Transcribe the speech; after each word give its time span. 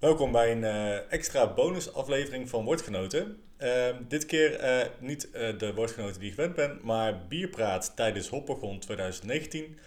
Welkom 0.00 0.32
bij 0.32 0.52
een 0.52 0.62
uh, 0.62 1.12
extra 1.12 1.52
bonusaflevering 1.52 2.48
van 2.48 2.64
Woordgenoten. 2.64 3.42
Uh, 3.58 3.86
dit 4.08 4.26
keer 4.26 4.64
uh, 4.64 4.86
niet 4.98 5.28
uh, 5.32 5.58
de 5.58 5.74
woordgenoten 5.74 6.20
die 6.20 6.28
je 6.28 6.34
gewend 6.34 6.54
bent, 6.54 6.82
maar 6.82 7.26
bierpraat 7.28 7.96
tijdens 7.96 8.28
Hoppergon 8.28 8.78
2019. 8.78 9.78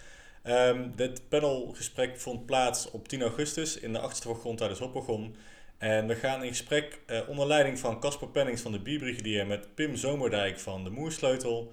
Um, 0.44 0.94
dit 0.96 1.30
panelgesprek 1.30 2.20
vond 2.20 2.46
plaats 2.46 2.92
op 2.92 3.08
10 3.08 3.22
augustus 3.22 3.80
in 3.80 3.94
de 3.94 4.00
achterste 4.00 4.28
wagon 4.28 4.56
tijdens 4.56 4.80
Hoppergon. 4.80 5.36
En 5.78 6.08
we 6.08 6.16
gaan 6.16 6.44
in 6.44 6.50
gesprek 6.50 7.00
onder 7.28 7.48
leiding 7.48 7.80
van 7.80 8.00
Casper 8.00 8.28
Pennings 8.28 8.62
van 8.62 8.72
de 8.72 8.80
Bierbrigadier 8.80 9.48
met 9.48 9.76
Pim 9.76 9.96
Zomerdijk 9.96 10.60
van 10.60 10.84
de 10.84 10.90
Moersleutel, 10.90 11.72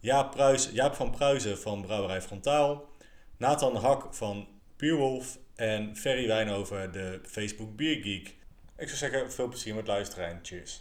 Jaap, 0.00 0.30
Pruis, 0.30 0.70
Jaap 0.72 0.94
van 0.94 1.10
Pruisen 1.10 1.58
van 1.58 1.82
Brouwerij 1.82 2.22
Frontaal, 2.22 2.88
Nathan 3.36 3.76
Hak 3.76 4.14
van 4.14 4.48
Puurwolf 4.76 5.38
en 5.56 5.96
Ferry 5.96 6.26
Wijnhoven, 6.26 6.92
de 6.92 7.20
Facebook 7.24 7.76
Biergeek. 7.76 8.34
Ik 8.78 8.88
zou 8.88 8.96
zeggen, 8.96 9.32
veel 9.32 9.48
plezier 9.48 9.74
met 9.74 9.86
luisteren 9.86 10.40
cheers. 10.42 10.80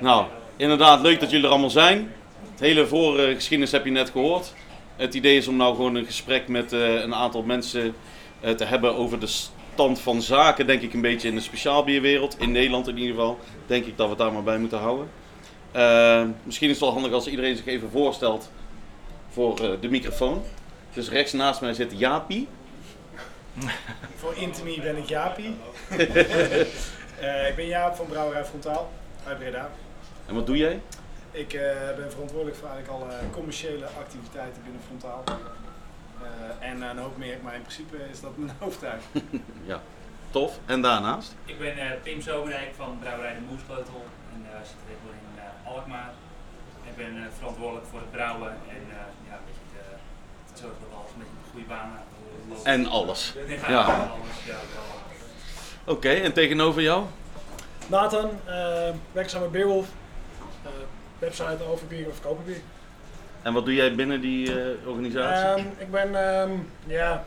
Nou, 0.00 0.26
inderdaad, 0.56 1.00
leuk 1.00 1.20
dat 1.20 1.30
jullie 1.30 1.44
er 1.44 1.50
allemaal 1.50 1.70
zijn. 1.70 2.12
Het 2.50 2.60
hele 2.60 2.86
vorige 2.86 3.34
geschiedenis 3.34 3.72
heb 3.72 3.84
je 3.84 3.90
net 3.90 4.10
gehoord. 4.10 4.54
Het 4.96 5.14
idee 5.14 5.36
is 5.36 5.48
om 5.48 5.56
nou 5.56 5.74
gewoon 5.74 5.94
een 5.94 6.04
gesprek 6.04 6.48
met 6.48 6.72
uh, 6.72 7.00
een 7.00 7.14
aantal 7.14 7.42
mensen 7.42 7.94
uh, 8.44 8.50
te 8.50 8.64
hebben 8.64 8.94
over 8.94 9.20
de 9.20 9.26
stand 9.26 10.00
van 10.00 10.22
zaken, 10.22 10.66
denk 10.66 10.82
ik 10.82 10.94
een 10.94 11.00
beetje 11.00 11.28
in 11.28 11.34
de 11.34 11.40
speciaalbierwereld. 11.40 12.38
In 12.38 12.52
Nederland 12.52 12.88
in 12.88 12.98
ieder 12.98 13.14
geval, 13.14 13.38
denk 13.66 13.84
ik 13.84 13.96
dat 13.96 14.06
we 14.06 14.12
het 14.12 14.22
daar 14.22 14.32
maar 14.32 14.42
bij 14.42 14.58
moeten 14.58 14.78
houden. 14.78 15.10
Uh, 15.76 16.24
misschien 16.42 16.68
is 16.68 16.74
het 16.74 16.84
wel 16.84 16.92
handig 16.92 17.12
als 17.12 17.26
iedereen 17.26 17.56
zich 17.56 17.66
even 17.66 17.90
voorstelt 17.90 18.50
voor 19.28 19.78
de 19.80 19.88
microfoon. 19.88 20.42
Dus 20.92 21.08
rechts 21.08 21.32
naast 21.32 21.60
mij 21.60 21.74
zit 21.74 21.92
Jaapie. 21.96 22.48
Voor 24.20 24.36
Intimi 24.36 24.80
ben 24.80 24.96
ik 24.96 25.08
Jaapie. 25.08 25.56
uh, 25.90 27.48
ik 27.50 27.56
ben 27.56 27.66
Jaap 27.66 27.94
van 27.94 28.06
Brouwerij 28.06 28.44
Frontaal 28.44 28.92
uit 29.26 29.38
Breda. 29.38 29.70
En 30.26 30.34
wat 30.34 30.46
doe 30.46 30.56
jij? 30.56 30.80
Ik 31.30 31.52
uh, 31.52 31.60
ben 31.96 32.10
verantwoordelijk 32.10 32.56
voor 32.56 32.68
eigenlijk 32.68 33.02
alle 33.02 33.14
commerciële 33.32 33.86
activiteiten 33.86 34.62
binnen 34.62 34.82
Frontaal. 34.86 35.24
Uh, 36.22 36.68
en 36.68 36.82
een 36.82 36.98
hoop 36.98 37.16
meer, 37.16 37.38
maar 37.42 37.54
in 37.54 37.60
principe 37.62 37.96
is 38.10 38.20
dat 38.20 38.36
mijn 38.36 38.56
hoofdtuig. 38.64 39.02
ja, 39.64 39.80
tof. 40.30 40.58
En 40.66 40.82
daarnaast? 40.82 41.34
Ik 41.44 41.58
ben 41.58 41.74
Pim 42.02 42.20
Zomerdijk 42.20 42.74
van 42.76 42.98
Brouwerij 43.00 43.34
de 43.34 43.40
Moersleutel 43.50 44.04
en 44.34 44.40
uh, 44.40 44.56
zit 44.68 44.76
tegenwoordig 44.86 45.20
in 45.20 45.70
Alkmaar. 45.72 46.12
Ik 46.90 46.96
ben 46.96 47.30
verantwoordelijk 47.38 47.86
voor 47.90 48.00
het 48.00 48.10
brouwen 48.10 48.50
en 48.50 48.82
ja, 49.28 49.34
een 49.36 49.48
beetje 49.50 49.68
te 50.52 50.60
zorgen 50.60 50.80
dat 50.80 50.98
alles 50.98 51.10
een 51.18 51.50
goede 51.50 51.66
banen 51.66 52.00
en 52.62 52.86
alles. 52.86 53.34
Ja. 53.68 54.10
Oké, 55.84 55.96
okay, 55.96 56.20
en 56.20 56.32
tegenover 56.32 56.82
jou? 56.82 57.04
Nathan, 57.86 58.30
uh, 58.48 58.88
werkzaam 59.12 59.40
bij 59.40 59.50
Beerwolf. 59.50 59.86
Uh, 60.64 60.70
website 61.18 61.64
over 61.70 61.86
bier 61.86 62.06
of 62.06 62.14
verkopen 62.14 62.44
bier. 62.44 62.60
En 63.42 63.52
wat 63.52 63.64
doe 63.64 63.74
jij 63.74 63.94
binnen 63.94 64.20
die 64.20 64.50
uh, 64.50 64.86
organisatie? 64.86 65.64
Um, 65.64 65.72
ik 65.78 65.90
ben 65.90 66.14
um, 66.14 66.70
ja, 66.86 67.24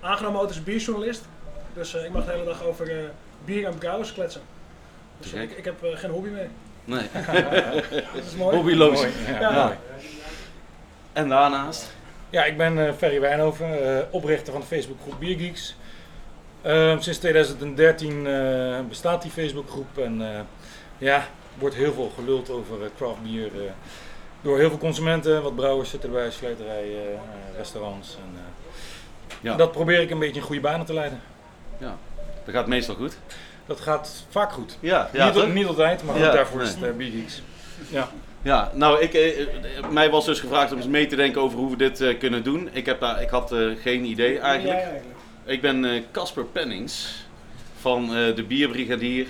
aangenomen 0.00 0.40
als 0.40 0.62
bierjournalist. 0.62 1.24
Dus 1.74 1.94
ik 1.94 2.10
mag 2.10 2.24
de 2.24 2.30
hele 2.30 2.44
dag 2.44 2.64
over 2.64 3.10
bier 3.44 3.66
en 3.66 3.78
brouwers 3.78 4.12
kletsen. 4.12 4.40
Dus 5.18 5.32
ik, 5.32 5.50
ik, 5.50 5.64
heb 5.64 5.76
geen 5.80 6.10
hobby 6.10 6.28
mee. 6.28 6.48
Nee. 6.84 7.08
dat 8.14 8.24
is 8.26 8.34
mooi. 8.34 8.56
Hobbyloos. 8.56 9.00
Mooi, 9.00 9.12
ja. 9.26 9.40
Ja. 9.40 9.76
En 11.12 11.28
daarnaast? 11.28 11.92
Ja, 12.30 12.44
ik 12.44 12.56
ben 12.56 12.76
uh, 12.76 12.92
Ferry 12.92 13.20
Wijnhoven, 13.20 13.82
uh, 13.82 13.98
oprichter 14.10 14.52
van 14.52 14.60
de 14.60 14.66
Facebookgroep 14.66 15.18
Biergeeks. 15.18 15.76
Uh, 16.66 17.00
sinds 17.00 17.18
2013 17.18 18.28
bestaat 18.88 19.22
die 19.22 19.30
Facebookgroep 19.30 19.98
en 19.98 20.46
ja, 20.98 21.26
wordt 21.58 21.74
heel 21.74 21.92
veel 21.92 22.12
geluld 22.14 22.50
over 22.50 22.90
craft 22.96 23.22
bier 23.22 23.50
door 24.42 24.58
heel 24.58 24.68
veel 24.68 24.78
consumenten, 24.78 25.42
wat 25.42 25.54
brouwers 25.54 25.90
zitten 25.90 26.08
erbij, 26.08 26.30
slijterijen, 26.30 27.20
restaurants. 27.56 28.16
En, 28.16 28.38
ja. 29.40 29.56
Dat 29.56 29.72
probeer 29.72 30.00
ik 30.00 30.10
een 30.10 30.18
beetje 30.18 30.40
in 30.40 30.46
goede 30.46 30.60
banen 30.60 30.86
te 30.86 30.94
leiden. 30.94 31.20
Ja, 31.78 31.96
dat 32.44 32.54
gaat 32.54 32.66
meestal 32.66 32.94
goed. 32.94 33.18
Dat 33.66 33.80
gaat 33.80 34.24
vaak 34.28 34.52
goed. 34.52 34.78
Ja, 34.80 35.10
ja 35.12 35.32
niet, 35.32 35.54
niet 35.54 35.66
altijd, 35.66 36.04
maar 36.04 36.18
ja, 36.18 36.32
daarvoor 36.32 36.58
nee. 36.58 36.68
is 36.68 36.74
het 36.74 36.96
Biergeeks. 36.96 37.42
Ja. 37.88 38.08
Ja, 38.44 38.70
nou, 38.74 39.00
ik, 39.00 39.14
eh, 39.14 39.46
mij 39.90 40.10
was 40.10 40.24
dus 40.24 40.40
gevraagd 40.40 40.72
om 40.72 40.78
eens 40.78 40.86
mee 40.86 41.06
te 41.06 41.16
denken 41.16 41.40
over 41.40 41.58
hoe 41.58 41.70
we 41.70 41.76
dit 41.76 42.00
uh, 42.00 42.18
kunnen 42.18 42.42
doen. 42.42 42.68
Ik, 42.72 42.86
heb 42.86 43.00
daar, 43.00 43.22
ik 43.22 43.28
had 43.28 43.52
uh, 43.52 43.72
geen 43.80 44.04
idee 44.04 44.38
eigenlijk. 44.38 44.78
Ja, 44.78 44.84
eigenlijk. 44.84 45.18
Ik 45.44 45.60
ben 45.60 46.04
Casper 46.12 46.42
uh, 46.42 46.48
Pennings 46.52 47.24
van 47.80 48.08
de 48.08 48.44
Bierbrigadier 48.48 49.26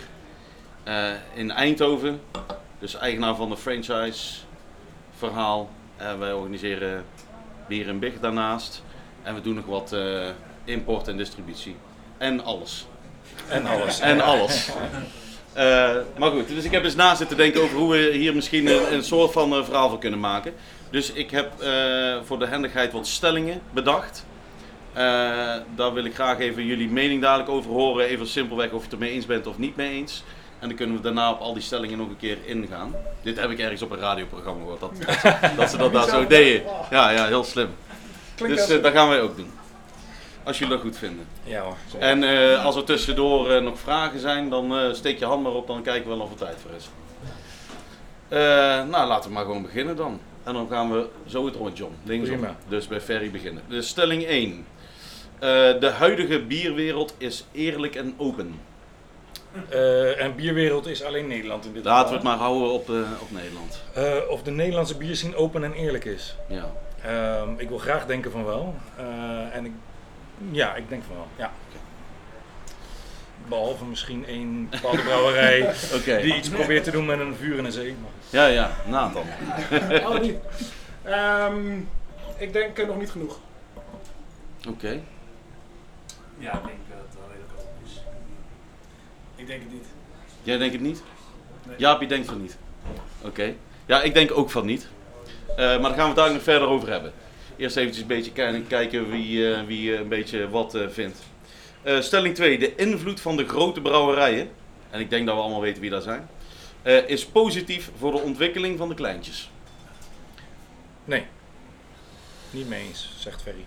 in 1.34 1.50
Eindhoven. 1.50 2.20
Dus 2.78 2.96
eigenaar 2.96 3.36
van 3.36 3.48
de 3.48 3.56
franchise 3.56 4.34
verhaal. 5.18 5.70
wij 6.18 6.32
organiseren 6.32 7.04
bier 7.68 7.88
en 7.88 7.98
big 7.98 8.20
daarnaast. 8.20 8.82
En 9.22 9.34
we 9.34 9.40
doen 9.40 9.54
nog 9.54 9.66
wat 9.66 9.96
import 10.64 11.08
en 11.08 11.16
distributie. 11.16 11.76
En 12.18 12.44
alles. 12.44 12.86
En 13.48 13.66
alles. 13.66 14.00
en 14.00 14.20
alles. 14.20 14.68
Uh, 15.56 15.90
maar 16.18 16.30
goed, 16.30 16.48
dus 16.48 16.64
ik 16.64 16.70
heb 16.70 16.84
eens 16.84 16.94
na 16.94 17.14
zitten 17.14 17.36
denken 17.36 17.62
over 17.62 17.76
hoe 17.76 17.92
we 17.92 18.10
hier 18.12 18.34
misschien 18.34 18.66
een, 18.66 18.94
een 18.94 19.04
soort 19.04 19.32
van 19.32 19.52
uh, 19.52 19.64
verhaal 19.64 19.88
van 19.88 19.98
kunnen 19.98 20.20
maken. 20.20 20.54
Dus 20.90 21.12
ik 21.12 21.30
heb 21.30 21.52
uh, 21.62 22.16
voor 22.24 22.38
de 22.38 22.46
handigheid 22.46 22.92
wat 22.92 23.06
stellingen 23.06 23.60
bedacht. 23.70 24.26
daar 25.74 25.92
wil 25.92 26.04
ik 26.04 26.14
graag 26.14 26.38
even 26.38 26.64
jullie 26.64 26.88
mening 26.88 27.22
dadelijk 27.22 27.48
over 27.48 27.70
horen. 27.70 28.06
Even 28.06 28.26
simpelweg 28.26 28.70
of 28.70 28.76
je 28.76 28.82
het 28.82 28.92
ermee 28.92 29.10
eens 29.10 29.26
bent 29.26 29.46
of 29.46 29.58
niet 29.58 29.76
mee 29.76 29.90
eens. 29.90 30.24
En 30.58 30.68
dan 30.68 30.76
kunnen 30.76 30.96
we 30.96 31.02
daarna 31.02 31.30
op 31.30 31.40
al 31.40 31.52
die 31.54 31.62
stellingen 31.62 31.98
nog 31.98 32.08
een 32.08 32.16
keer 32.16 32.38
ingaan. 32.44 32.94
Dit 33.22 33.40
heb 33.40 33.50
ik 33.50 33.58
ergens 33.58 33.82
op 33.82 33.90
een 33.90 33.98
radioprogramma 33.98 34.60
gehoord, 34.60 34.80
dat, 34.80 34.92
dat 35.56 35.70
ze 35.70 35.76
dat 35.76 35.92
daar 35.92 36.08
zo 36.08 36.26
deden. 36.26 36.62
Ja, 36.90 37.10
ja, 37.10 37.26
heel 37.26 37.44
slim. 37.44 37.68
Dus 38.36 38.66
dat 38.66 38.92
gaan 38.92 39.08
wij 39.08 39.20
ook 39.20 39.36
doen. 39.36 39.50
Als 40.44 40.58
jullie 40.58 40.74
dat 40.74 40.82
goed 40.82 40.96
vinden. 40.98 41.26
Ja 41.44 41.60
hoor. 41.60 41.76
En 41.98 42.22
uh, 42.22 42.64
als 42.64 42.76
er 42.76 42.84
tussendoor 42.84 43.50
uh, 43.50 43.62
nog 43.62 43.78
vragen 43.78 44.20
zijn, 44.20 44.50
dan 44.50 44.78
uh, 44.78 44.92
steek 44.92 45.18
je 45.18 45.24
hand 45.24 45.42
maar 45.42 45.52
op, 45.52 45.66
dan 45.66 45.82
kijken 45.82 46.10
we 46.10 46.16
wel 46.16 46.24
of 46.24 46.30
er 46.30 46.36
tijd 46.36 46.56
voor 46.62 46.70
is. 46.76 46.88
nou, 48.90 49.06
laten 49.06 49.28
we 49.28 49.34
maar 49.34 49.44
gewoon 49.44 49.62
beginnen 49.62 49.96
dan. 49.96 50.20
En 50.42 50.52
dan 50.52 50.68
gaan 50.70 50.92
we 50.92 51.08
zo 51.26 51.46
het 51.46 51.54
rondje 51.54 51.84
om, 51.86 51.94
linksom. 52.02 52.46
Dus 52.68 52.86
bij 52.86 53.00
Ferry 53.00 53.30
beginnen. 53.30 53.62
Dus 53.68 53.88
stelling 53.88 54.24
1. 54.24 54.66
de 55.80 55.92
huidige 55.98 56.42
bierwereld 56.42 57.14
is 57.18 57.44
eerlijk 57.52 57.94
en 57.94 58.14
open. 58.16 58.60
en 60.18 60.34
bierwereld 60.34 60.86
is 60.86 61.02
alleen 61.02 61.26
Nederland 61.26 61.64
in 61.64 61.72
dit 61.72 61.82
geval. 61.82 61.96
Laten 61.96 62.10
we 62.10 62.16
het 62.16 62.24
maar 62.24 62.36
houden 62.36 62.72
op, 62.72 62.88
op 63.20 63.28
Nederland. 63.30 63.82
of 64.28 64.42
de 64.42 64.50
Nederlandse 64.50 64.96
bierscene 64.96 65.36
open 65.36 65.64
en 65.64 65.72
eerlijk 65.72 66.04
is. 66.04 66.36
Ja. 66.48 66.72
Ehm, 67.02 67.48
ik 67.56 67.68
wil 67.68 67.78
graag 67.78 68.06
denken 68.06 68.30
van 68.30 68.44
wel. 68.44 68.74
en 69.52 69.64
ik 69.64 69.72
ja, 70.50 70.74
ik 70.74 70.88
denk 70.88 71.02
van 71.06 71.16
wel. 71.16 71.28
Ja. 71.36 71.52
Behalve 73.48 73.84
misschien 73.84 74.26
één 74.26 74.68
bepaalde 74.70 75.02
brouwerij 75.02 75.74
okay. 75.96 76.22
die 76.22 76.36
iets 76.36 76.48
probeert 76.48 76.84
te 76.84 76.90
doen 76.90 77.06
met 77.06 77.20
een 77.20 77.34
vuur 77.34 77.58
in 77.58 77.64
een 77.64 77.72
zee. 77.72 77.96
Maar... 78.02 78.10
Ja, 78.30 78.46
ja, 78.46 78.70
Nathan. 78.86 79.24
oh, 80.08 80.20
niet. 80.20 80.36
Um, 81.06 81.88
ik 82.38 82.52
denk 82.52 82.78
uh, 82.78 82.86
nog 82.86 82.98
niet 82.98 83.10
genoeg. 83.10 83.38
Oké. 84.58 84.68
Okay. 84.68 85.02
Ja, 86.38 86.52
ik 86.52 86.64
denk 86.64 86.78
dat 86.88 86.98
het 87.06 87.14
wel 87.18 87.28
redelijk 87.28 87.52
open 87.58 87.84
is. 87.84 88.02
Ik 89.36 89.46
denk 89.46 89.62
het 89.62 89.72
niet. 89.72 89.86
Jij 90.42 90.58
denkt 90.58 90.72
het 90.72 90.82
niet? 90.82 91.02
Nee. 91.66 91.76
Jaapie 91.78 92.08
denkt 92.08 92.26
van 92.26 92.42
niet. 92.42 92.56
Oké. 93.18 93.28
Okay. 93.28 93.56
Ja, 93.86 94.02
ik 94.02 94.14
denk 94.14 94.30
ook 94.36 94.50
van 94.50 94.66
niet. 94.66 94.88
Uh, 95.48 95.56
maar 95.56 95.80
daar 95.80 95.94
gaan 95.94 95.96
we 95.98 96.04
het 96.04 96.16
daar 96.16 96.32
nog 96.32 96.42
verder 96.42 96.68
over 96.68 96.90
hebben 96.90 97.12
eerst 97.56 97.76
eventjes 97.76 98.02
een 98.02 98.08
beetje 98.08 98.32
kijken, 98.32 98.66
kijken 98.66 99.10
wie, 99.10 99.38
uh, 99.38 99.62
wie 99.62 99.96
een 99.96 100.08
beetje 100.08 100.48
wat 100.48 100.74
uh, 100.74 100.88
vindt. 100.88 101.18
Uh, 101.84 102.00
stelling 102.00 102.34
2. 102.34 102.58
De 102.58 102.74
invloed 102.74 103.20
van 103.20 103.36
de 103.36 103.48
grote 103.48 103.80
brouwerijen, 103.80 104.50
en 104.90 105.00
ik 105.00 105.10
denk 105.10 105.26
dat 105.26 105.34
we 105.34 105.40
allemaal 105.40 105.60
weten 105.60 105.80
wie 105.80 105.90
dat 105.90 106.02
zijn, 106.02 106.28
is 107.06 107.26
positief 107.26 107.90
voor 107.98 108.12
de 108.12 108.20
ontwikkeling 108.20 108.78
van 108.78 108.88
de 108.88 108.94
kleintjes. 108.94 109.50
Nee. 111.04 111.26
Niet 112.50 112.68
mee 112.68 112.86
eens, 112.86 113.14
zegt 113.18 113.42
Ferry. 113.42 113.64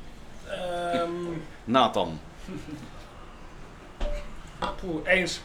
Um... 1.02 1.44
Nathan. 1.64 2.20
Poeh, 4.82 5.08
eens. 5.08 5.42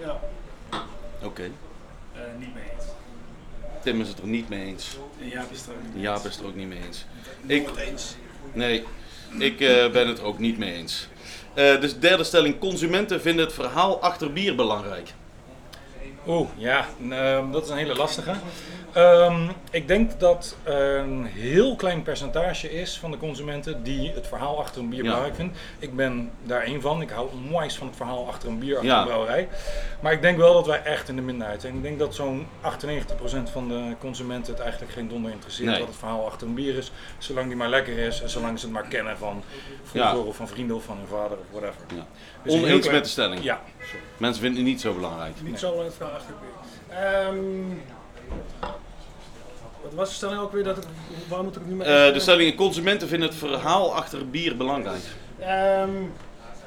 Ja. 0.00 0.20
Oké. 1.22 1.26
Okay. 1.26 1.50
niet 2.38 2.54
mee 2.54 2.64
eens. 2.74 2.79
Tim 3.82 4.00
is 4.00 4.08
het 4.08 4.18
er 4.18 4.26
niet 4.26 4.48
mee 4.48 4.64
eens. 4.64 4.96
En 5.20 5.28
Jaap 5.28 5.50
is 5.50 5.58
het 5.58 5.68
er 5.68 5.74
ook 5.74 5.82
niet 5.84 5.94
mee 5.94 6.02
Jaap 6.02 6.24
is 6.24 6.32
het 6.32 6.40
er 6.40 6.46
ook 6.46 6.54
niet 6.54 6.68
mee 6.68 6.80
eens. 6.86 7.04
Ik, 7.46 7.68
eens. 7.76 8.16
Nee, 8.52 8.84
ik 9.38 9.60
uh, 9.60 9.90
ben 9.90 10.08
het 10.08 10.22
ook 10.22 10.38
niet 10.38 10.58
mee 10.58 10.72
eens. 10.72 11.08
Uh, 11.54 11.80
dus 11.80 11.98
derde 11.98 12.24
stelling, 12.24 12.58
consumenten 12.58 13.20
vinden 13.20 13.44
het 13.44 13.54
verhaal 13.54 14.00
achter 14.00 14.32
bier 14.32 14.54
belangrijk. 14.54 15.12
Oeh, 16.26 16.48
ja, 16.56 16.86
uh, 17.02 17.52
dat 17.52 17.64
is 17.64 17.70
een 17.70 17.76
hele 17.76 17.94
lastige. 17.94 18.34
Ehm, 18.92 19.48
ik 19.70 19.88
denk 19.88 20.20
dat 20.20 20.56
een 20.64 21.24
heel 21.24 21.76
klein 21.76 22.02
percentage 22.02 22.72
is 22.72 22.98
van 22.98 23.10
de 23.10 23.16
consumenten 23.16 23.82
die 23.82 24.10
het 24.12 24.26
verhaal 24.26 24.58
achter 24.58 24.80
een 24.82 24.88
bier 24.88 24.98
Ja. 24.98 25.04
belangrijk 25.04 25.34
vindt. 25.34 25.58
Ik 25.78 25.96
ben 25.96 26.30
daar 26.42 26.62
één 26.62 26.80
van. 26.80 27.02
Ik 27.02 27.10
hou 27.10 27.28
moois 27.50 27.76
van 27.76 27.86
het 27.86 27.96
verhaal 27.96 28.26
achter 28.28 28.48
een 28.48 28.58
bier, 28.58 28.74
achter 28.74 28.90
Ja. 28.90 28.98
een 29.00 29.06
brouwerij. 29.06 29.48
Maar 30.00 30.12
ik 30.12 30.22
denk 30.22 30.36
wel 30.38 30.52
dat 30.54 30.66
wij 30.66 30.82
echt 30.82 31.08
in 31.08 31.16
de 31.16 31.22
minderheid 31.22 31.60
zijn. 31.60 31.74
Ik 31.76 31.82
denk 31.82 31.98
dat 31.98 32.14
zo'n 32.14 32.46
98% 32.60 33.50
van 33.50 33.68
de 33.68 33.94
consumenten 33.98 34.52
het 34.52 34.62
eigenlijk 34.62 34.92
geen 34.92 35.08
donder 35.08 35.30
interesseert 35.32 35.68
Nee. 35.70 35.78
wat 35.78 35.88
het 35.88 35.96
verhaal 35.96 36.26
achter 36.26 36.46
een 36.46 36.54
bier 36.54 36.76
is. 36.76 36.92
Zolang 37.18 37.46
die 37.46 37.56
maar 37.56 37.68
lekker 37.68 37.98
is 37.98 38.22
en 38.22 38.30
zolang 38.30 38.58
ze 38.58 38.64
het 38.64 38.74
maar 38.74 38.88
kennen 38.88 39.18
van 39.18 39.42
vroeger 39.84 40.10
Ja. 40.18 40.24
of 40.24 40.36
van 40.36 40.48
vrienden 40.48 40.76
of 40.76 40.84
van 40.84 40.96
hun 40.96 41.06
vader 41.06 41.38
of 41.38 41.44
whatever. 41.50 41.82
Ja. 41.94 42.06
Dus 42.42 42.52
een 42.54 42.60
Oneens 42.62 42.90
met 42.90 43.04
de 43.04 43.10
stelling. 43.10 43.42
Ja, 43.42 43.60
Mensen 44.16 44.42
vinden 44.42 44.60
het 44.60 44.68
niet 44.70 44.80
zo 44.80 44.94
belangrijk. 44.94 45.34
Niet 45.40 45.50
Nee. 45.50 45.58
zo 45.58 45.74
lang 45.74 45.84
het 45.84 45.94
verhaal 45.94 46.14
achter 46.14 46.28
het 46.30 46.38
bier. 46.40 46.98
Ehm, 46.98 47.78
wat 49.82 49.94
was 49.94 50.08
de 50.08 50.14
stelling 50.14 50.40
ook 50.40 50.52
weer? 50.52 50.64
Dat 50.64 50.86
waar 51.28 51.42
moet 51.44 51.54
ik 51.56 51.60
het 51.60 51.68
nu 51.70 51.74
mee 51.74 51.88
Eh, 51.88 52.12
de 52.12 52.20
stelling, 52.20 52.56
consumenten 52.56 53.08
vinden 53.08 53.28
het 53.28 53.38
verhaal 53.38 53.94
achter 53.94 54.30
bier 54.30 54.56
belangrijk. 54.56 55.02
Ehm, 55.38 55.88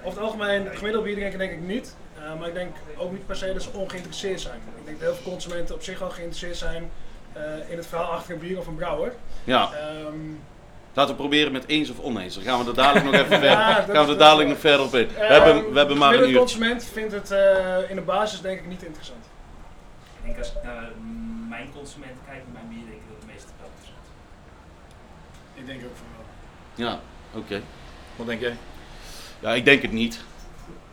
over 0.03 0.19
het 0.19 0.29
algemeen, 0.29 0.67
gemiddeld 0.73 1.03
bierdrinker 1.03 1.37
denk 1.39 1.51
ik 1.51 1.61
niet. 1.61 1.95
Eh, 2.17 2.39
maar 2.39 2.47
ik 2.47 2.53
denk 2.53 2.75
ook 2.97 3.11
niet 3.11 3.25
per 3.25 3.35
se 3.35 3.53
dat 3.53 3.63
ze 3.63 3.69
ongeïnteresseerd 3.73 4.41
zijn. 4.41 4.59
Ik 4.79 4.85
denk 4.85 4.99
dat 4.99 5.07
heel 5.09 5.17
veel 5.21 5.31
consumenten 5.31 5.75
op 5.75 5.83
zich 5.83 6.01
al 6.01 6.09
geïnteresseerd 6.09 6.57
zijn 6.57 6.91
eh, 7.33 7.41
in 7.69 7.77
het 7.77 7.87
verhaal 7.87 8.11
achter 8.11 8.33
een 8.33 8.39
bier 8.39 8.57
of 8.59 8.67
een 8.67 8.75
brouwer. 8.75 9.13
Ja, 9.43 9.69
Ehm, 9.73 10.15
laten 10.93 11.11
we 11.15 11.19
proberen 11.21 11.51
met 11.51 11.63
eens 11.67 11.89
of 11.89 11.99
oneens. 11.99 12.35
Dan 12.35 12.43
gaan 12.43 12.63
we 12.63 12.69
er 12.69 12.75
dadelijk 12.75 13.05
nog 13.05 13.13
even 13.13 13.27
verder, 13.39 13.49
Ja, 13.49 13.73
gaan 13.91 14.05
we 14.05 14.11
er 14.11 14.17
dadelijk 14.17 14.49
nog 14.49 14.59
verder 14.59 14.85
op 14.85 14.95
in. 14.95 15.07
We 15.07 15.13
ehm, 15.15 15.31
hebben, 15.43 15.71
we 15.71 15.77
hebben 15.77 15.97
maar 15.97 16.13
een 16.13 16.29
uur. 16.29 16.37
consument 16.37 16.83
vindt 16.93 17.13
het 17.13 17.31
eh, 17.31 17.89
in 17.89 17.95
de 17.95 18.01
basis 18.01 18.41
denk 18.41 18.59
ik 18.59 18.67
niet 18.67 18.83
interessant. 18.83 19.25
Ik 20.19 20.25
denk 20.25 20.37
als 20.37 20.47
ik 20.47 20.63
naar 20.63 20.89
mijn 21.49 21.69
consument 21.75 22.17
kijk, 22.25 22.41
naar 22.53 22.53
mijn 22.53 22.69
bier, 22.69 22.85
denk 22.89 23.01
ik 23.01 23.07
dat 23.11 23.21
de 23.21 23.27
meeste 23.33 23.47
wel 23.59 23.67
interessant 23.73 24.05
is. 25.52 25.52
Ik 25.63 25.69
denk 25.69 25.81
ook 25.83 25.95
van 25.95 26.05
wel. 26.75 26.85
Ja, 26.87 26.99
oké. 27.33 27.61
wat 28.15 28.27
denk 28.27 28.41
jij? 28.41 28.55
Ja, 29.39 29.53
ik 29.53 29.65
denk 29.65 29.81
het 29.81 29.91
niet. 29.91 30.19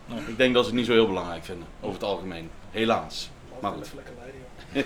Nee. 0.07 0.19
Ik 0.27 0.37
denk 0.37 0.55
dat 0.55 0.63
ze 0.65 0.71
het 0.71 0.79
niet 0.79 0.87
zo 0.89 0.93
heel 0.93 1.07
belangrijk 1.07 1.45
vinden, 1.45 1.67
over 1.81 1.95
het 1.95 2.09
algemeen. 2.09 2.51
Helaas. 2.71 3.31
Maar 3.61 3.73
goed. 3.73 3.91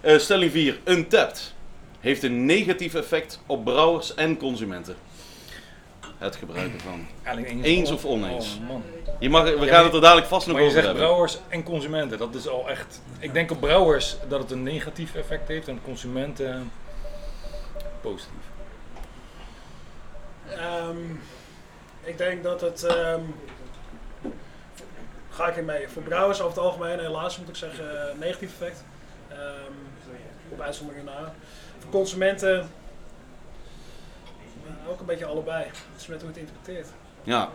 Eh, 0.00 0.18
stelling 0.18 0.50
4. 0.50 0.78
Untapped 0.84 1.54
heeft 2.00 2.22
een 2.22 2.44
negatief 2.46 2.94
effect 2.94 3.40
op 3.46 3.64
brouwers 3.64 4.14
en 4.14 4.36
consumenten. 4.36 4.96
Het 6.18 6.36
gebruiken 6.36 6.80
van. 6.80 7.06
Eens 7.62 7.90
of 7.90 8.04
oneens? 8.04 8.58
Oh 8.60 8.68
man. 8.68 8.82
Je 9.18 9.30
mag, 9.30 9.42
we 9.42 9.64
Ja, 9.64 9.72
gaan 9.72 9.84
het 9.84 9.94
er 9.94 10.00
dadelijk 10.00 10.26
vast 10.26 10.46
nog 10.46 10.56
Maar 10.56 10.64
je 10.64 10.70
over 10.70 10.82
zegt 10.82 10.92
hebben. 10.92 11.04
brouwers 11.06 11.38
en 11.48 11.62
consumenten. 11.62 12.18
Dat 12.18 12.34
is 12.34 12.48
al 12.48 12.70
echt. 12.70 13.00
Ik 13.18 13.32
denk 13.32 13.50
op 13.50 13.60
brouwers 13.60 14.16
dat 14.28 14.40
het 14.40 14.50
een 14.50 14.62
negatief 14.62 15.14
effect 15.14 15.48
heeft 15.48 15.68
en 15.68 15.78
consumenten 15.84 16.70
positief. 18.00 18.44
Ehm, 20.50 20.96
ik 22.02 22.18
denk 22.18 22.42
dat 22.42 22.60
het. 22.60 22.82
ehm, 22.84 23.20
ga 25.30 25.46
ik 25.48 25.56
in 25.56 25.64
mee. 25.64 25.88
Voor 25.88 26.02
brouwers 26.02 26.40
over 26.40 26.54
het 26.56 26.64
algemeen, 26.64 26.98
helaas 26.98 27.38
moet 27.38 27.48
ik 27.48 27.56
zeggen, 27.56 28.10
eh, 28.10 28.18
negatief 28.18 28.50
effect. 28.60 28.84
Ehm, 29.28 29.72
op 30.48 30.60
uitzonderingen 30.60 31.06
na. 31.14 31.32
Voor 31.78 31.90
consumenten. 31.90 32.58
eh, 32.60 34.90
ook 34.90 35.00
een 35.00 35.06
beetje 35.06 35.26
allebei. 35.26 35.64
Het 35.64 36.00
is 36.00 36.06
met 36.06 36.22
hoe 36.22 36.30
je 36.32 36.40
het 36.40 36.48
interpreteert. 36.48 36.88
Ja. 37.22 37.48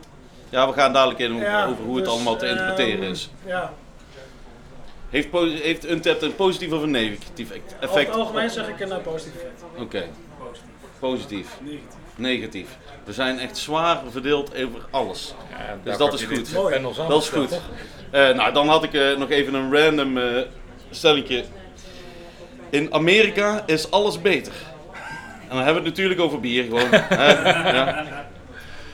ja, 0.50 0.68
we 0.68 0.74
gaan 0.74 0.94
dadelijk 0.94 1.20
in 1.20 1.34
over, 1.34 1.46
Ja, 1.46 1.66
over 1.66 1.84
hoe 1.84 1.96
het 1.96 2.04
dus, 2.06 2.14
allemaal 2.14 2.36
te 2.36 2.48
interpreteren 2.48 3.10
is. 3.10 3.30
Ja, 3.46 3.74
Heeft, 5.10 5.28
heeft 5.62 5.86
Untapped 5.90 6.22
een 6.22 6.36
positief 6.36 6.72
of 6.72 6.82
een 6.82 6.92
negatief 6.92 7.48
over 7.52 7.62
effect? 7.80 8.08
het 8.08 8.16
algemeen 8.16 8.50
zeg 8.50 8.68
ik 8.68 8.80
een 8.80 8.92
eh, 8.92 8.98
positief 9.02 9.36
effect. 9.36 9.64
Oké, 9.80 10.06
Positief. 10.40 10.70
positief. 11.00 11.58
Negatief. 11.62 11.98
Negatief. 12.20 12.68
We 13.04 13.14
zijn 13.14 13.40
echt 13.40 13.58
zwaar 13.58 14.02
verdeeld 14.12 14.56
over 14.56 14.86
alles. 14.92 15.34
Ja, 15.50 15.78
Dus 15.84 15.98
dat 15.98 16.14
is 16.14 16.24
goed. 16.24 16.54
Mooi. 16.54 16.82
Dat 17.08 17.22
is 17.22 17.30
goed. 17.30 17.60
Eh, 18.12 18.30
nou, 18.30 18.54
dan 18.54 18.68
had 18.68 18.84
ik 18.84 18.94
eh, 18.94 19.18
nog 19.18 19.30
even 19.30 19.54
een 19.54 19.78
random 19.78 20.18
eh 20.18 20.42
stellingje. 20.90 21.44
In 22.70 22.94
Amerika 22.94 23.64
is 23.66 23.92
alles 23.92 24.22
beter. 24.22 24.54
En 25.42 25.56
dan 25.56 25.58
hebben 25.66 25.84
we 25.84 25.90
het 25.90 25.98
natuurlijk 25.98 26.20
over 26.22 26.40
bier 26.40 26.64
gewoon. 26.64 26.90
ja. 27.76 28.06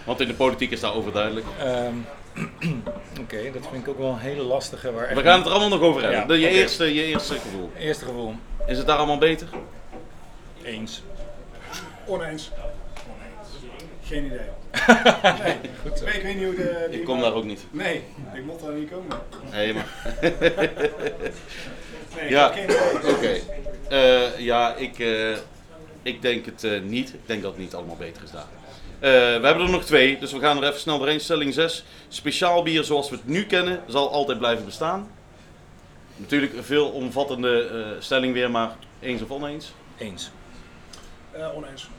Want 0.05 0.19
in 0.21 0.27
de 0.27 0.33
politiek 0.33 0.71
is 0.71 0.79
dat 0.79 0.93
overduidelijk. 0.93 1.45
Ehm, 1.59 1.93
Oké, 3.21 3.51
dat 3.53 3.67
vind 3.71 3.81
ik 3.81 3.87
ook 3.87 3.97
wel 3.97 4.09
een 4.09 4.17
hele 4.17 4.43
lastige. 4.43 4.91
Waar 4.91 5.05
echt 5.05 5.15
We 5.15 5.23
gaan 5.23 5.37
het 5.37 5.45
er 5.45 5.51
allemaal 5.51 5.69
nog 5.69 5.81
over 5.81 6.01
hebben. 6.01 6.19
Ja, 6.19 6.25
De- 6.25 6.39
je, 6.39 6.47
eerste, 6.47 6.93
je 6.93 7.03
eerste 7.03 7.33
gevoel. 7.33 7.71
Eerste 7.77 8.05
gevoel. 8.05 8.35
Is 8.67 8.77
het 8.77 8.87
daar 8.87 8.97
allemaal 8.97 9.17
beter? 9.17 9.47
Eens. 10.63 11.03
Oneens. 12.05 12.51
Geen 14.05 14.25
idee. 14.25 14.39
nee. 15.43 15.55
Goed 15.81 15.97
zo. 15.97 16.05
Ik 16.05 16.21
weet 16.23 16.35
niet 16.35 16.45
hoe 16.45 16.55
de... 16.55 16.87
Ik 16.89 17.03
kom 17.05 17.19
daar 17.21 17.33
ook 17.33 17.43
niet. 17.43 17.65
Nee, 17.71 18.03
ik 18.33 18.43
mocht 18.45 18.61
daar 18.61 18.73
niet 18.73 18.89
komen. 18.89 19.17
Nee, 19.51 19.73
maar... 19.73 19.87
Nee, 22.15 22.29
Ja. 22.29 22.53
Oké. 23.03 23.39
Eh, 23.89 24.39
ja, 24.39 24.75
ik, 24.75 24.99
eh, 24.99 25.31
ik 26.01 26.21
denk 26.21 26.45
het 26.45 26.63
eh, 26.63 26.81
niet. 26.81 27.13
Ik 27.13 27.19
denk 27.25 27.41
dat 27.41 27.51
het 27.51 27.61
niet 27.61 27.73
allemaal 27.73 27.95
beter 27.95 28.23
is 28.23 28.31
daar. 28.31 28.47
Eh, 28.99 29.11
we 29.11 29.45
hebben 29.45 29.65
er 29.65 29.69
nog 29.69 29.85
twee, 29.85 30.19
dus 30.19 30.31
we 30.31 30.39
gaan 30.39 30.57
er 30.57 30.67
even 30.69 30.79
snel 30.79 30.97
doorheen. 30.97 31.19
Stelling 31.19 31.53
6. 31.53 31.85
Speciaal 32.07 32.63
bier 32.63 32.83
zoals 32.83 33.09
we 33.09 33.15
het 33.15 33.27
nu 33.27 33.45
kennen, 33.45 33.79
zal 33.87 34.11
altijd 34.11 34.37
blijven 34.37 34.65
bestaan. 34.65 35.09
Natuurlijk 36.15 36.53
een 36.53 36.63
veel 36.63 36.89
omvattende 36.89 37.67
eh, 37.67 38.01
stelling 38.01 38.33
weer, 38.33 38.51
maar 38.51 38.75
eens 38.99 39.21
of 39.21 39.29
oneens? 39.31 39.73
Eens. 39.97 40.31
Eh, 41.31 41.55
oneens. 41.55 41.89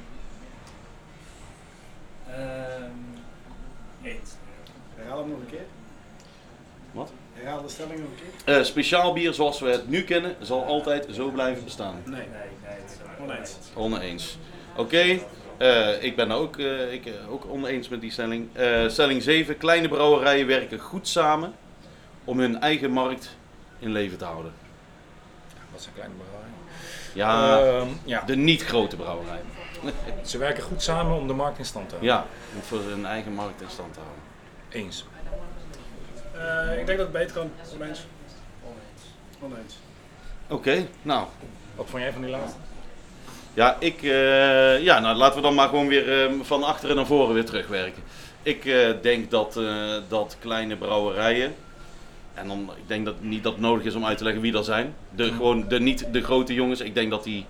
Ehm, 2.31 2.90
eens. 4.02 4.31
Herhaal 4.94 5.19
hem 5.19 5.28
nog 5.28 5.38
een 5.38 5.50
keer. 5.50 5.64
Wat? 6.93 7.11
Herhaal 7.32 7.62
de 7.62 7.69
stelling 7.69 7.99
nog 8.00 8.08
een 8.08 8.32
keer. 8.44 8.55
Eh, 8.58 8.64
speciaal 8.64 9.12
bier 9.12 9.32
zoals 9.34 9.61
we 9.61 9.69
het 9.69 9.88
nu 9.88 10.02
kennen, 10.02 10.37
zal 10.40 10.64
altijd 10.64 11.06
zo 11.12 11.31
blijven 11.31 11.64
bestaan. 11.64 11.94
Nee. 12.05 12.14
Nee, 12.20 12.28
nee, 12.28 12.76
het 12.81 12.90
is 12.90 12.96
ook 13.20 13.28
Oneens. 13.31 13.56
Oneens. 13.75 14.38
Oké, 14.76 15.19
eh, 15.56 16.02
ik 16.02 16.17
ben 16.17 16.31
ook, 16.31 16.56
eh, 16.58 16.93
ik, 16.93 17.12
ook 17.31 17.44
oneens 17.50 17.88
met 17.88 18.00
die 18.00 18.11
stelling. 18.11 18.49
Eh, 18.52 18.88
stelling 18.88 19.23
7. 19.23 19.56
Kleine 19.58 19.88
brouwerijen 19.88 20.46
werken 20.46 20.78
goed 20.78 21.08
samen 21.08 21.55
om 22.25 22.38
hun 22.40 22.61
eigen 22.61 22.90
markt 22.90 23.37
in 23.78 23.93
leven 23.93 24.19
te 24.19 24.25
houden. 24.25 24.52
Wat 25.73 25.82
zijn 25.82 25.94
kleine 25.94 26.14
brouwerijen? 26.14 26.55
Ja, 27.14 27.61
Ehm, 27.61 27.88
ja. 28.05 28.23
de 28.26 28.37
niet 28.37 28.64
grote 28.64 28.96
brouwerijen. 28.96 29.44
Ze 30.31 30.38
werken 30.38 30.62
goed 30.62 30.83
samen 30.83 31.17
om 31.17 31.27
de 31.27 31.33
markt 31.35 31.59
in 31.59 31.65
stand 31.65 31.88
te 31.88 31.94
houden. 31.94 32.17
Ja, 32.17 32.27
om 32.55 32.62
voor 32.62 32.81
hun 32.81 33.06
eigen 33.06 33.33
markt 33.33 33.61
in 33.61 33.71
stand 33.71 33.93
te 33.93 33.99
houden. 34.00 34.23
Eens. 34.71 35.05
Eh, 36.33 36.79
ik 36.79 36.87
denk 36.87 36.99
dat 36.99 37.06
het 37.06 37.12
beter 37.17 37.33
kan. 37.33 37.50
Oneens. 37.75 38.00
Oneens. 39.43 39.78
Oké, 40.49 40.87
nou. 41.02 41.26
Wat 41.75 41.87
vond 41.88 42.02
jij 42.02 42.12
van 42.12 42.23
die 42.23 42.31
laatste? 42.31 42.59
Ja, 43.55 43.76
ik, 43.81 44.02
eh, 44.02 44.83
ja, 44.83 44.99
nou 44.99 45.16
laten 45.16 45.37
we 45.37 45.43
dan 45.43 45.55
maar 45.55 45.69
gewoon 45.69 45.88
weer 45.88 46.25
eh, 46.25 46.33
van 46.43 46.62
achteren 46.62 46.97
naar 46.97 47.07
voren 47.07 47.35
weer 47.35 47.45
terugwerken. 47.45 48.02
Ik 48.43 48.64
eh, 48.64 48.88
denk 49.02 49.31
dat, 49.31 49.57
eh, 49.57 49.95
dat 50.09 50.37
kleine 50.40 50.76
brouwerijen, 50.76 51.55
en 52.35 52.49
dan, 52.49 52.71
ik 52.76 52.88
denk 52.88 53.05
dat 53.05 53.14
niet 53.21 53.43
dat 53.43 53.52
het 53.52 53.61
nodig 53.62 53.85
is 53.85 53.95
om 53.95 54.05
uit 54.07 54.19
te 54.19 54.25
leggen 54.25 54.43
wie 54.43 54.52
dat 54.52 54.64
zijn. 54.64 54.95
De, 55.11 55.25
Mhm. 55.25 55.37
gewoon 55.37 55.69
de, 55.69 55.81
niet 55.81 56.07
de 56.12 56.23
grote 56.23 56.55
jongens, 56.55 56.81
ik 56.81 56.95
denk 56.95 57.11
dat 57.11 57.25
die 57.25 57.47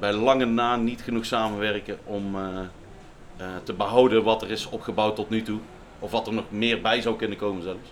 bij 0.00 0.12
lange 0.12 0.44
na 0.44 0.76
niet 0.76 1.02
genoeg 1.02 1.24
samenwerken 1.24 1.98
om 2.04 2.36
eh, 2.36 2.58
eh, 3.36 3.46
te 3.62 3.72
behouden 3.72 4.22
wat 4.22 4.42
er 4.42 4.50
is 4.50 4.66
opgebouwd 4.68 5.16
tot 5.16 5.30
nu 5.30 5.42
toe. 5.42 5.58
Of 5.98 6.10
wat 6.10 6.26
er 6.26 6.32
nog 6.32 6.44
meer 6.50 6.80
bij 6.80 7.00
zou 7.00 7.16
kunnen 7.16 7.38
komen 7.38 7.62
zelfs. 7.62 7.88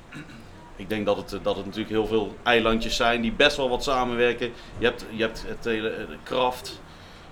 Ik 0.77 0.89
denk 0.89 1.07
dat 1.07 1.17
het, 1.17 1.33
eh, 1.33 1.39
dat 1.43 1.57
het 1.57 1.65
natuurlijk 1.65 1.93
heel 1.93 2.07
veel 2.07 2.35
eilandjes 2.43 2.97
zijn 2.97 3.21
die 3.21 3.33
best 3.33 3.57
wel 3.57 3.69
wat 3.69 3.83
samenwerken. 3.83 4.53
Je 4.79 4.85
hebt, 4.85 5.05
je 5.11 5.23
hebt 5.23 5.45
het 5.47 5.65
hele 5.65 5.91
eh, 5.91 6.05
kraft 6.23 6.81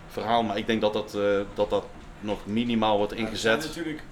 verhaal, 0.09 0.43
maar 0.43 0.57
ik 0.57 0.67
denk 0.67 0.81
dat 0.81 0.93
dat, 0.93 1.15
eh, 1.15 1.41
dat, 1.55 1.71
dat 1.71 1.85
nog 2.21 2.47
minimaal 2.47 2.97
wordt 2.97 3.13
Ja, 3.13 3.19
Er 3.19 3.25
ingezet. 3.25 3.63
zijn 3.63 3.75
natuurlijk 3.77 4.03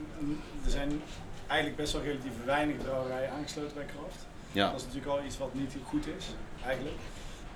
er 0.64 0.70
zijn 0.70 1.02
eigenlijk 1.46 1.80
best 1.80 1.92
wel 1.92 2.02
relatief 2.02 2.32
weinig 2.44 2.76
brouwerijen 2.76 3.30
aangesloten 3.30 3.74
bij 3.74 3.84
Kraft. 3.84 4.26
Ja, 4.52 4.70
Dat 4.70 4.80
is 4.80 4.86
natuurlijk 4.86 5.12
al 5.12 5.24
iets 5.26 5.38
wat 5.38 5.54
niet 5.54 5.76
goed 5.84 6.06
is, 6.18 6.24
eigenlijk. 6.66 6.96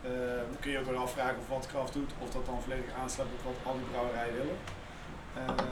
Eh, 0.03 0.11
dan 0.51 0.61
kun 0.61 0.71
je 0.71 0.79
ook 0.79 0.91
wel 0.91 1.03
afvragen 1.03 1.39
of 1.39 1.49
wat 1.49 1.67
Kraft 1.67 1.93
doet, 1.93 2.13
of 2.19 2.31
dat 2.31 2.47
dan 2.47 2.63
volledig 2.63 2.95
aansluit 3.03 3.31
op 3.37 3.45
wat 3.45 3.73
al 3.73 3.79
die 3.79 3.89
brouwerijen 3.93 4.35
willen. 4.35 4.57
Eh, 5.35 5.65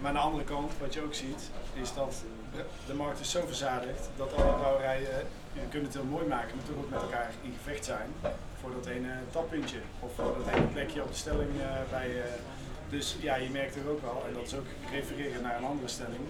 maar 0.00 0.08
aan 0.08 0.14
de 0.14 0.20
andere 0.28 0.44
kant, 0.44 0.72
wat 0.80 0.94
je 0.94 1.02
ook 1.02 1.14
ziet, 1.14 1.50
is 1.72 1.94
dat 1.94 2.22
de 2.86 2.94
markt 2.94 3.20
is 3.20 3.30
zo 3.30 3.46
verzadigd 3.46 4.08
dat 4.16 4.36
alle 4.36 4.52
brouwerijen 4.52 5.26
je 5.52 5.60
kunnen 5.70 5.88
het 5.88 5.98
heel 5.98 6.10
mooi 6.16 6.26
maken, 6.26 6.56
maar 6.56 6.64
toch 6.66 6.76
ook 6.76 6.90
met 6.90 7.02
elkaar 7.02 7.30
in 7.42 7.54
gevecht 7.56 7.84
zijn 7.84 8.08
voor 8.60 8.70
dat 8.70 8.86
ene 8.86 9.12
tappuntje 9.30 9.78
of 10.00 10.14
voor 10.14 10.34
dat 10.38 10.54
ene 10.54 10.66
plekje 10.66 11.02
op 11.02 11.08
de 11.08 11.16
stelling 11.16 11.50
eh, 11.60 11.66
bij. 11.90 12.08
eh, 12.16 12.30
dus 12.88 13.16
ja, 13.20 13.34
je 13.36 13.50
merkt 13.50 13.76
er 13.76 13.88
ook 13.90 14.00
wel, 14.00 14.24
en 14.28 14.34
dat 14.34 14.42
is 14.42 14.54
ook 14.54 14.66
refereren 14.90 15.42
naar 15.42 15.56
een 15.56 15.64
andere 15.64 15.88
stelling, 15.88 16.24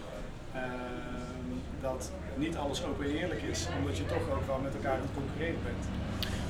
ehm, 0.55 1.49
dat 1.81 2.11
niet 2.35 2.57
alles 2.57 2.85
open 2.85 3.05
en 3.05 3.17
eerlijk 3.17 3.43
is, 3.43 3.67
omdat 3.79 3.97
je 3.97 4.07
toch 4.07 4.31
ook 4.35 4.47
wel 4.47 4.59
met 4.59 4.75
elkaar 4.75 4.93
aan 4.93 5.01
het 5.01 5.15
concurreren 5.15 5.63
bent. 5.63 5.85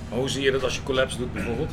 Hoe 0.08 0.28
zie 0.28 0.42
je 0.42 0.50
dat 0.50 0.62
als 0.62 0.74
je 0.74 0.82
collapse 0.82 1.16
doet 1.18 1.32
bijvoorbeeld? 1.32 1.70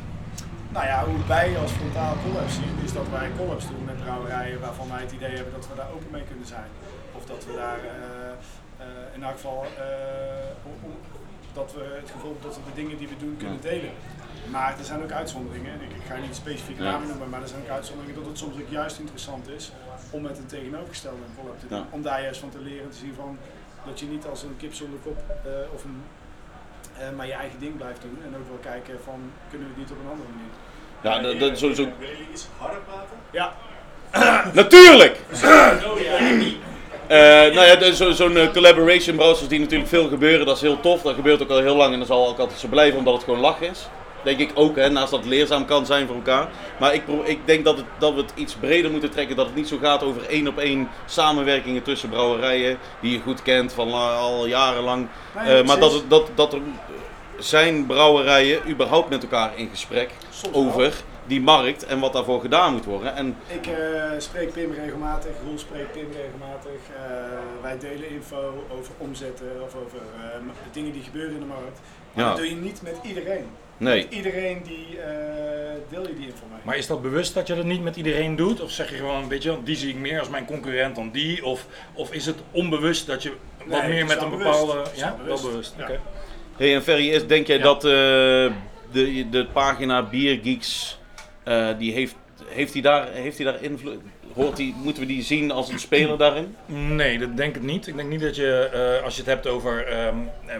Nou 0.69 0.85
ja, 0.85 1.05
hoe 1.05 1.25
wij 1.27 1.57
als 1.57 1.71
frontaal 1.71 2.15
collabs 2.25 2.53
zien, 2.53 2.75
is 2.83 2.93
dat 2.93 3.09
wij 3.11 3.29
collabs 3.37 3.67
doen 3.67 3.85
met 3.85 3.97
brouwerijen 4.03 4.59
waarvan 4.59 4.87
wij 4.89 5.01
het 5.01 5.11
idee 5.11 5.35
hebben 5.35 5.53
dat 5.53 5.67
we 5.67 5.75
daar 5.75 5.91
open 5.95 6.11
mee 6.11 6.23
kunnen 6.23 6.47
zijn. 6.47 6.69
Of 7.17 7.25
dat 7.25 7.45
we 7.45 7.53
daar 7.55 7.79
eh, 7.79 8.29
eh, 8.77 9.15
in 9.15 9.23
elk 9.23 9.31
geval 9.35 9.63
eh, 9.63 9.83
dat 11.53 11.73
we 11.73 11.83
het 12.01 12.09
gevoel 12.11 12.31
hebben 12.31 12.49
dat 12.49 12.55
we 12.57 12.61
de 12.69 12.81
dingen 12.81 12.97
die 12.97 13.07
we 13.07 13.17
doen 13.17 13.35
kunnen 13.37 13.61
delen. 13.61 13.91
Maar 14.51 14.75
er 14.79 14.85
zijn 14.85 15.03
ook 15.03 15.11
uitzonderingen. 15.11 15.73
Ik, 15.81 15.91
ik 16.01 16.05
ga 16.07 16.15
niet 16.15 16.35
specifieke 16.35 16.83
Ja. 16.83 16.91
namen 16.91 17.07
noemen, 17.07 17.29
maar 17.29 17.41
er 17.41 17.47
zijn 17.47 17.61
ook 17.61 17.69
uitzonderingen 17.79 18.19
dat 18.21 18.29
het 18.29 18.37
soms 18.37 18.55
ook 18.61 18.69
juist 18.69 18.99
interessant 18.99 19.47
is 19.49 19.71
om 20.09 20.21
met 20.21 20.37
een 20.37 20.45
tegenovergestelde 20.45 21.17
collab 21.39 21.59
te 21.59 21.67
doen. 21.67 21.77
Ja. 21.77 21.87
Om 21.89 22.01
daar 22.01 22.21
juist 22.21 22.39
van 22.39 22.49
te 22.49 22.59
leren 22.59 22.89
te 22.89 22.97
zien 22.97 23.13
van 23.13 23.37
dat 23.85 23.99
je 23.99 24.05
niet 24.05 24.25
als 24.25 24.43
een 24.43 24.57
kip 24.57 24.73
zonder 24.73 24.99
kop 24.99 25.19
eh, 25.45 25.51
of 25.73 25.83
een, 25.83 26.01
eh, 26.99 27.05
maar 27.17 27.27
je 27.27 27.33
eigen 27.33 27.59
ding 27.59 27.77
blijft 27.77 28.01
doen. 28.01 28.17
En 28.25 28.35
ook 28.39 28.47
wel 28.47 28.71
kijken 28.73 28.99
van 29.03 29.19
kunnen 29.49 29.67
we 29.67 29.73
het 29.73 29.81
niet 29.83 29.91
op 29.91 29.97
een 30.03 30.11
andere 30.11 30.29
manier. 30.35 30.51
Ja, 31.01 31.21
dat, 31.21 31.39
dat, 31.49 31.59
zo, 31.59 31.73
zo, 31.73 31.83
Willen 31.99 32.15
jullie 32.17 32.31
iets 32.31 32.47
harder 32.57 32.79
praten? 32.87 33.17
Ja, 33.31 33.53
Natuurlijk! 34.61 35.19
Eh, 37.07 37.19
nou 37.19 37.61
ja, 37.65 37.75
de- 37.75 37.95
zo- 37.95 38.11
zo'n 38.11 38.37
eh, 38.37 38.51
collaboration 38.51 39.15
browsers 39.15 39.47
die 39.47 39.59
natuurlijk 39.59 39.89
veel 39.89 40.07
gebeuren, 40.07 40.45
dat 40.45 40.55
is 40.55 40.61
heel 40.61 40.79
tof. 40.79 41.01
Dat 41.01 41.15
gebeurt 41.15 41.41
ook 41.41 41.49
al 41.49 41.59
heel 41.59 41.75
lang 41.75 41.93
en 41.93 41.99
dat 41.99 42.07
zal 42.07 42.27
ook 42.27 42.37
altijd 42.39 42.59
zo 42.59 42.67
blijven 42.67 42.97
omdat 42.99 43.13
het 43.13 43.23
gewoon 43.23 43.39
lachen 43.39 43.69
is. 43.69 43.87
Denk 44.23 44.39
ik 44.39 44.51
ook, 44.53 44.75
hè, 44.75 44.89
naast 44.89 45.11
dat 45.11 45.19
het 45.19 45.29
leerzaam 45.29 45.65
kan 45.65 45.85
zijn 45.85 46.07
voor 46.07 46.15
elkaar. 46.15 46.47
Maar 46.79 46.93
ik, 46.93 47.03
ik 47.23 47.39
denk 47.45 47.65
dat, 47.65 47.77
het, 47.77 47.85
dat 47.99 48.13
we 48.13 48.21
het 48.21 48.31
iets 48.35 48.53
breder 48.53 48.91
moeten 48.91 49.09
trekken. 49.11 49.35
Dat 49.35 49.45
het 49.45 49.55
niet 49.55 49.67
zo 49.67 49.77
gaat 49.81 50.03
over 50.03 50.25
één 50.27 50.47
op 50.47 50.57
één 50.57 50.89
samenwerkingen 51.05 51.83
tussen 51.83 52.09
brouwerijen 52.09 52.77
die 53.01 53.11
je 53.11 53.19
goed 53.19 53.41
kent 53.41 53.73
van 53.73 53.87
la- 53.87 54.15
al 54.15 54.45
jarenlang. 54.45 55.07
Nee, 55.35 55.57
Eh, 55.59 55.65
maar 55.65 55.79
dat, 55.79 56.03
dat, 56.07 56.29
dat 56.35 56.53
er 56.53 56.59
zijn 57.37 57.85
brouwerijen 57.85 58.69
überhaupt 58.69 59.09
met 59.09 59.21
elkaar 59.23 59.51
in 59.55 59.69
gesprek 59.71 60.09
Soms 60.29 60.55
wel. 60.75 60.91
Die 61.27 61.41
markt 61.41 61.85
en 61.85 61.99
wat 61.99 62.13
daarvoor 62.13 62.41
gedaan 62.41 62.73
moet 62.73 62.85
worden. 62.85 63.15
En 63.15 63.35
Ik 63.47 63.67
eh, 63.67 63.75
spreek 64.17 64.53
Pim 64.53 64.71
regelmatig, 64.71 65.31
Roel 65.45 65.57
spreekt 65.59 65.91
Pim 65.91 66.07
regelmatig. 66.23 66.71
Eh, 66.95 67.01
wij 67.61 67.77
delen 67.79 68.09
info 68.09 68.65
over 68.79 68.93
omzetten 68.97 69.47
of 69.63 69.75
over 69.75 69.97
eh, 70.15 70.39
dingen 70.71 70.91
die 70.91 71.03
gebeuren 71.03 71.33
in 71.33 71.39
de 71.39 71.45
markt. 71.45 71.79
Maar 72.13 72.23
Ja. 72.23 72.29
dat 72.29 72.37
doe 72.37 72.49
je 72.49 72.55
niet 72.55 72.81
met 72.81 72.95
iedereen. 73.03 73.45
nee, 73.77 74.03
Met 74.03 74.13
iedereen 74.13 74.61
die 74.63 74.99
eh, 74.99 75.11
deel 75.89 76.07
je 76.07 76.13
die 76.15 76.25
info 76.25 76.43
mee. 76.51 76.59
Maar 76.63 76.77
is 76.77 76.87
dat 76.87 77.01
bewust 77.01 77.33
dat 77.33 77.47
je 77.47 77.55
dat 77.55 77.65
niet 77.65 77.83
met 77.83 77.95
iedereen 77.95 78.35
doet? 78.35 78.61
Of 78.61 78.71
zeg 78.71 78.89
je 78.89 78.95
gewoon, 78.95 79.27
weet 79.27 79.43
je, 79.43 79.49
wel, 79.49 79.63
die 79.63 79.75
zie 79.75 79.89
ik 79.89 79.95
meer 79.95 80.19
als 80.19 80.29
mijn 80.29 80.45
concurrent 80.45 80.95
dan 80.95 81.09
die? 81.11 81.45
Of, 81.45 81.65
of 81.93 82.11
is 82.13 82.25
het 82.25 82.37
onbewust 82.51 83.07
dat 83.07 83.23
je 83.23 83.31
wat 83.65 83.81
Nee, 83.81 83.89
meer 83.89 84.05
met 84.05 84.21
een 84.21 84.29
bewust. 84.29 84.49
bepaalde... 84.59 84.77
Het 84.79 84.91
is 84.93 84.99
Ja, 84.99 85.15
wel 85.17 85.25
wel 85.25 85.41
bewust. 85.41 85.75
bewust. 85.75 85.91
Ja. 85.93 85.99
Hey, 86.57 86.75
en 86.75 86.83
Ferry, 86.83 87.09
is, 87.09 87.27
denk 87.27 87.47
jij 87.47 87.57
Ja. 87.57 87.63
dat 87.63 87.83
eh, 87.85 87.91
de, 88.91 89.27
de 89.29 89.47
pagina 89.53 90.03
Biergeeks, 90.03 90.99
eh 91.43 91.67
die 91.77 91.93
heeft, 91.93 92.15
heeft 92.45 92.73
hij 92.73 92.81
daar, 92.81 93.07
heeft 93.11 93.37
hij 93.37 93.45
daar 93.51 93.63
invloed? 93.63 93.97
Hoort 94.33 94.55
die, 94.57 94.75
moeten 94.83 95.01
we 95.01 95.07
die 95.07 95.21
zien 95.23 95.51
als 95.51 95.69
een 95.69 95.79
speler 95.79 96.17
daarin? 96.17 96.55
Nee, 96.65 97.17
dat 97.19 97.37
denk 97.37 97.55
ik 97.55 97.61
niet. 97.61 97.87
Ik 97.87 97.95
denk 97.95 98.09
niet 98.09 98.21
dat 98.21 98.35
je, 98.35 98.69
eh, 98.97 99.03
als 99.03 99.13
je 99.15 99.19
het 99.21 99.29
hebt 99.29 99.47
over 99.47 99.87
eh, 99.87 100.07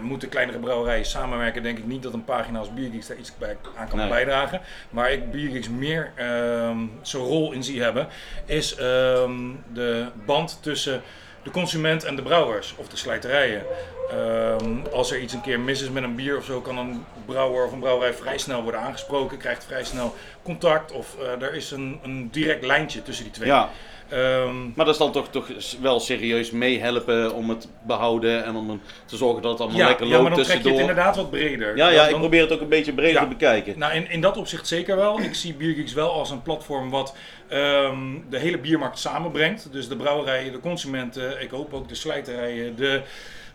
moeten 0.00 0.28
kleinere 0.28 0.58
brouwerijen 0.58 1.04
samenwerken, 1.06 1.62
denk 1.62 1.78
ik 1.78 1.86
niet 1.86 2.02
dat 2.02 2.12
een 2.12 2.24
pagina 2.24 2.58
als 2.58 2.74
Biergeeks 2.74 3.06
daar 3.06 3.16
iets 3.16 3.32
bij 3.38 3.56
aan 3.76 3.88
kan 3.88 3.98
Nee. 3.98 4.08
bijdragen. 4.08 4.60
Waar 4.90 5.12
ik 5.12 5.30
Biergeeks 5.30 5.68
meer 5.68 6.12
ehm, 6.14 6.78
zijn 7.02 7.22
rol 7.22 7.52
in 7.52 7.64
zie 7.64 7.82
hebben, 7.82 8.08
is 8.46 8.74
ehm, 8.74 9.32
de 9.72 10.06
band 10.26 10.58
tussen 10.62 11.02
de 11.44 11.50
consument 11.50 12.04
en 12.04 12.16
de 12.16 12.22
brouwers 12.22 12.74
of 12.76 12.88
de 12.88 12.96
slijterijen. 12.96 13.62
Ehm, 14.10 14.76
als 14.92 15.10
er 15.12 15.20
iets 15.20 15.32
een 15.32 15.40
keer 15.40 15.60
mis 15.60 15.82
is 15.82 15.90
met 15.90 16.02
een 16.02 16.14
bier 16.14 16.36
of 16.36 16.44
zo, 16.44 16.60
kan 16.60 16.78
een 16.78 17.04
brouwer 17.26 17.64
of 17.66 17.72
een 17.72 17.78
brouwerij 17.80 18.14
vrij 18.14 18.38
snel 18.38 18.62
worden 18.62 18.80
aangesproken, 18.80 19.38
krijgt 19.38 19.64
vrij 19.64 19.84
snel 19.84 20.14
contact 20.42 20.92
of 20.92 21.16
eh, 21.20 21.42
er 21.46 21.54
is 21.54 21.70
een, 21.70 21.98
een 22.02 22.28
direct 22.32 22.64
lijntje 22.64 23.02
tussen 23.02 23.24
die 23.24 23.32
twee. 23.32 23.48
Ja, 23.48 23.70
Ehm, 24.08 24.62
maar 24.74 24.84
dat 24.84 24.88
is 24.88 24.96
dan 24.96 25.12
toch, 25.12 25.28
toch 25.28 25.48
wel 25.80 26.00
serieus 26.00 26.50
meehelpen 26.50 27.34
om 27.34 27.48
het 27.48 27.68
behouden 27.86 28.44
en 28.44 28.56
om 28.56 28.70
een- 28.70 28.80
te 29.04 29.16
zorgen 29.16 29.42
dat 29.42 29.50
het 29.52 29.60
allemaal 29.60 29.86
lekker 29.86 30.06
ja, 30.06 30.12
maar 30.12 30.22
loopt 30.22 30.34
dan 30.34 30.44
trek 30.44 30.46
je 30.46 30.52
het 30.52 30.62
tussendoor. 30.62 30.90
inderdaad 30.90 31.16
wat 31.16 31.30
breder. 31.30 31.76
Ja, 31.76 31.84
Dan- 31.84 31.94
ja, 31.94 32.06
ik 32.08 32.16
probeer 32.16 32.40
het 32.42 32.52
ook 32.52 32.60
een 32.60 32.68
beetje 32.68 32.92
breder 32.92 33.12
Ja. 33.14 33.20
te 33.20 33.26
bekijken. 33.28 33.78
Nou, 33.78 33.94
in, 33.94 34.10
in 34.10 34.20
dat 34.20 34.36
opzicht 34.36 34.66
zeker 34.68 34.96
wel. 34.96 35.20
Ik 35.20 35.34
zie 35.34 35.54
Biergeeks 35.54 35.92
wel 35.92 36.12
als 36.12 36.30
een 36.30 36.42
platform 36.42 36.90
wat 36.90 37.14
ehm, 37.48 37.98
de 38.30 38.38
hele 38.38 38.58
biermarkt 38.58 38.98
samenbrengt. 38.98 39.68
Dus 39.72 39.88
de 39.88 39.96
brouwerijen, 39.96 40.52
de 40.52 40.60
consumenten, 40.60 41.40
ik 41.42 41.50
hoop 41.50 41.74
ook 41.74 41.88
de 41.88 41.94
slijterijen, 41.94 42.76
de 42.76 43.02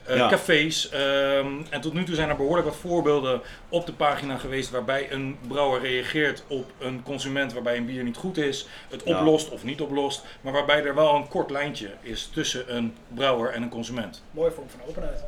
eh, 0.06 0.16
Ja. 0.18 0.30
cafés. 0.30 0.90
ehm, 0.90 1.48
en 1.70 1.82
tot 1.82 1.94
nu 1.94 2.04
toe 2.04 2.16
zijn 2.16 2.30
er 2.30 2.36
behoorlijk 2.36 2.68
wat 2.68 2.76
voorbeelden 2.76 3.42
op 3.70 3.86
de 3.86 3.94
pagina 3.94 4.38
geweest 4.38 4.70
waarbij 4.70 5.12
een 5.12 5.38
brouwer 5.48 5.82
reageert 5.82 6.44
op 6.48 6.72
een 6.80 7.04
consument 7.04 7.54
waarbij 7.54 7.78
een 7.78 7.86
bier 7.86 8.04
niet 8.04 8.18
goed 8.18 8.38
is, 8.38 8.68
het 8.90 9.02
Ja. 9.06 9.18
oplost 9.18 9.50
of 9.50 9.64
niet 9.64 9.82
oplost, 9.82 10.24
maar 10.42 10.54
waarbij 10.54 10.84
er 10.86 10.96
wel 10.96 11.16
een 11.16 11.28
kort 11.28 11.50
lijntje 11.50 11.90
is 12.02 12.30
tussen 12.34 12.76
een 12.76 12.94
brouwer 13.08 13.52
en 13.52 13.62
een 13.62 13.70
consument. 13.70 14.24
Mooie 14.32 14.52
vorm 14.52 14.70
van 14.70 14.80
openheid. 14.88 15.24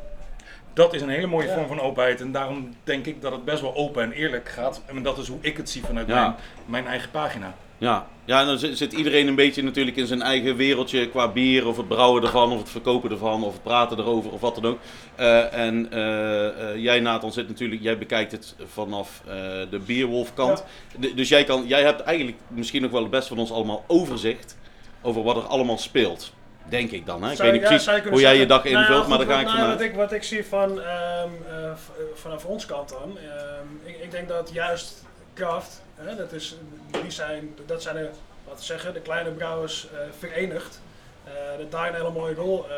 Dat 0.72 0.94
is 0.94 1.00
een 1.02 1.08
hele 1.08 1.26
mooie 1.26 1.46
Ja. 1.46 1.54
vorm 1.54 1.66
van 1.66 1.80
openheid 1.80 2.20
en 2.20 2.32
daarom 2.32 2.74
denk 2.84 3.06
ik 3.06 3.22
dat 3.22 3.32
het 3.32 3.44
best 3.44 3.60
wel 3.60 3.74
open 3.74 4.02
en 4.02 4.12
eerlijk 4.12 4.48
gaat. 4.48 4.82
En 4.86 5.02
dat 5.02 5.18
is 5.18 5.28
hoe 5.28 5.38
ik 5.40 5.56
het 5.56 5.70
zie 5.70 5.84
vanuit 5.84 6.06
Ja. 6.08 6.14
mijn, 6.22 6.34
mijn 6.66 6.86
eigen 6.86 7.10
pagina. 7.10 7.54
Ja, 7.82 8.06
ja 8.24 8.40
en 8.40 8.46
dan 8.46 8.58
zit, 8.58 8.92
iedereen 8.92 9.26
een 9.26 9.34
beetje 9.34 9.62
natuurlijk 9.62 9.96
in 9.96 10.06
zijn 10.06 10.22
eigen 10.22 10.56
wereldje 10.56 11.08
qua 11.08 11.28
bier 11.28 11.66
of 11.66 11.76
het 11.76 11.88
brouwen 11.88 12.22
ervan 12.22 12.52
of 12.52 12.58
het 12.58 12.70
verkopen 12.70 13.10
ervan 13.10 13.44
of 13.44 13.52
het 13.52 13.62
praten 13.62 13.98
erover 13.98 14.32
of 14.32 14.40
wat 14.40 14.54
dan 14.54 14.64
ook. 14.66 14.78
Eh, 15.14 15.54
en 15.54 15.92
eh, 15.92 16.46
eh, 16.70 16.76
jij 16.76 17.00
Nathan 17.00 17.32
zit 17.32 17.48
natuurlijk, 17.48 17.82
jij 17.82 17.98
bekijkt 17.98 18.32
het 18.32 18.54
vanaf 18.66 19.22
de 19.70 19.80
bierwolfkant. 19.86 20.64
D- 21.00 21.16
dus 21.16 21.28
jij, 21.28 21.44
kan, 21.44 21.66
jij 21.66 21.82
hebt 21.82 22.00
eigenlijk 22.00 22.38
misschien 22.48 22.82
nog 22.82 22.90
wel 22.90 23.02
het 23.02 23.10
best 23.10 23.28
van 23.28 23.38
ons 23.38 23.52
allemaal 23.52 23.84
overzicht 23.86 24.56
over 25.02 25.22
wat 25.22 25.36
er 25.36 25.42
allemaal 25.42 25.78
speelt. 25.78 26.32
Denk 26.68 26.90
ik 26.90 27.06
dan. 27.06 27.22
Hè? 27.22 27.30
Ik 27.30 27.36
Zou- 27.36 27.50
weet 27.50 27.60
niet 27.60 27.70
ja, 27.70 27.76
precies 27.76 28.10
hoe 28.10 28.20
jij 28.20 28.36
je 28.36 28.46
dag 28.46 28.64
Nou 28.64 28.76
ja, 28.76 28.80
invult, 28.80 29.06
maar 29.06 29.18
daar 29.18 29.26
ga 29.26 29.38
ik 29.40 29.46
nou, 29.46 29.58
vanuit. 29.58 29.78
Wat 29.78 29.86
ik, 29.88 29.94
wat 29.94 30.12
ik 30.12 30.22
zie 30.22 30.44
van, 30.44 30.80
ehm, 30.80 31.28
eh, 31.48 31.64
eh, 31.64 31.72
vanaf 32.14 32.44
ons 32.44 32.66
kant 32.66 32.88
dan, 32.88 33.18
ehm, 33.18 33.66
ik, 33.84 34.02
ik 34.02 34.10
denk 34.10 34.28
dat 34.28 34.50
juist 34.52 35.04
Kraft, 35.34 35.82
dat, 36.16 36.32
is, 36.32 36.56
die 37.02 37.10
zijn, 37.10 37.54
dat 37.66 37.82
zijn 37.82 37.96
de, 37.96 38.10
wat 38.44 38.62
zeggen, 38.62 38.94
de 38.94 39.00
kleine 39.00 39.30
brouwers 39.30 39.88
eh, 39.90 39.98
verenigd. 40.18 40.80
Eh, 41.24 41.32
dat 41.58 41.70
daar 41.70 41.88
een 41.88 41.94
hele 41.94 42.10
mooie 42.10 42.34
rol 42.34 42.66
eh, 42.70 42.74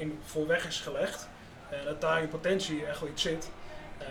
in 0.00 0.18
voor 0.24 0.46
weg 0.46 0.66
is 0.66 0.80
gelegd. 0.80 1.28
En 1.70 1.84
dat 1.84 2.00
daar 2.00 2.22
in 2.22 2.28
potentie 2.28 2.86
echt 2.86 3.00
wel 3.00 3.08
iets 3.08 3.22
zit. 3.22 3.50
Ehm, 3.98 4.08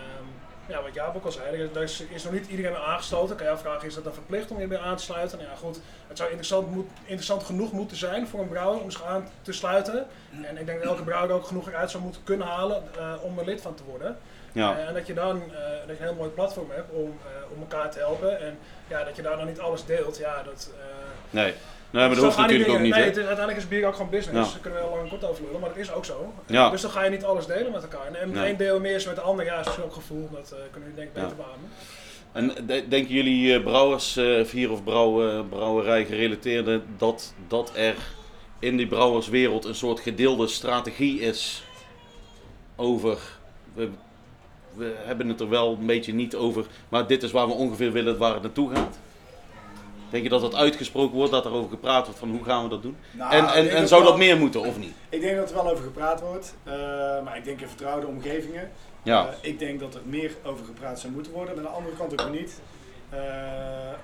ja, 0.68 0.82
wat 0.82 0.94
Jaap 0.94 1.16
ook 1.16 1.26
al 1.26 1.32
zei, 1.32 1.70
er- 1.74 1.82
is, 1.82 2.00
is 2.10 2.24
nog 2.24 2.34
niet 2.34 2.48
iedereen 2.48 2.76
aan 2.76 2.84
aangesloten. 2.84 3.36
Kan 3.36 3.46
je 3.46 3.52
afvragen, 3.52 3.88
is 3.88 3.94
dat 3.96 4.04
dan 4.04 4.14
verplicht 4.14 4.52
om 4.52 4.60
je 4.60 4.68
bij 4.68 4.80
aan 4.80 4.96
te 4.98 5.04
sluiten? 5.04 5.38
Nou 5.38 5.50
ja, 5.50 5.56
goed, 5.56 5.80
het 6.08 6.18
zou 6.18 6.30
interessant, 6.30 6.72
moet, 6.72 6.90
interessant 7.04 7.44
genoeg 7.44 7.72
moeten 7.72 7.98
zijn 7.98 8.28
voor 8.28 8.40
een 8.40 8.48
brouwer 8.50 8.82
om 8.82 8.92
zich 8.92 9.04
aan 9.04 9.30
te 9.42 9.52
sluiten. 9.52 10.08
En 10.44 10.58
ik 10.58 10.66
denk 10.66 10.80
dat 10.80 10.92
elke 10.92 11.04
brouwer 11.04 11.30
er 11.30 11.36
ook 11.36 11.48
genoeg 11.48 11.68
eruit 11.68 11.92
zou 11.92 12.04
moeten 12.04 12.24
kunnen 12.24 12.48
halen 12.48 12.84
om 13.22 13.40
er 13.40 13.46
lid 13.46 13.62
van 13.62 13.76
te 13.76 13.84
worden. 13.84 14.18
Ja. 14.52 14.78
Eh, 14.78 14.88
en 14.88 14.94
dat 14.94 15.08
je 15.08 15.14
dan 15.14 15.42
eh, 15.42 15.60
dat 15.88 15.98
je 15.98 16.04
een 16.04 16.10
heel 16.10 16.18
mooi 16.18 16.30
platform 16.30 16.70
hebt 16.72 16.92
om, 16.92 17.18
eh, 17.26 17.52
om 17.56 17.60
elkaar 17.60 17.92
te 17.92 18.00
helpen. 18.00 18.42
En 18.42 18.58
ja, 18.88 19.04
dat 19.04 19.16
je 19.16 19.22
daar 19.22 19.38
dan 19.38 19.48
niet 19.48 19.60
alles 19.60 19.86
deelt, 19.86 20.18
ja, 20.18 20.44
dat... 20.44 20.72
Nee. 21.30 21.44
nee, 21.90 22.08
maar 22.08 22.16
dat 22.16 22.24
hoeft 22.24 22.38
natuurlijk 22.38 22.70
ook 22.70 22.80
niet. 22.80 22.94
Nee, 22.94 23.04
het 23.04 23.18
is, 23.18 23.26
uiteindelijk 23.26 23.58
is 23.58 23.68
bier 23.68 23.88
ook 23.88 23.96
gewoon 23.96 24.10
business. 24.10 24.48
Ja. 24.48 24.54
Daar 24.54 24.62
kunnen 24.62 24.80
we 24.80 24.86
heel 24.86 24.96
lang 24.96 25.04
en 25.12 25.20
kort 25.20 25.32
over 25.32 25.44
lullen, 25.44 25.60
maar 25.60 25.70
dat 25.70 25.78
is 25.78 25.92
ook 25.94 26.06
zo. 26.06 26.34
Ja. 26.46 26.70
Dus 26.70 26.82
dan 26.82 26.92
ga 26.92 27.04
je 27.04 27.10
niet 27.10 27.24
alles 27.24 27.46
delen 27.46 27.72
met 27.72 27.82
elkaar. 27.82 28.08
En 28.08 28.16
en 28.16 28.32
Nee. 28.32 28.46
één 28.46 28.58
deel 28.58 28.80
meer 28.80 28.96
is 28.96 29.06
met 29.06 29.16
de 29.16 29.22
ander, 29.22 29.46
ja, 29.46 29.60
is 29.60 29.66
misschien 29.66 29.86
ook 29.86 29.94
gevoel. 29.94 30.30
Dat 30.32 30.54
kunnen 30.72 30.90
jullie 30.90 30.96
denk 30.96 31.08
ik 31.08 31.14
beter 31.14 31.36
beamen. 31.36 31.70
En 32.32 32.66
de- 32.68 32.88
denken 32.88 33.14
jullie 33.14 33.62
brouwers 33.62 34.16
hier 34.52 34.72
of 34.72 34.84
brouwer, 34.84 35.46
brouwerij 35.46 36.06
gerelateerde 36.06 36.82
dat, 36.98 37.34
dat 37.48 37.72
er 37.76 37.96
in 38.60 38.78
die 38.78 38.88
brouwerswereld 38.88 39.66
een 39.66 39.76
soort 39.76 40.00
gedeelde 40.00 40.48
strategie 40.48 41.20
is 41.20 41.64
over. 42.76 43.18
We, 43.74 43.90
we 44.76 44.96
hebben 44.98 45.28
het 45.30 45.40
er 45.40 45.50
wel 45.50 45.78
een 45.80 45.86
beetje 45.86 46.14
niet 46.14 46.36
over, 46.36 46.66
maar 46.90 47.08
dit 47.08 47.24
is 47.24 47.32
waar 47.32 47.48
we 47.48 47.54
ongeveer 47.54 47.92
willen 47.92 48.18
waar 48.18 48.34
het 48.34 48.42
naartoe 48.42 48.76
gaat. 48.76 49.00
Denk 50.10 50.24
je 50.24 50.30
dat 50.30 50.42
dat 50.42 50.56
uitgesproken 50.56 51.16
wordt, 51.16 51.32
dat 51.32 51.46
er 51.46 51.52
over 51.52 51.70
gepraat 51.70 52.04
wordt 52.06 52.20
van 52.20 52.30
hoe 52.30 52.44
gaan 52.44 52.64
we 52.64 52.70
dat 52.70 52.82
doen? 52.82 52.98
Nou, 53.12 53.32
en 53.32 53.48
en, 53.48 53.70
en 53.70 53.88
zou 53.88 54.02
wel- 54.02 54.10
dat 54.10 54.20
meer 54.20 54.38
moeten 54.38 54.62
of 54.62 54.78
niet? 54.78 54.94
Ik 55.10 55.22
denk 55.22 55.38
dat 55.38 55.50
er 55.50 55.56
wel 55.56 55.70
over 55.72 55.84
gepraat 55.84 56.22
wordt, 56.22 56.56
eh, 56.64 56.74
maar 57.24 57.38
ik 57.38 57.44
denk 57.44 57.62
in 57.62 57.68
vertrouwde 57.68 58.08
omgevingen. 58.08 58.72
Ja, 59.04 59.28
Eh, 59.28 59.34
ik 59.42 59.60
denk 59.60 59.80
dat 59.80 59.96
er 59.96 60.02
meer 60.06 60.32
over 60.44 60.66
gepraat 60.66 61.00
zou 61.00 61.14
moeten 61.14 61.32
worden. 61.32 61.56
Maar 61.56 61.66
aan 61.66 61.72
de 61.72 61.78
andere 61.78 61.96
kant 61.96 62.22
ook 62.22 62.32
niet. 62.32 62.62
Eh, 63.10 63.20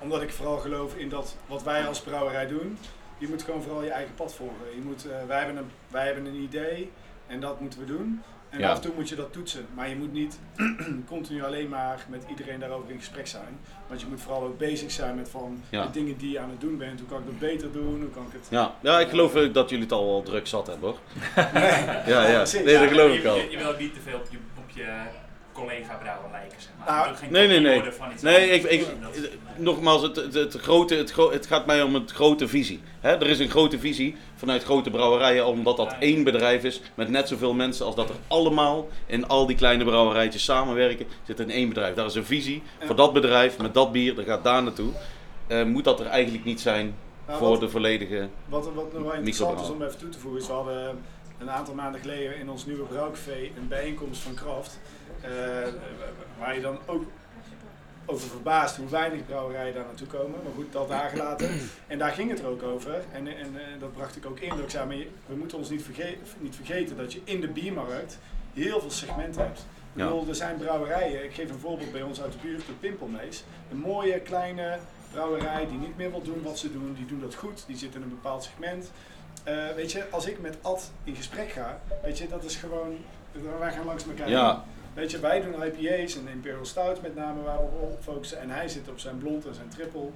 omdat 0.01 0.21
ik 0.21 0.29
vooral 0.31 0.57
geloof 0.57 0.95
in 0.95 1.09
dat 1.09 1.35
wat 1.47 1.63
wij 1.63 1.87
als 1.87 1.99
brouwerij 2.01 2.47
doen. 2.47 2.77
Je 3.17 3.27
moet 3.27 3.43
gewoon 3.43 3.61
vooral 3.61 3.83
je 3.83 3.89
eigen 3.89 4.13
pad 4.15 4.33
volgen. 4.33 4.65
Je 4.75 4.81
moet, 4.83 5.05
wij, 5.27 5.37
hebben 5.37 5.57
een, 5.57 5.69
wij 5.87 6.05
hebben 6.05 6.25
een 6.25 6.41
idee 6.41 6.91
en 7.27 7.39
dat 7.39 7.59
moeten 7.59 7.79
we 7.79 7.85
doen. 7.85 8.21
En 8.55 8.61
Ja. 8.61 8.69
af 8.69 8.75
en 8.75 8.81
toe 8.81 8.91
moet 8.95 9.09
je 9.09 9.15
dat 9.15 9.33
toetsen. 9.33 9.65
Maar 9.73 9.89
je 9.89 9.95
moet 9.95 10.13
niet 10.13 10.39
continu 11.13 11.43
alleen 11.43 11.69
maar 11.69 12.05
met 12.09 12.23
iedereen 12.29 12.59
daarover 12.59 12.91
in 12.91 12.97
gesprek 12.97 13.27
zijn. 13.27 13.59
Want 13.87 14.01
je 14.01 14.07
moet 14.07 14.21
vooral 14.21 14.43
ook 14.43 14.57
bezig 14.57 14.91
zijn 14.91 15.15
met 15.15 15.29
van 15.29 15.61
Ja. 15.69 15.85
de 15.85 15.91
dingen 15.91 16.17
die 16.17 16.31
je 16.31 16.39
aan 16.39 16.49
het 16.49 16.61
doen 16.61 16.77
bent. 16.77 16.99
Hoe 16.99 17.09
kan 17.09 17.19
ik 17.19 17.25
dat 17.25 17.39
beter 17.39 17.71
doen? 17.71 17.99
Hoe 18.01 18.09
kan 18.09 18.25
ik 18.25 18.31
het... 18.33 18.47
ja. 18.49 18.75
ja 18.81 18.99
ik 18.99 19.09
geloof 19.09 19.35
eh, 19.35 19.53
dat 19.53 19.69
jullie 19.69 19.83
het 19.83 19.93
al 19.93 20.05
wel 20.05 20.23
druk 20.23 20.47
zat 20.47 20.67
hebben 20.67 20.89
hoor. 20.89 20.99
Ja, 22.11 22.27
ja. 22.27 22.35
precies. 22.37 22.63
Nee, 22.63 22.79
dat 22.79 22.87
geloof 22.89 23.15
ik 23.17 23.25
al. 23.25 23.35
Je, 23.35 23.47
je 23.49 23.57
wil 23.57 23.67
ook 23.67 23.79
niet 23.79 23.93
te 23.93 23.99
veel 23.99 24.17
op 24.17 24.27
je, 24.31 24.37
op 24.57 24.69
je 24.69 24.87
collega-brouwer 25.55 26.31
lijken. 26.31 26.61
Zeg 26.61 26.71
maar. 26.77 26.95
Nou, 27.05 27.15
geen 27.15 27.31
Nee, 27.31 27.47
nee, 27.47 27.59
nee. 27.59 27.91
van 27.91 28.11
iets 28.11 28.21
Nee, 28.21 28.49
ik, 28.49 28.63
ik, 28.63 28.85
Dat- 29.01 29.19
nogmaals, 29.57 30.01
het, 30.01 30.15
het, 30.15 30.33
het, 30.33 30.53
grote, 30.53 30.95
het, 30.95 31.11
gro- 31.11 31.31
het 31.31 31.45
gaat 31.47 31.65
mij 31.65 31.81
om 31.81 31.93
het 31.93 32.11
grote 32.11 32.47
visie. 32.47 32.81
Hè? 32.99 33.11
Er 33.11 33.27
is 33.27 33.39
een 33.39 33.49
grote 33.49 33.79
visie 33.79 34.15
vanuit 34.35 34.63
grote 34.63 34.89
brouwerijen, 34.89 35.45
omdat 35.45 35.77
dat 35.77 35.95
één 35.99 36.23
bedrijf 36.23 36.63
is 36.63 36.81
met 36.95 37.09
net 37.09 37.27
zoveel 37.27 37.53
mensen 37.53 37.85
als 37.85 37.95
dat 37.95 38.09
er 38.09 38.15
allemaal 38.27 38.87
in 39.05 39.27
al 39.27 39.45
die 39.45 39.55
kleine 39.55 39.83
brouwerijtjes 39.83 40.43
samenwerken. 40.43 41.05
Zit 41.23 41.39
in 41.39 41.49
één 41.51 41.67
bedrijf. 41.69 41.95
Daar 41.95 42.05
is 42.05 42.15
een 42.15 42.25
visie 42.25 42.63
voor 42.79 42.95
dat 42.95 43.13
bedrijf 43.13 43.57
met 43.57 43.73
dat 43.73 43.91
bier, 43.91 44.15
dat 44.15 44.25
gaat 44.25 44.43
daar 44.43 44.63
naartoe. 44.63 44.89
Eh, 45.47 45.63
moet 45.63 45.83
dat 45.83 45.99
er 45.99 46.05
eigenlijk 46.05 46.45
niet 46.45 46.61
zijn 46.61 46.95
Nou, 47.27 47.39
voor 47.39 47.49
wat- 47.49 47.59
de 47.59 47.69
volledige. 47.69 48.27
Wat, 48.45 48.69
wat 48.73 48.93
nog 48.93 49.03
wel 49.03 49.13
interessant 49.13 49.61
is 49.61 49.69
om 49.69 49.81
even 49.81 49.97
toe 49.97 50.09
te 50.09 50.19
voegen, 50.19 50.41
is 50.41 50.47
we 50.47 50.53
hadden 50.53 51.03
een 51.39 51.49
aantal 51.49 51.73
maanden 51.73 52.01
geleden 52.01 52.37
in 52.39 52.49
ons 52.49 52.65
nieuwe 52.65 52.83
brouwcafé 52.83 53.31
een 53.57 53.67
bijeenkomst 53.67 54.21
van 54.21 54.33
Kraft. 54.33 54.79
Eh, 55.25 55.67
waar 56.39 56.55
je 56.55 56.61
dan 56.61 56.77
ook 56.85 57.03
over 58.05 58.27
verbaast 58.29 58.75
hoe 58.77 58.89
weinig 58.89 59.25
brouwerijen 59.25 59.73
daar 59.73 59.85
naartoe 59.85 60.07
komen. 60.07 60.39
Maar 60.43 60.53
goed, 60.55 60.71
dat 60.71 60.87
daar 60.87 61.09
gelaten. 61.09 61.49
En 61.87 61.97
daar 61.97 62.11
ging 62.11 62.29
het 62.29 62.39
er 62.39 62.47
ook 62.47 62.63
over. 62.63 62.93
En, 63.11 63.27
en 63.27 63.57
eh, 63.59 63.79
dat 63.79 63.93
bracht 63.93 64.15
ik 64.15 64.25
ook 64.25 64.39
in. 64.39 64.49
Dat 64.49 64.59
ik 64.59 64.69
zei, 64.69 64.85
maar 64.85 64.95
je- 64.95 65.09
we 65.25 65.35
moeten 65.35 65.57
ons 65.57 65.69
niet, 65.69 65.83
verge- 65.83 66.15
niet 66.39 66.55
vergeten 66.55 66.97
dat 66.97 67.13
je 67.13 67.21
in 67.23 67.41
de 67.41 67.47
biermarkt 67.47 68.17
heel 68.53 68.79
veel 68.79 68.91
segmenten 68.91 69.41
hebt. 69.41 69.59
Ik 69.93 70.01
Ja. 70.01 70.07
bedoel, 70.07 70.27
er 70.27 70.35
zijn 70.35 70.57
brouwerijen, 70.57 71.23
ik 71.23 71.33
geef 71.33 71.49
een 71.49 71.59
voorbeeld 71.59 71.91
bij 71.91 72.01
ons 72.01 72.21
uit 72.21 72.31
de 72.31 72.37
buurt, 72.41 72.65
de 72.65 72.71
Pimpelmees. 72.79 73.43
Een 73.71 73.77
mooie 73.77 74.19
kleine 74.19 74.77
brouwerij 75.11 75.67
die 75.67 75.77
niet 75.77 75.97
meer 75.97 76.11
wil 76.11 76.21
doen 76.21 76.41
wat 76.43 76.59
ze 76.59 76.71
doen, 76.71 76.93
die 76.97 77.05
doen 77.05 77.19
dat 77.21 77.35
goed, 77.35 77.63
die 77.67 77.77
zit 77.77 77.95
in 77.95 78.01
een 78.01 78.09
bepaald 78.09 78.43
segment. 78.43 78.91
Eh, 79.43 79.55
weet 79.75 79.91
je, 79.91 80.05
als 80.09 80.25
ik 80.25 80.39
met 80.41 80.57
Ad 80.61 80.91
in 81.03 81.15
gesprek 81.15 81.49
ga, 81.51 81.79
weet 82.03 82.17
je, 82.17 82.27
dat 82.27 82.43
is 82.43 82.55
gewoon, 82.55 82.97
wij 83.59 83.71
gaan 83.71 83.85
langs 83.85 84.05
elkaar 84.07 84.29
Ja. 84.29 84.63
Weet 84.95 85.11
je, 85.11 85.19
wij 85.19 85.41
doen 85.41 85.63
IPA's 85.63 86.15
en 86.17 86.27
Imperial 86.27 86.65
Stouts 86.65 87.01
met 87.01 87.15
name 87.15 87.41
waar 87.43 87.57
we 87.57 87.63
op 87.81 87.97
focussen. 88.03 88.39
En 88.39 88.49
hij 88.49 88.67
zit 88.67 88.89
op 88.89 88.99
zijn 88.99 89.17
blond 89.17 89.45
en 89.45 89.53
zijn 89.53 89.69
triple. 89.69 90.07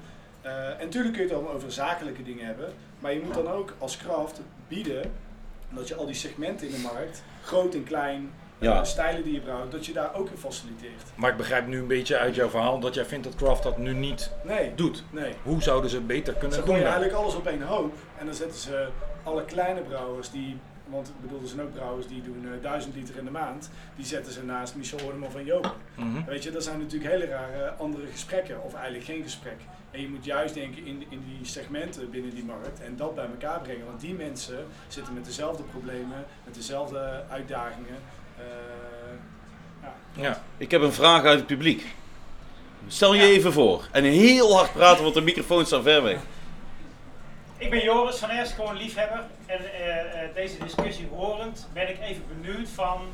Eh, 0.41 0.69
en 0.69 0.77
natuurlijk 0.86 1.13
kun 1.15 1.27
je 1.27 1.33
het 1.33 1.43
dan 1.43 1.53
over 1.53 1.71
zakelijke 1.71 2.24
dingen 2.24 2.45
hebben. 2.45 2.69
Maar 3.00 3.13
je 3.13 3.21
moet 3.25 3.33
dan 3.33 3.48
ook 3.48 3.74
als 3.77 3.98
kracht 3.98 4.41
bieden 4.67 5.12
dat 5.69 5.88
je 5.88 5.95
al 5.95 6.05
die 6.05 6.15
segmenten 6.15 6.67
in 6.67 6.74
de 6.74 6.89
markt, 6.93 7.24
groot 7.43 7.74
en 7.74 7.83
klein, 7.83 8.31
Ja. 8.57 8.77
eh, 8.79 8.83
stijlen 8.83 9.24
die 9.24 9.33
je 9.33 9.39
brouwt, 9.39 9.71
dat 9.71 9.86
je 9.86 9.93
daar 9.93 10.15
ook 10.15 10.29
in 10.29 10.38
faciliteert. 10.38 11.03
Maar 11.15 11.31
ik 11.31 11.38
begrijp 11.38 11.67
nu 11.67 11.79
een 11.79 11.88
beetje 11.88 12.17
uit 12.17 12.36
jouw 12.36 12.50
verhaal 12.50 12.79
dat 12.79 12.93
jij 12.93 13.05
vindt 13.05 13.24
dat 13.24 13.36
Kraft 13.36 13.63
dat 13.63 13.77
nu 13.77 13.93
niet 13.93 14.31
Nee, 14.43 14.75
doet. 14.75 15.03
nee. 15.12 15.33
Hoe 15.43 15.62
zouden 15.62 15.89
ze 15.89 15.95
het 15.95 16.07
beter 16.07 16.33
Ze 16.33 16.39
kunnen 16.39 16.57
doen? 16.57 16.67
gooien 16.67 16.83
dan? 16.83 16.91
eigenlijk 16.93 17.21
alles 17.24 17.36
op 17.36 17.48
één 17.48 17.62
hoop. 17.62 17.93
En 18.17 18.25
dan 18.25 18.36
zetten 18.36 18.59
ze 18.59 18.88
alle 19.24 19.45
kleine 19.45 19.81
brouwers 19.81 20.31
die, 20.31 20.57
want 20.89 21.08
ik 21.08 21.22
bedoel, 21.22 21.41
er 21.41 21.48
zijn 21.48 21.62
ook 21.62 21.74
brouwers 21.74 22.08
die 22.08 22.22
doen 22.22 22.46
1000 22.62 22.96
liter 22.96 23.17
in 23.17 23.25
de 23.25 23.31
maand, 23.31 23.69
die 23.96 24.05
zetten 24.05 24.34
ze 24.34 24.43
naast 24.43 24.75
Michel 24.75 25.00
Horneman 25.00 25.31
van 25.31 25.46
Joop. 25.46 25.75
Mhm. 25.96 26.25
Weet 26.25 26.43
je, 26.43 26.51
dat 26.51 26.63
zijn 26.63 26.79
natuurlijk 26.79 27.12
hele 27.12 27.25
rare 27.25 27.72
andere 27.72 28.08
gesprekken, 28.08 28.63
of 28.63 28.74
eigenlijk 28.74 29.05
geen 29.05 29.24
gesprek. 29.24 29.58
En 29.91 30.01
je 30.01 30.10
moet 30.10 30.25
juist 30.25 30.53
denken 30.53 30.86
in, 30.86 31.05
in 31.10 31.24
die 31.25 31.46
segmenten 31.46 32.10
binnen 32.10 32.36
die 32.36 32.43
markt 32.43 32.81
en 32.81 32.96
dat 32.96 33.15
bij 33.15 33.25
elkaar 33.25 33.62
brengen. 33.62 33.86
Want 33.86 34.01
die 34.01 34.13
mensen 34.13 34.65
zitten 34.88 35.13
met 35.13 35.25
dezelfde 35.25 35.63
problemen, 35.63 36.25
met 36.46 36.55
dezelfde 36.55 37.24
uitdagingen. 37.29 37.98
Eh, 38.38 38.43
ja. 39.81 39.93
Ja. 40.22 40.41
Ik 40.58 40.72
heb 40.72 40.81
een 40.81 40.93
vraag 40.93 41.24
uit 41.24 41.38
het 41.38 41.48
publiek. 41.48 41.86
Stel 42.88 43.13
je 43.13 43.24
even 43.24 43.53
voor. 43.53 43.88
En 43.91 44.03
heel 44.03 44.55
hard 44.55 44.74
praten, 44.74 45.03
want 45.03 45.15
de 45.15 45.22
microfoon 45.22 45.65
staat 45.65 45.84
ver 45.84 46.03
weg. 46.03 46.19
Ik 47.58 47.69
ben 47.69 47.84
Joris 47.84 48.15
van 48.15 48.29
Erst, 48.29 48.51
gewoon 48.51 48.77
liefhebber. 48.77 49.25
En 49.49 49.73
eh, 49.73 50.23
eh, 50.23 50.33
deze 50.33 50.57
discussie 50.57 51.07
horend 51.07 51.67
ben 51.73 51.89
ik 51.89 51.99
even 51.99 52.23
benieuwd 52.27 52.69
van 52.69 53.07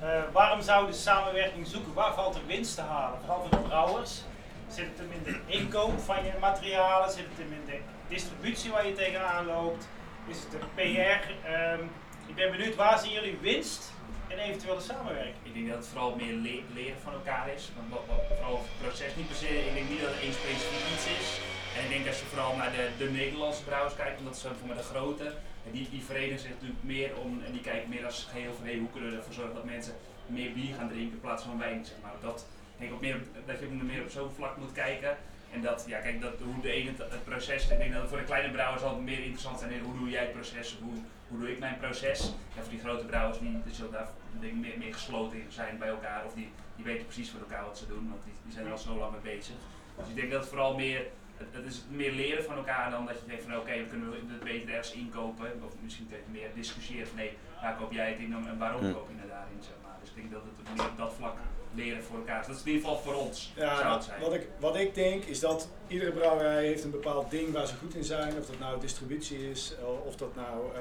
eh, 0.00 0.22
waarom 0.32 0.62
zou 0.62 0.86
de 0.86 0.92
samenwerking 0.92 1.66
zoeken? 1.66 1.94
Waar 1.94 2.14
valt 2.14 2.34
er 2.34 2.46
winst 2.46 2.74
te 2.74 2.80
halen? 2.80 3.18
Vooral 3.20 3.40
voor 3.40 3.50
de 3.50 3.68
brouwers. 3.68 4.22
Zit 4.68 4.84
het 4.86 4.98
hem 4.98 5.12
in 5.12 5.22
de 5.22 5.38
inkoop 5.58 6.00
van 6.00 6.24
je 6.24 6.32
materialen? 6.40 7.10
Zit 7.10 7.24
het 7.28 7.38
hem 7.38 7.52
in 7.52 7.64
de 7.66 7.78
distributie 8.08 8.70
waar 8.70 8.86
je 8.86 8.92
tegenaan 8.92 9.46
loopt? 9.46 9.88
Is 10.28 10.36
het 10.38 10.50
de 10.50 10.58
PR? 10.74 11.46
Ehm, 11.46 11.80
ik 12.26 12.34
ben 12.34 12.50
benieuwd 12.50 12.74
waar 12.74 12.98
zien 12.98 13.12
jullie 13.12 13.38
winst 13.40 13.92
en 14.28 14.38
eventuele 14.38 14.80
samenwerking? 14.80 15.34
Ik 15.42 15.54
denk 15.54 15.68
dat 15.68 15.76
het 15.76 15.86
vooral 15.86 16.14
meer 16.16 16.32
le- 16.32 16.64
leren 16.74 17.00
van 17.02 17.12
elkaar 17.12 17.48
is. 17.56 17.70
Want 17.76 17.90
wat, 17.90 18.02
wat, 18.08 18.36
vooral 18.38 18.56
het 18.62 18.88
proces 18.88 19.14
niet 19.16 19.26
per 19.28 19.36
se. 19.36 19.66
Ik 19.68 19.74
denk 19.74 19.88
niet 19.88 20.00
dat 20.00 20.10
het 20.10 20.20
één 20.22 20.32
specifiek 20.32 20.86
iets 20.94 21.06
is. 21.20 21.28
En 21.76 21.84
ik 21.84 21.90
denk 21.94 22.06
als 22.06 22.18
je 22.18 22.24
vooral 22.32 22.56
naar 22.56 22.72
de, 22.72 22.84
de 22.98 23.10
Nederlandse 23.10 23.64
brouwers 23.64 23.94
kijkt, 23.94 24.18
omdat 24.18 24.36
ze 24.36 24.48
voor 24.58 24.68
met 24.68 24.76
de 24.76 24.90
grote, 24.94 25.32
en 25.66 25.72
die, 25.72 25.88
die 25.90 26.02
verenigen 26.02 26.38
zich 26.38 26.50
natuurlijk 26.50 26.82
meer 26.82 27.16
om, 27.16 27.42
en 27.46 27.52
die 27.52 27.60
kijken 27.60 27.88
meer 27.88 28.04
als 28.04 28.28
geheel 28.30 28.54
van 28.54 28.64
hey, 28.66 28.76
hoe 28.76 28.90
kunnen 28.90 29.10
we 29.10 29.16
ervoor 29.16 29.34
zorgen 29.34 29.54
dat 29.54 29.64
mensen 29.64 29.94
meer 30.26 30.52
bier 30.52 30.74
gaan 30.74 30.88
drinken 30.88 31.12
in 31.12 31.20
plaats 31.20 31.42
van 31.42 31.58
wijn. 31.58 31.84
Zeg 31.84 31.96
maar. 32.02 32.12
dat, 32.20 32.46
ik 32.74 32.80
denk 32.80 32.92
ook 32.92 33.00
meer, 33.00 33.18
dat 33.46 33.58
je 33.58 33.66
meer 33.66 34.02
op 34.02 34.10
zo'n 34.10 34.30
vlak 34.30 34.56
moet 34.56 34.72
kijken. 34.72 35.16
En 35.52 35.60
dat, 35.60 35.84
ja, 35.86 36.00
kijk, 36.00 36.20
dat, 36.20 36.32
hoe 36.40 36.62
de 36.62 36.70
ene 36.70 36.90
het, 36.96 37.24
proces, 37.24 37.70
ik 37.70 37.78
denk 37.78 37.92
dat 37.92 38.00
het 38.00 38.10
voor 38.10 38.18
de 38.18 38.24
kleine 38.24 38.52
brouwers 38.52 38.82
altijd 38.82 39.04
meer 39.04 39.18
interessant 39.18 39.58
zijn. 39.58 39.80
Hoe 39.80 39.98
doe 39.98 40.10
jij 40.10 40.22
het 40.22 40.32
proces? 40.32 40.76
Hoe, 40.82 40.94
hoe 41.28 41.38
doe 41.38 41.52
ik 41.52 41.58
mijn 41.58 41.78
proces? 41.78 42.20
En 42.56 42.62
voor 42.62 42.70
die 42.70 42.80
grote 42.80 43.04
brouwers, 43.04 43.38
die, 43.38 43.62
die 43.64 43.74
zullen 43.74 43.92
daar 43.92 44.08
denk 44.40 44.52
ik, 44.52 44.58
meer, 44.58 44.78
meer 44.78 44.94
gesloten 44.94 45.38
in 45.38 45.46
zijn 45.48 45.78
bij 45.78 45.88
elkaar. 45.88 46.24
Of 46.24 46.34
die, 46.34 46.50
die 46.76 46.84
weten 46.84 47.06
precies 47.06 47.32
met 47.32 47.42
elkaar 47.42 47.64
wat 47.64 47.78
ze 47.78 47.86
doen, 47.86 48.08
want 48.08 48.24
die, 48.24 48.32
die 48.42 48.52
zijn 48.52 48.66
er 48.66 48.72
al 48.72 48.78
zo 48.78 48.98
lang 48.98 49.12
mee 49.12 49.36
bezig. 49.36 49.54
Dus 49.98 50.08
ik 50.08 50.14
denk 50.14 50.30
dat 50.30 50.40
het 50.40 50.48
vooral 50.48 50.74
meer, 50.74 51.06
het, 51.36 51.46
het 51.52 51.64
is 51.72 51.82
meer 51.90 52.12
leren 52.12 52.44
van 52.44 52.56
elkaar 52.56 52.90
dan 52.90 53.06
dat 53.06 53.14
je 53.20 53.26
denkt 53.26 53.42
van 53.44 53.56
oké, 53.56 53.72
we 53.76 53.86
kunnen 53.86 54.12
het 54.12 54.44
beter 54.44 54.68
ergens 54.68 54.92
inkopen. 54.92 55.46
Of 55.66 55.72
misschien 55.82 56.08
meer 56.30 56.48
discussiëren 56.54 57.06
van 57.06 57.16
nee, 57.16 57.32
waar 57.62 57.76
koop 57.76 57.92
jij 57.92 58.08
het 58.10 58.18
in 58.18 58.32
en 58.34 58.58
waarom 58.58 58.80
koop 58.92 59.08
je 59.08 59.20
het 59.20 59.28
daarin. 59.30 59.58
Zeg 59.60 59.74
maar. 59.82 59.96
Dus 60.00 60.08
ik 60.08 60.14
denk 60.16 60.30
dat 60.32 60.42
het 60.58 60.76
meer 60.76 60.86
op 60.86 60.96
dat 60.96 61.12
vlak 61.18 61.36
leren 61.74 62.02
voor 62.04 62.16
elkaar 62.16 62.40
is. 62.40 62.46
Dat 62.46 62.56
is 62.56 62.62
in 62.62 62.72
ieder 62.72 62.88
geval 62.88 63.02
voor 63.02 63.14
ons, 63.14 63.52
Ja, 63.56 63.68
zou 63.74 63.82
nou, 63.84 63.94
het 63.94 64.04
zijn. 64.04 64.20
wat, 64.20 64.34
ik, 64.34 64.46
wat 64.58 64.76
ik 64.76 64.94
denk 64.94 65.24
is 65.24 65.40
dat 65.40 65.68
iedere 65.86 66.12
brouwerij 66.12 66.64
heeft 66.66 66.84
een 66.84 66.90
bepaald 66.90 67.30
ding 67.30 67.52
waar 67.52 67.66
ze 67.66 67.74
goed 67.74 67.94
in 67.94 68.04
zijn. 68.04 68.38
Of 68.38 68.46
dat 68.46 68.58
nou 68.58 68.80
distributie 68.80 69.50
is, 69.50 69.74
eh, 69.80 70.06
of 70.06 70.16
dat 70.16 70.34
nou 70.34 70.74
eh, 70.74 70.80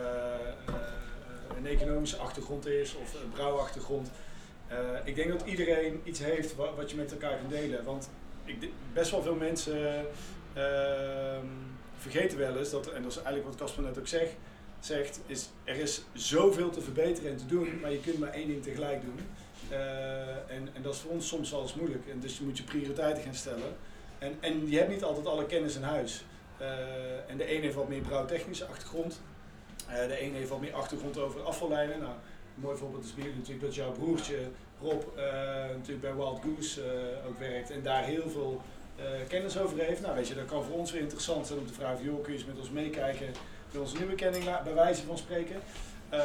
eh, 0.67 0.73
een 1.57 1.65
economische 1.65 2.17
achtergrond 2.17 2.65
is 2.65 2.95
of 2.95 3.13
een 3.13 3.29
brouwachtergrond. 3.29 4.11
Eh, 4.67 4.77
ik 5.03 5.15
denk 5.15 5.29
dat 5.29 5.41
iedereen 5.47 6.01
iets 6.03 6.19
heeft 6.19 6.55
wa- 6.55 6.73
wat 6.75 6.89
je 6.91 6.95
met 6.97 7.11
elkaar 7.11 7.37
kan 7.37 7.49
delen. 7.49 7.83
Want 7.83 8.09
ik, 8.45 8.69
best 8.93 9.11
wel 9.11 9.21
veel 9.21 9.35
mensen 9.35 10.05
vergeten 11.97 12.37
wel 12.37 12.57
eens, 12.57 12.69
dat, 12.69 12.87
en 12.87 13.01
dat 13.01 13.11
is 13.11 13.17
eigenlijk 13.17 13.45
wat 13.45 13.55
Casper 13.55 13.83
net 13.83 13.99
ook 13.99 14.07
zegt, 14.07 14.31
zegt, 14.79 15.19
is 15.25 15.49
er 15.63 15.75
is 15.75 16.01
zoveel 16.13 16.69
te 16.69 16.81
verbeteren 16.81 17.31
en 17.31 17.37
te 17.37 17.45
doen, 17.45 17.79
maar 17.79 17.91
je 17.91 17.99
kunt 17.99 18.19
maar 18.19 18.29
één 18.29 18.47
ding 18.47 18.63
tegelijk 18.63 19.01
doen. 19.01 19.19
Eh, 19.69 20.55
en, 20.55 20.69
en 20.73 20.81
dat 20.81 20.93
is 20.93 20.99
voor 20.99 21.11
ons 21.11 21.27
soms 21.27 21.51
wel 21.51 21.61
eens 21.61 21.73
moeilijk. 21.73 22.07
En 22.07 22.19
dus 22.19 22.37
je 22.37 22.43
moet 22.43 22.57
je 22.57 22.63
prioriteiten 22.63 23.23
gaan 23.23 23.33
stellen. 23.33 23.75
En, 24.19 24.37
en 24.39 24.69
je 24.69 24.77
hebt 24.77 24.89
niet 24.89 25.03
altijd 25.03 25.25
alle 25.25 25.45
kennis 25.45 25.75
in 25.75 25.83
huis. 25.83 26.23
Eh, 26.57 27.29
en 27.29 27.37
de 27.37 27.55
een 27.55 27.61
heeft 27.61 27.75
wat 27.75 27.89
meer 27.89 28.01
brouwtechnische 28.01 28.65
achtergrond. 28.65 29.21
Eh, 29.87 30.07
de 30.07 30.23
een 30.23 30.33
heeft 30.33 30.49
wat 30.49 30.61
meer 30.61 30.73
achtergrond 30.73 31.17
over 31.17 31.43
afvallijnen. 31.43 31.99
Nou, 31.99 32.11
een 32.11 32.61
mooi 32.61 32.77
voorbeeld 32.77 33.03
is 33.03 33.13
natuurlijk 33.15 33.61
dat 33.61 33.75
jouw 33.75 33.91
broertje 33.91 34.37
Rob 34.81 35.03
natuurlijk 35.71 36.01
bij 36.01 36.15
Wild 36.15 36.39
Goose 36.41 36.81
ook 37.27 37.39
werkt 37.39 37.71
en 37.71 37.81
daar 37.83 38.03
heel 38.03 38.29
veel 38.29 38.61
eh, 38.95 39.03
kennis 39.27 39.57
over 39.59 39.77
heeft. 39.79 40.01
Nou 40.01 40.15
weet 40.15 40.27
je, 40.27 40.35
dat 40.35 40.45
kan 40.45 40.63
voor 40.63 40.77
ons 40.77 40.91
weer 40.91 41.01
interessant 41.01 41.47
zijn 41.47 41.59
om 41.59 41.67
te 41.67 41.73
vragen, 41.73 42.05
joh, 42.05 42.23
kun 42.23 42.31
je 42.33 42.37
eens 42.39 42.47
met 42.47 42.59
ons 42.59 42.69
meekijken 42.69 43.27
bij 43.71 43.81
onze 43.81 43.97
nieuwe 43.97 44.15
kenning, 44.15 44.43
bij 44.63 44.73
wijze 44.73 45.03
van 45.05 45.17
spreken. 45.17 45.55
Eh, 46.09 46.19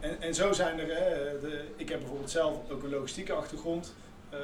en, 0.00 0.20
en 0.20 0.34
zo 0.34 0.52
zijn 0.52 0.78
er, 0.78 0.86
hè, 0.86 1.40
de, 1.40 1.60
ik 1.76 1.88
heb 1.88 1.98
bijvoorbeeld 1.98 2.30
zelf 2.30 2.56
ook 2.70 2.82
een 2.82 2.90
logistieke 2.90 3.32
achtergrond. 3.32 3.94
Eh, 4.30 4.38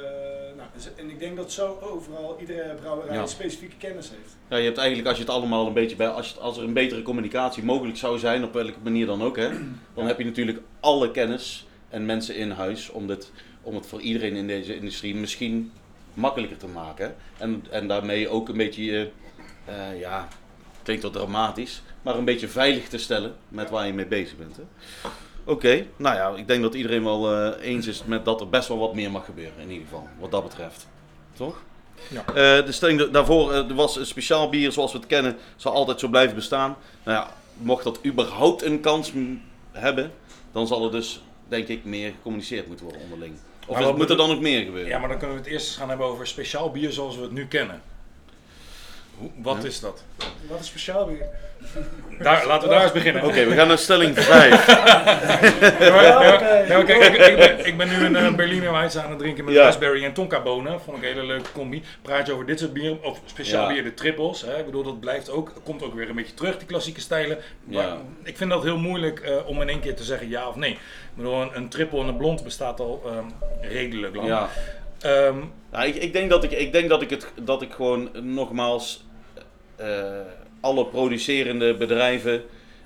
nou, 0.57 0.69
dus- 0.75 0.89
en 0.97 1.11
ik 1.11 1.19
denk 1.19 1.37
dat 1.37 1.53
zo 1.53 1.79
overal 1.83 2.37
iedere 2.41 2.75
brouwerij 2.75 3.15
Ja. 3.15 3.23
een 3.23 3.29
specifieke 3.29 3.77
kennis 3.77 4.09
heeft. 4.11 4.37
Ja, 4.49 4.57
je 4.57 4.65
hebt 4.65 4.79
eigenlijk, 4.79 5.09
als 5.09 5.17
je 5.19 5.23
het 5.25 5.33
allemaal 5.33 5.67
een 5.67 5.73
beetje 5.73 5.97
bij, 5.97 6.09
als, 6.09 6.27
je, 6.29 6.33
het- 6.35 6.43
als 6.43 6.57
er 6.57 6.65
een 6.65 6.73
betere 6.73 7.03
communicatie 7.03 7.63
mogelijk 7.63 7.97
zou 7.99 8.19
zijn, 8.19 8.45
op 8.45 8.53
welke 8.53 8.79
manier 8.83 9.07
dan 9.07 9.23
ook, 9.23 9.37
hè, 9.37 9.49
dan 9.95 10.07
heb 10.07 10.19
je 10.19 10.25
natuurlijk 10.25 10.61
alle 10.81 11.11
kennis 11.11 11.67
en 11.89 12.07
mensen 12.07 12.37
in 12.37 12.51
huis 12.51 12.91
om, 12.91 13.07
dit, 13.07 13.33
om 13.63 13.75
het 13.75 13.87
voor 13.87 14.01
iedereen 14.01 14.37
in 14.37 14.47
deze 14.47 14.75
industrie 14.77 15.15
misschien 15.15 15.73
makkelijker 16.15 16.57
te 16.57 16.67
maken. 16.67 17.15
En, 17.39 17.65
en 17.71 17.89
daarmee 17.89 18.29
ook 18.29 18.49
een 18.49 18.57
beetje, 18.57 19.11
eh, 19.65 20.01
ja, 20.01 20.29
klinkt 20.83 21.03
wat 21.03 21.13
dramatisch, 21.13 21.83
maar 22.03 22.15
een 22.17 22.25
beetje 22.25 22.49
veilig 22.49 22.89
te 22.89 22.99
stellen 22.99 23.35
met 23.49 23.71
waar 23.71 23.87
je 23.87 23.93
mee 23.93 24.07
bezig 24.07 24.37
bent. 24.37 24.57
hè. 24.57 24.63
Oké, 25.45 25.87
nou 25.97 26.17
ja, 26.17 26.39
ik 26.41 26.47
denk 26.49 26.63
dat 26.63 26.75
iedereen 26.75 27.05
wel 27.05 27.35
eh, 27.35 27.67
eens 27.71 27.87
is 27.87 28.05
met 28.05 28.25
dat 28.25 28.41
er 28.41 28.49
best 28.49 28.69
wel 28.69 28.79
wat 28.79 28.95
meer 28.95 29.11
mag 29.11 29.25
gebeuren, 29.25 29.59
in 29.59 29.71
ieder 29.71 29.85
geval, 29.89 30.09
wat 30.19 30.31
dat 30.31 30.43
betreft. 30.43 30.87
Toch? 31.33 31.63
Ja. 32.09 32.25
De 32.63 32.73
stelling 32.73 32.99
da- 32.99 33.07
daarvoor 33.07 33.53
er 33.53 33.75
was 33.75 33.97
een 33.97 34.07
speciaal 34.07 34.49
bier 34.49 34.73
zoals 34.73 34.93
we 34.93 34.99
het 34.99 35.07
kennen, 35.07 35.37
zal 35.57 35.73
altijd 35.73 36.01
zo 36.01 36.09
blijven 36.09 36.35
bestaan. 36.35 36.77
Nou 37.05 37.17
ja, 37.19 37.33
mocht 37.57 37.85
dat 37.85 38.01
überhaupt 38.07 38.63
een 38.63 38.81
kans 38.81 39.13
hebben, 39.73 40.13
dan 40.53 40.67
zal 40.67 40.85
er 40.85 40.91
dus, 40.91 41.23
denk 41.49 41.69
ik, 41.69 41.85
meer 41.85 42.11
gecommuniceerd 42.11 42.67
moeten 42.67 42.85
worden 42.85 43.03
onderling. 43.03 43.35
Of 43.71 43.79
is- 43.79 43.85
wat 43.85 43.97
moet 43.97 44.11
er 44.11 44.17
dan 44.17 44.29
nog 44.29 44.41
meer 44.41 44.65
gebeuren? 44.65 44.89
Ja, 44.91 44.99
maar 44.99 45.09
dan 45.09 45.19
kunnen 45.19 45.37
we 45.37 45.43
het 45.43 45.53
eerst 45.53 45.77
gaan 45.77 45.89
hebben 45.89 46.07
over 46.07 46.27
speciaal 46.27 46.71
bier 46.71 46.93
zoals 46.93 47.17
we 47.17 47.23
het 47.23 47.33
nu 47.33 47.47
kennen. 47.47 47.83
Wat 49.43 49.57
Ja. 49.63 49.69
is 49.69 49.81
dat? 49.81 50.05
Wat 50.49 50.61
is 50.61 50.67
speciaal 50.67 51.07
bier? 51.07 51.27
Daar, 52.19 52.47
laten 52.47 52.69
we 52.69 52.75
daar 52.75 52.83
eens 52.83 52.93
beginnen. 52.93 53.25
Oké, 53.25 53.45
we 53.47 53.55
gaan 53.55 53.69
naar 53.69 53.79
stelling 53.79 54.19
5. 54.19 54.67
Ja, 54.67 55.91
maar- 55.93 56.03
Ja, 56.03 56.23
ja, 56.23 56.35
oké. 56.35 56.55
ja, 56.55 56.77
maar 56.77 56.85
kijk, 56.85 57.05
ik, 57.05 57.27
ik, 57.27 57.37
ben, 57.37 57.67
ik 57.67 57.77
ben 57.77 57.89
nu 57.89 57.95
een 58.05 58.13
uh, 58.31 58.35
Berliner 58.35 58.73
Weiss 58.73 58.97
aan 58.97 59.11
het 59.11 59.19
drinken 59.19 59.45
met 59.45 59.55
Ja. 59.55 59.63
raspberry 59.63 60.05
en 60.05 60.13
tonka 60.13 60.43
bonen. 60.43 60.81
Vond 60.81 60.97
ik 60.97 61.03
een 61.03 61.09
hele 61.09 61.27
leuke 61.27 61.53
combi. 61.53 61.83
Praat 62.03 62.27
je 62.27 62.33
over 62.33 62.47
dit 62.47 62.59
soort 62.59 62.73
bieren, 62.73 63.03
of 63.03 63.21
speciaal 63.25 63.63
Ja. 63.69 63.73
bier, 63.75 63.85
de 63.85 63.95
trippels. 63.95 64.43
Hè? 64.43 64.59
Ik 64.59 64.65
bedoel, 64.65 64.83
dat 64.83 65.01
blijft 65.01 65.31
ook, 65.31 65.53
komt 65.65 65.83
ook 65.83 65.95
weer 65.95 66.09
een 66.09 66.15
beetje 66.17 66.35
terug, 66.35 66.59
die 66.59 66.67
klassieke 66.67 67.01
stijlen. 67.01 67.39
Maar 67.65 67.83
Ja. 67.85 67.97
ik 68.23 68.37
vind 68.37 68.51
dat 68.51 68.63
heel 68.63 68.79
moeilijk 68.79 69.21
eh, 69.21 69.33
om 69.47 69.61
in 69.63 69.69
één 69.69 69.81
keer 69.81 69.95
te 69.97 70.05
zeggen 70.05 70.29
ja 70.29 70.49
of 70.49 70.57
nee. 70.57 70.71
Ik 70.73 70.79
bedoel, 71.17 71.41
een, 71.43 71.51
een 71.57 71.69
triple 71.69 72.01
en 72.01 72.09
een 72.09 72.17
blond 72.17 72.45
bestaat 72.45 72.81
al 72.81 73.03
ehm, 73.07 73.71
redelijk 73.73 74.15
lang. 74.17 74.29
Ja. 74.29 74.49
Ehm, 75.01 75.37
Nou, 75.73 75.87
ik, 75.87 75.95
ik 75.95 76.13
denk 76.13 76.31
dat 76.31 76.45
ik, 76.45 76.51
ik 76.51 76.73
denk 76.73 76.89
dat 76.89 77.03
ik 77.03 77.11
het 77.11 77.27
dat 77.43 77.63
ik 77.63 77.73
gewoon 77.73 78.11
nogmaals 78.13 79.05
eh, 79.05 79.10
alle 80.61 80.87
producerende 80.87 81.75
bedrijven 81.75 82.43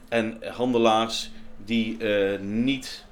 en 0.08 0.38
handelaars 0.50 1.30
die 1.64 1.98
eh, 1.98 2.38
niet 2.40 3.04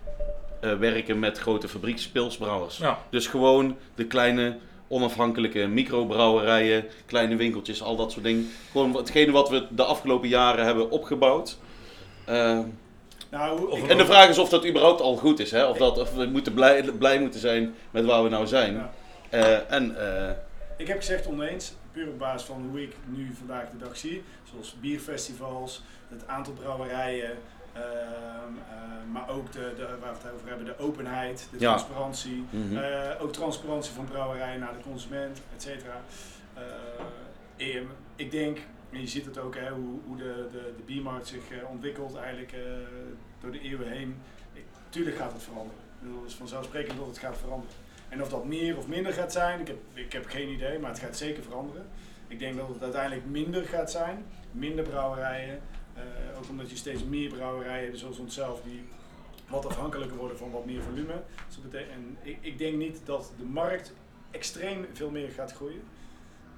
eh, 0.60 0.74
werken 0.74 1.18
met 1.18 1.38
grote 1.38 1.68
fabriekspilsbrouwers. 1.68 2.78
nou, 2.78 2.96
Dus 3.10 3.26
gewoon 3.26 3.76
de 3.94 4.06
kleine 4.06 4.56
onafhankelijke 4.88 5.66
microbrouwerijen, 5.66 6.84
kleine 7.06 7.36
winkeltjes, 7.36 7.82
al 7.82 7.96
dat 7.96 8.12
soort 8.12 8.24
dingen. 8.24 8.50
Gewoon 8.70 8.96
hetgene 8.96 9.32
wat 9.32 9.48
we 9.48 9.66
de 9.70 9.84
afgelopen 9.84 10.28
jaren 10.28 10.64
hebben 10.64 10.90
opgebouwd. 10.90 11.58
Eh, 12.24 12.58
Nou, 13.30 13.80
en 13.88 13.98
de 13.98 14.06
vraag 14.06 14.28
is 14.28 14.38
of 14.38 14.48
dat 14.48 14.66
überhaupt 14.66 15.00
al 15.00 15.16
goed 15.16 15.40
is. 15.40 15.50
Hè? 15.50 15.64
Of, 15.64 15.76
dat, 15.76 15.98
of 15.98 16.14
we 16.14 16.26
moeten 16.26 16.54
blij, 16.54 16.82
blij 16.98 17.20
moeten 17.20 17.40
zijn 17.40 17.74
met 17.90 18.04
waar 18.04 18.22
we 18.22 18.28
nou 18.28 18.46
zijn. 18.46 18.74
Ja. 18.74 18.92
Eh, 19.30 19.72
en 19.72 20.16
eh, 20.26 20.30
Ik 20.76 20.86
heb 20.86 20.96
gezegd 20.96 21.26
oneens, 21.26 21.74
puur 21.92 22.08
op 22.08 22.18
basis 22.18 22.46
van 22.46 22.66
hoe 22.70 22.82
ik 22.82 22.94
nu 23.04 23.32
vandaag 23.38 23.70
de 23.70 23.76
dag 23.78 23.96
zie. 23.96 24.22
Zoals 24.50 24.76
bierfestivals, 24.80 25.82
het 26.08 26.26
aantal 26.26 26.52
brouwerijen, 26.52 27.30
ehm, 27.72 27.82
eh, 27.82 29.12
maar 29.12 29.28
ook 29.28 29.52
de, 29.52 29.72
de, 29.76 29.86
waar 30.00 30.12
we 30.12 30.18
het 30.22 30.32
over 30.34 30.48
hebben, 30.48 30.66
de 30.66 30.78
openheid, 30.78 31.48
de 31.50 31.58
Ja. 31.58 31.68
transparantie. 31.68 32.44
mhm. 32.50 32.76
Eh, 32.76 33.22
ook 33.22 33.32
transparantie 33.32 33.92
van 33.92 34.04
brouwerijen 34.04 34.60
naar 34.60 34.72
de 34.72 34.82
consument, 34.90 35.40
et 35.56 35.62
cetera. 35.62 36.00
Eh, 36.54 37.76
ehm, 37.76 37.86
ik 38.16 38.30
denk, 38.30 38.58
en 38.90 39.00
je 39.00 39.06
ziet 39.06 39.24
het 39.24 39.38
ook, 39.38 39.54
hè, 39.56 39.70
hoe, 39.70 39.98
hoe 40.06 40.16
de, 40.16 40.48
de, 40.52 40.72
de 40.76 40.82
biermarkt 40.86 41.26
zich 41.26 41.50
eh, 41.50 41.70
ontwikkelt 41.70 42.16
eigenlijk 42.16 42.54
door 43.40 43.50
de 43.52 43.60
eeuwen 43.60 43.88
heen. 43.88 44.16
Ik, 44.52 44.64
tuurlijk 44.88 45.16
gaat 45.16 45.32
het 45.32 45.42
veranderen. 45.42 45.80
Ik 46.00 46.00
bedoel, 46.08 46.22
Het 46.22 46.30
is 46.30 46.36
vanzelfsprekend 46.36 46.98
dat 46.98 47.06
het 47.06 47.18
gaat 47.18 47.38
veranderen. 47.38 47.74
En 48.12 48.22
of 48.22 48.28
dat 48.28 48.44
meer 48.44 48.76
of 48.76 48.88
minder 48.88 49.12
gaat 49.12 49.32
zijn, 49.32 49.60
ik 49.60 49.66
heb, 49.66 49.76
ik 49.94 50.12
heb 50.12 50.26
geen 50.26 50.48
idee, 50.48 50.78
maar 50.78 50.90
het 50.90 50.98
gaat 50.98 51.16
zeker 51.16 51.42
veranderen. 51.42 51.86
Ik 52.28 52.38
denk 52.38 52.56
dat 52.56 52.68
het 52.68 52.82
uiteindelijk 52.82 53.26
minder 53.26 53.64
gaat 53.64 53.90
zijn, 53.90 54.24
minder 54.50 54.84
brouwerijen. 54.84 55.60
eh, 55.94 56.02
ook 56.38 56.48
omdat 56.48 56.70
je 56.70 56.76
steeds 56.76 57.04
meer 57.04 57.28
brouwerijen 57.28 57.84
hebt, 57.84 57.98
zoals 57.98 58.18
onszelf, 58.18 58.62
die 58.62 58.84
wat 59.48 59.66
afhankelijker 59.66 60.16
worden 60.16 60.38
van 60.38 60.50
wat 60.50 60.64
meer 60.66 60.82
volume. 60.82 61.22
Dus 61.46 61.60
betekent, 61.62 61.90
en 61.92 62.16
ik, 62.22 62.38
ik 62.40 62.58
denk 62.58 62.76
niet 62.76 63.00
dat 63.04 63.32
de 63.38 63.44
markt 63.44 63.92
extreem 64.30 64.86
veel 64.92 65.10
meer 65.10 65.28
gaat 65.28 65.52
groeien. 65.52 65.82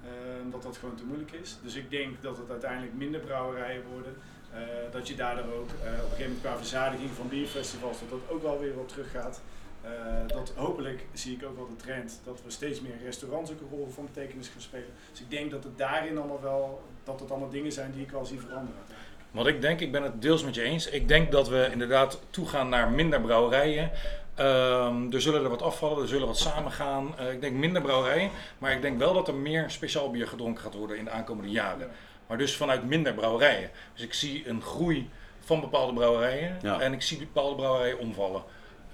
Eh, 0.03 0.11
dat 0.51 0.63
dat 0.63 0.77
gewoon 0.77 0.95
te 0.97 1.05
moeilijk 1.05 1.33
is. 1.33 1.59
Dus 1.63 1.75
ik 1.75 1.91
denk 1.91 2.23
dat 2.23 2.37
het 2.37 2.51
uiteindelijk 2.51 2.95
minder 2.95 3.21
brouwerijen 3.21 3.83
worden. 3.93 4.15
Eh, 4.53 4.61
dat 4.91 5.09
je 5.09 5.15
daardoor 5.15 5.55
ook 5.55 5.71
op 5.71 5.83
een 5.83 5.91
gegeven 5.91 6.23
moment 6.23 6.41
qua 6.41 6.57
verzadiging 6.57 7.11
van 7.11 7.29
bierfestivals, 7.29 8.01
dat 8.01 8.11
dat 8.11 8.21
ook 8.29 8.43
wel 8.43 8.61
weer 8.61 8.75
wat 8.77 8.89
terug 8.89 9.11
gaat. 9.11 9.43
Eh, 9.85 9.91
dat 10.27 10.53
hopelijk 10.57 11.05
zie 11.13 11.37
ik 11.37 11.45
ook 11.47 11.57
wel 11.57 11.69
de 11.69 11.77
trend 11.77 12.21
dat 12.25 12.41
we 12.45 12.51
steeds 12.51 12.81
meer 12.81 12.95
restaurants 13.05 13.51
ook 13.51 13.61
een 13.61 13.69
rol 13.71 13.89
van 13.95 14.05
betekenis 14.13 14.49
gaan 14.49 14.61
spelen. 14.61 14.89
Dus 15.11 15.21
ik 15.21 15.31
denk 15.31 15.51
dat 15.51 15.65
het 15.65 15.79
daarin 15.79 16.19
allemaal 16.19 16.41
wel, 16.43 16.83
dat 17.05 17.21
het 17.21 17.31
allemaal 17.31 17.51
dingen 17.51 17.73
zijn 17.73 17.93
die 17.93 18.03
ik 18.03 18.11
wel 18.11 18.25
zie 18.25 18.41
veranderen. 18.41 18.81
Wat 19.31 19.47
ik 19.47 19.61
denk, 19.61 19.81
ik 19.81 19.93
ben 19.93 20.03
het 20.03 20.23
deels 20.23 20.45
met 20.45 20.55
je 20.55 20.63
eens. 20.63 20.89
Ik 20.89 21.09
denk 21.09 21.33
dat 21.33 21.49
we 21.49 21.69
inderdaad 21.73 22.21
toegaan 22.31 22.69
naar 22.69 22.91
minder 22.91 23.21
brouwerijen. 23.21 23.91
Ehm, 24.35 25.13
er 25.13 25.21
zullen 25.21 25.43
er 25.45 25.49
wat 25.49 25.63
afvallen, 25.63 26.03
er 26.03 26.09
zullen 26.09 26.27
wat 26.27 26.39
samengaan. 26.39 27.19
Eh 27.19 27.33
ik 27.33 27.41
denk 27.41 27.57
minder 27.57 27.83
brouwerijen, 27.83 28.31
maar 28.59 28.73
ik 28.73 28.83
denk 28.83 28.99
wel 28.99 29.15
dat 29.15 29.29
er 29.29 29.35
meer 29.35 29.71
speciaal 29.71 30.11
bier 30.11 30.27
gedronken 30.27 30.63
gaat 30.63 30.75
worden 30.75 30.97
in 30.99 31.05
de 31.05 31.11
aankomende 31.11 31.51
jaren. 31.51 31.91
Maar 32.27 32.39
dus 32.39 32.57
vanuit 32.57 32.85
minder 32.85 33.15
brouwerijen. 33.15 33.71
Dus 33.95 34.03
ik 34.05 34.15
zie 34.15 34.49
een 34.49 34.63
groei 34.63 35.11
van 35.41 35.61
bepaalde 35.61 35.93
brouwerijen 35.93 36.59
Ja. 36.63 36.81
en 36.81 36.93
ik 36.93 37.03
zie 37.03 37.19
bepaalde 37.19 37.55
brouwerijen 37.55 37.99
omvallen. 37.99 38.43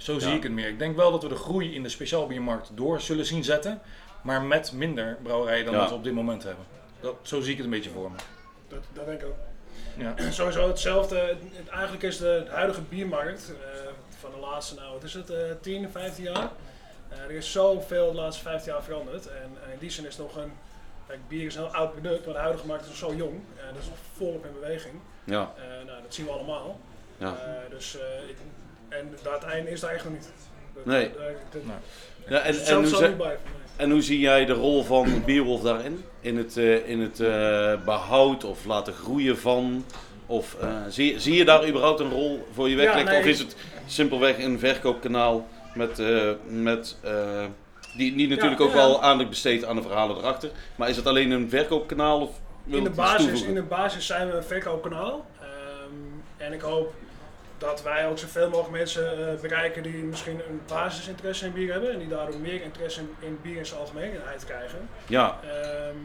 Zo 0.01 0.19
zie 0.19 0.31
Ja. 0.31 0.37
ik 0.37 0.43
het 0.43 0.53
meer. 0.53 0.69
Ik 0.69 0.79
denk 0.79 0.97
wel 0.97 1.11
dat 1.11 1.23
we 1.23 1.29
de 1.29 1.35
groei 1.37 1.75
in 1.75 1.83
de 1.83 1.89
speciaal 1.89 2.27
biermarkt 2.27 2.71
door 2.75 3.01
zullen 3.01 3.25
zien 3.25 3.45
zetten, 3.45 3.81
maar 4.23 4.43
met 4.43 4.73
minder 4.73 5.19
brouwerijen 5.23 5.65
dan 5.65 5.75
Ja. 5.75 5.81
wat 5.81 5.89
we 5.89 5.95
op 5.95 6.05
dit 6.05 6.15
moment 6.15 6.43
hebben. 6.43 6.65
Dat, 7.01 7.15
zo 7.23 7.41
zie 7.41 7.51
ik 7.51 7.57
het 7.57 7.65
een 7.65 7.73
beetje 7.73 7.91
voor 7.91 8.11
me. 8.11 8.17
Dat, 8.69 8.83
dat 8.93 9.07
denk 9.07 9.21
ik 9.21 9.27
ook. 9.27 9.35
Ja. 9.97 10.15
Sowieso 10.31 10.69
hetzelfde. 10.69 11.17
Het- 11.19 11.39
het- 11.57 11.69
Eigenlijk 11.69 12.03
is 12.03 12.19
de 12.19 12.45
huidige 12.51 12.81
biermarkt 12.83 13.53
eh, 13.61 13.81
van 14.19 14.31
de 14.31 14.37
laatste, 14.39 14.75
nou 14.75 14.93
wat 14.93 15.03
is 15.03 15.15
het, 15.15 15.31
eh 15.31 15.39
10, 15.61 15.91
15 15.91 16.25
jaar. 16.25 16.51
Eh, 17.09 17.19
er 17.19 17.31
is 17.31 17.53
zoveel 17.53 18.11
de 18.13 18.17
laatste 18.17 18.43
15 18.43 18.73
jaar 18.73 18.83
veranderd. 18.83 19.27
En, 19.27 19.51
en 19.65 19.73
in 19.73 19.79
die 19.79 19.91
zin 19.91 20.07
is 20.07 20.17
het 20.17 20.27
nog 20.27 20.37
een. 20.45 20.53
Kijk, 21.07 21.21
bier 21.29 21.47
is 21.47 21.55
een 21.55 21.63
heel 21.63 21.75
oud 21.75 21.93
product, 21.93 22.25
maar 22.25 22.35
de 22.35 22.41
huidige 22.41 22.67
markt 22.67 22.83
is 22.83 22.89
nog 22.89 22.97
zo 23.11 23.15
jong. 23.17 23.33
En 23.35 23.75
dat 23.75 23.83
is 23.83 23.89
nog 23.89 23.97
volop 24.17 24.45
in 24.45 24.53
beweging. 24.61 24.95
ja, 25.25 25.53
Eh, 25.57 25.87
nou, 25.87 26.03
dat 26.03 26.15
zien 26.15 26.27
we 26.27 26.33
allemaal. 26.33 26.81
ja. 27.17 27.27
Eh, 27.37 27.71
dus, 27.71 27.99
eh, 27.99 28.29
ik, 28.29 28.37
en 28.91 29.15
dat 29.23 29.43
einde 29.45 29.71
is 29.71 29.81
daar 29.81 29.91
echt 29.91 30.05
nog 30.05 30.13
niet. 30.13 30.31
Dat, 30.75 30.85
Nee. 30.85 31.11
dat- 31.13 31.23
dat- 31.53 31.63
Nee. 31.65 31.75
ja 32.29 32.39
en, 32.39 32.55
en, 32.65 32.75
hoe 32.77 32.87
zal 32.87 32.99
ze- 32.99 33.07
niet 33.09 33.17
bij 33.17 33.27
voor 33.43 33.51
mij. 33.77 33.85
en 33.87 33.91
hoe 33.91 34.03
zie 34.03 34.19
jij 34.21 34.45
de 34.45 34.53
rol 34.53 34.83
van 34.85 35.25
Bierwolf 35.25 35.61
daarin? 35.63 36.05
In 36.21 36.37
het, 36.37 36.57
eh, 36.57 36.89
in 36.89 37.01
het 37.01 37.21
eh, 37.21 37.85
behoud 37.85 38.45
of 38.45 38.65
laten 38.65 38.93
groeien 38.93 39.39
van? 39.39 39.85
Of 40.27 40.57
eh, 40.61 40.69
zie, 40.89 41.21
zie 41.21 41.35
je 41.35 41.45
daar 41.45 41.69
überhaupt 41.69 42.01
een 42.01 42.11
rol 42.11 42.47
voor 42.53 42.69
je 42.69 42.77
weggelegd? 42.77 43.09
nee, 43.09 43.19
Of 43.19 43.25
is 43.27 43.39
het 43.39 43.57
simpelweg 43.87 44.39
een 44.39 44.59
verkoopkanaal 44.59 45.47
met, 45.75 45.99
eh, 45.99 46.31
met, 46.49 46.97
eh, 47.01 47.45
die, 47.97 48.15
die 48.17 48.29
natuurlijk 48.29 48.61
Ja, 48.61 48.65
ook 48.67 48.71
ja. 48.73 48.77
wel 48.77 49.03
aandacht 49.03 49.29
besteedt 49.29 49.65
aan 49.65 49.77
de 49.77 49.83
verhalen 49.83 50.17
erachter? 50.17 50.51
Maar 50.77 50.89
is 50.89 50.97
het 50.97 51.07
alleen 51.07 51.31
een 51.31 51.49
verkoopkanaal? 51.51 52.21
Of 52.21 52.31
In 52.67 52.85
de, 52.85 52.91
basis, 52.91 53.43
in 53.43 53.55
de 53.55 53.63
basis 53.63 54.07
zijn 54.07 54.31
we 54.31 54.37
een 54.37 54.43
verkoopkanaal. 54.45 55.27
Ehm, 55.41 55.47
en 56.37 56.53
ik 56.53 56.61
hoop 56.61 56.93
dat 57.61 57.83
wij 57.83 58.09
ook 58.09 58.19
zoveel 58.19 58.49
mogelijk 58.49 58.73
mensen 58.77 59.29
eh, 59.35 59.41
bereiken 59.41 59.83
die 59.83 60.03
misschien 60.05 60.41
een 60.49 60.61
basisinteresse 60.67 61.47
in 61.47 61.53
bier 61.53 61.73
hebben. 61.73 61.93
En 61.93 61.99
die 61.99 62.09
daardoor 62.09 62.41
meer 62.41 62.63
interesse 62.63 63.01
in, 63.01 63.15
in 63.19 63.39
bier 63.43 63.57
in 63.57 63.67
zijn 63.67 63.81
algemeenheid 63.81 64.45
krijgen. 64.45 64.89
Ja, 65.07 65.39
Ehm, 65.43 65.97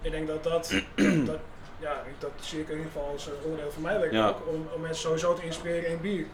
ik 0.00 0.10
denk 0.10 0.26
dat 0.26 0.42
dat, 0.44 0.72
dat, 1.30 1.38
ja, 1.78 2.02
dat 2.18 2.30
zie 2.40 2.60
ik 2.60 2.68
in 2.68 2.76
ieder 2.76 2.92
geval 2.92 3.10
als 3.12 3.26
een 3.26 3.32
onderdeel 3.44 3.70
van 3.72 3.82
mijn 3.82 4.00
werk 4.00 4.12
Ja. 4.12 4.28
ook. 4.28 4.48
Om, 4.48 4.68
om 4.74 4.80
mensen 4.80 5.02
sowieso 5.02 5.34
te 5.34 5.42
inspireren 5.44 5.90
in 5.90 6.00
bier. 6.00 6.26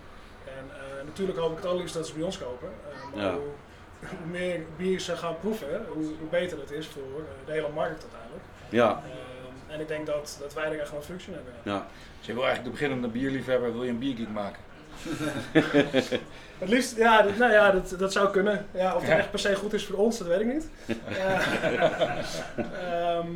En 0.45 0.65
eh, 0.71 1.05
natuurlijk 1.05 1.39
hoop 1.39 1.51
ik 1.51 1.57
het 1.57 1.67
allerliefst 1.67 1.95
dat 1.95 2.07
ze 2.07 2.15
bij 2.15 2.23
ons 2.23 2.39
kopen. 2.39 2.69
Eh, 2.69 3.15
maar 3.17 3.25
Ja. 3.25 3.33
hoe, 3.33 3.43
hoe 4.19 4.27
meer 4.31 4.61
bier 4.77 5.01
ze 5.01 5.17
gaan 5.17 5.39
proeven, 5.41 5.87
hoe, 5.89 6.05
hoe 6.19 6.29
beter 6.31 6.59
het 6.59 6.71
is 6.71 6.87
voor 6.87 7.03
eh, 7.21 7.47
de 7.47 7.53
hele 7.53 7.69
markt 7.75 8.03
uiteindelijk. 8.03 8.45
ja, 8.69 8.89
Ehm, 9.05 9.32
en 9.73 9.81
ik 9.81 9.89
denk 9.89 10.07
dat, 10.07 10.37
dat 10.41 10.55
wij 10.55 10.65
er 10.65 10.81
echt 10.81 10.91
wel 10.91 10.99
een 10.99 11.05
functie 11.05 11.29
in 11.29 11.35
hebben. 11.35 11.53
ja. 11.63 11.87
Dus 12.19 12.27
je 12.27 12.33
wil 12.35 12.43
eigenlijk 12.45 12.75
de 12.75 12.81
beginnende 12.81 13.09
bierliefhebber, 13.19 13.73
wil 13.73 13.83
je 13.85 13.91
een 13.91 13.99
biergeek 13.99 14.29
maken. 14.29 14.63
Het 16.59 16.69
liefst, 16.71 16.97
ja, 16.97 17.23
dat, 17.23 17.37
nou 17.37 17.53
ja, 17.53 17.71
dat, 17.71 17.95
dat 17.99 18.13
zou 18.13 18.31
kunnen. 18.31 18.67
Ja, 18.75 18.95
of 18.95 19.01
het 19.01 19.11
Ja. 19.11 19.17
echt 19.19 19.31
per 19.31 19.39
se 19.39 19.55
goed 19.55 19.73
is 19.73 19.85
voor 19.87 19.97
ons, 19.99 20.19
dat 20.19 20.27
weet 20.27 20.41
ik 20.41 20.47
niet. 20.47 20.69
Ja. 21.09 21.41
Ehm, 22.57 23.33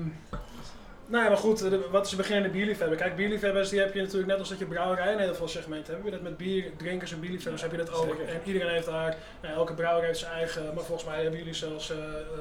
nou 1.08 1.22
ja, 1.24 1.28
maar 1.28 1.36
goed, 1.38 1.58
de- 1.58 1.88
wat 1.90 2.04
is 2.04 2.10
de 2.10 2.16
beginnende 2.16 2.48
bierliefhebber? 2.48 2.96
Kijk, 2.98 3.16
bierliefhebbers 3.16 3.68
die 3.68 3.80
heb 3.80 3.94
je 3.94 4.00
natuurlijk 4.00 4.26
net 4.28 4.38
als 4.38 4.48
dat 4.48 4.58
je 4.58 4.64
brouwerijen 4.66 5.18
heel 5.18 5.34
veel 5.34 5.48
segmenten 5.48 5.92
hebben. 5.94 6.12
Heb 6.12 6.20
je 6.20 6.24
dat 6.24 6.28
met 6.30 6.36
bierdrinkers 6.46 7.12
en 7.12 7.20
bierliefhebbers 7.20 7.62
heb 7.62 7.70
je 7.70 7.76
dat 7.76 7.92
ook. 7.92 8.10
En 8.18 8.40
iedereen 8.44 8.68
heeft 8.68 8.86
daar, 8.86 9.16
nou, 9.42 9.54
elke 9.54 9.72
brouwer 9.74 10.04
heeft 10.06 10.18
zijn 10.18 10.32
eigen, 10.32 10.74
maar 10.74 10.84
volgens 10.84 11.08
mij 11.08 11.20
hebben 11.22 11.38
jullie 11.38 11.54
zelfs 11.54 11.90
eh, 11.90 11.96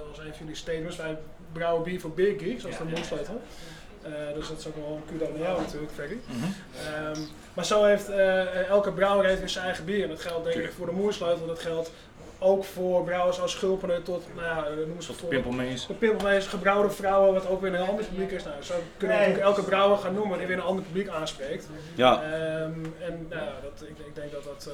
als 0.10 0.18
een 0.18 0.24
van 0.24 0.40
jullie 0.40 0.56
statements, 0.56 0.96
wij 0.98 1.18
brouwen 1.52 1.84
bier 1.84 2.00
voor 2.00 2.12
beer 2.12 2.40
geeks, 2.40 2.62
zoals 2.62 2.78
Ja, 2.78 2.84
de 2.84 2.90
ja. 2.90 2.96
mondsleutel. 2.96 3.34
Eh, 3.34 3.75
dus 4.34 4.48
dat 4.48 4.60
is 4.60 4.68
ook 4.68 4.76
wel 4.76 4.96
een 4.96 5.18
kudo 5.18 5.32
naar 5.32 5.48
jou 5.48 5.62
natuurlijk, 5.62 5.92
Ferry. 5.96 6.18
Mhm. 6.26 6.46
Ehm, 6.86 7.20
maar 7.54 7.66
zo 7.66 7.84
heeft 7.84 8.10
eh, 8.10 8.68
elke 8.70 8.92
brouwer 8.92 9.26
heeft 9.26 9.40
weer 9.40 9.50
zijn 9.50 9.66
eigen 9.66 9.86
bier. 9.86 10.04
En 10.04 10.10
dat 10.10 10.22
geldt 10.22 10.46
denk 10.46 10.66
ik 10.66 10.72
voor 10.78 10.86
de 10.86 10.92
moersleutel. 10.92 11.48
Dat 11.48 11.60
geldt 11.60 11.92
ook 12.46 12.64
voor 12.64 13.04
brouwers 13.04 13.40
als 13.42 13.52
Schulpenen 13.52 14.04
tot, 14.04 14.24
nou 14.36 14.48
ja, 14.48 14.66
eh, 14.66 14.76
noem 14.88 14.96
eens 14.96 15.06
Tot 15.06 15.30
pimpelmees. 15.30 15.88
De 15.88 15.94
pimpelmees, 15.94 16.46
gebrouwde 16.48 16.90
vrouwen, 16.90 17.34
wat 17.34 17.48
ook 17.48 17.62
weer 17.62 17.74
een 17.74 17.88
ander 17.88 18.06
publiek 18.06 18.32
is. 18.32 18.44
Nou, 18.44 18.56
zo 18.62 18.74
kunnen 18.98 19.18
we 19.18 19.24
Nee. 19.24 19.32
natuurlijk 19.32 19.58
elke 19.58 19.70
brouwer 19.70 19.98
gaan 19.98 20.14
noemen 20.14 20.38
die 20.38 20.48
weer 20.48 20.58
een 20.58 20.64
ander 20.64 20.84
publiek 20.84 21.08
aanspreekt. 21.08 21.70
ja. 21.96 22.22
Ehm, 22.24 22.32
en 23.00 23.26
nou, 23.30 23.42
ja, 23.42 23.54
dat, 23.64 23.88
ik, 23.90 23.98
ik 24.08 24.16
denk 24.16 24.32
dat 24.32 24.44
dat, 24.44 24.66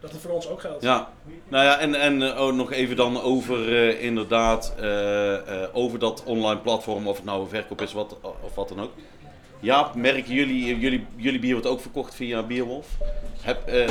dat 0.00 0.10
het 0.12 0.20
voor 0.20 0.30
ons 0.30 0.48
ook 0.48 0.60
geldt. 0.60 0.82
Ja, 0.82 1.08
nou 1.48 1.64
ja, 1.64 1.78
en, 1.78 1.94
en 1.94 2.22
eh, 2.22 2.40
oh, 2.46 2.54
nog 2.54 2.72
even 2.72 2.96
dan 2.96 3.22
over 3.22 3.76
eh, 3.76 4.02
inderdaad, 4.04 4.74
eh, 4.80 5.34
eh, 5.62 5.68
over 5.72 5.98
dat 5.98 6.22
online 6.24 6.60
platform, 6.60 7.06
of 7.08 7.16
het 7.16 7.24
nou 7.24 7.40
een 7.40 7.48
verkoop 7.48 7.80
is 7.80 7.92
wat, 7.92 8.16
of 8.42 8.54
wat 8.54 8.68
dan 8.68 8.80
ook. 8.80 8.90
Ja, 9.60 9.90
merken 9.94 10.34
jullie, 10.34 10.78
jullie, 10.78 11.06
jullie 11.16 11.40
bier 11.40 11.52
wordt 11.52 11.66
ook 11.66 11.80
verkocht 11.80 12.14
via 12.14 12.42
Bierwolf. 12.42 12.86
Heb, 13.40 13.66
eh, 13.68 13.88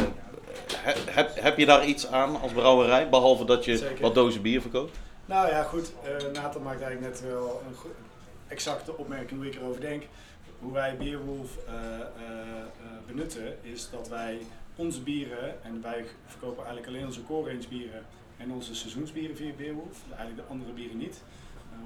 heb, 0.76 1.32
heb, 1.42 1.58
je 1.58 1.66
daar 1.66 1.86
iets 1.86 2.08
aan 2.08 2.42
als 2.42 2.52
brouwerij, 2.52 3.10
behalve 3.10 3.46
dat 3.46 3.66
je 3.66 3.78
Zeker. 3.78 4.02
wat 4.02 4.16
dozen 4.16 4.42
bier 4.42 4.62
verkoopt? 4.62 4.98
Nou 5.26 5.48
ja, 5.50 5.64
goed. 5.64 5.94
eh 6.04 6.32
Nathan 6.34 6.62
maakt 6.64 6.82
eigenlijk 6.82 7.14
net 7.14 7.22
wel 7.32 7.62
een 7.68 7.76
goed 7.76 7.92
exacte 8.48 8.98
opmerking 8.98 9.40
hoe 9.40 9.50
ik 9.50 9.56
erover 9.56 9.82
denk. 9.82 10.04
Hoe 10.60 10.74
wij 10.74 10.98
Beerwolf 10.98 11.58
eh, 11.68 11.74
eh, 11.74 12.06
benutten 13.08 13.58
is 13.62 13.90
dat 13.92 14.08
wij 14.10 14.38
onze 14.76 15.02
bieren, 15.02 15.64
en 15.64 15.82
wij 15.82 16.06
verkopen 16.26 16.58
eigenlijk 16.66 16.88
alleen 16.88 17.06
onze 17.06 17.24
core 17.24 17.50
range 17.52 17.68
bieren 17.70 18.06
en 18.38 18.52
onze 18.52 18.76
seizoensbieren 18.76 19.36
via 19.36 19.52
Beerwolf, 19.58 19.98
eigenlijk 20.08 20.48
de 20.48 20.54
andere 20.54 20.72
bieren 20.72 20.98
niet. 20.98 21.22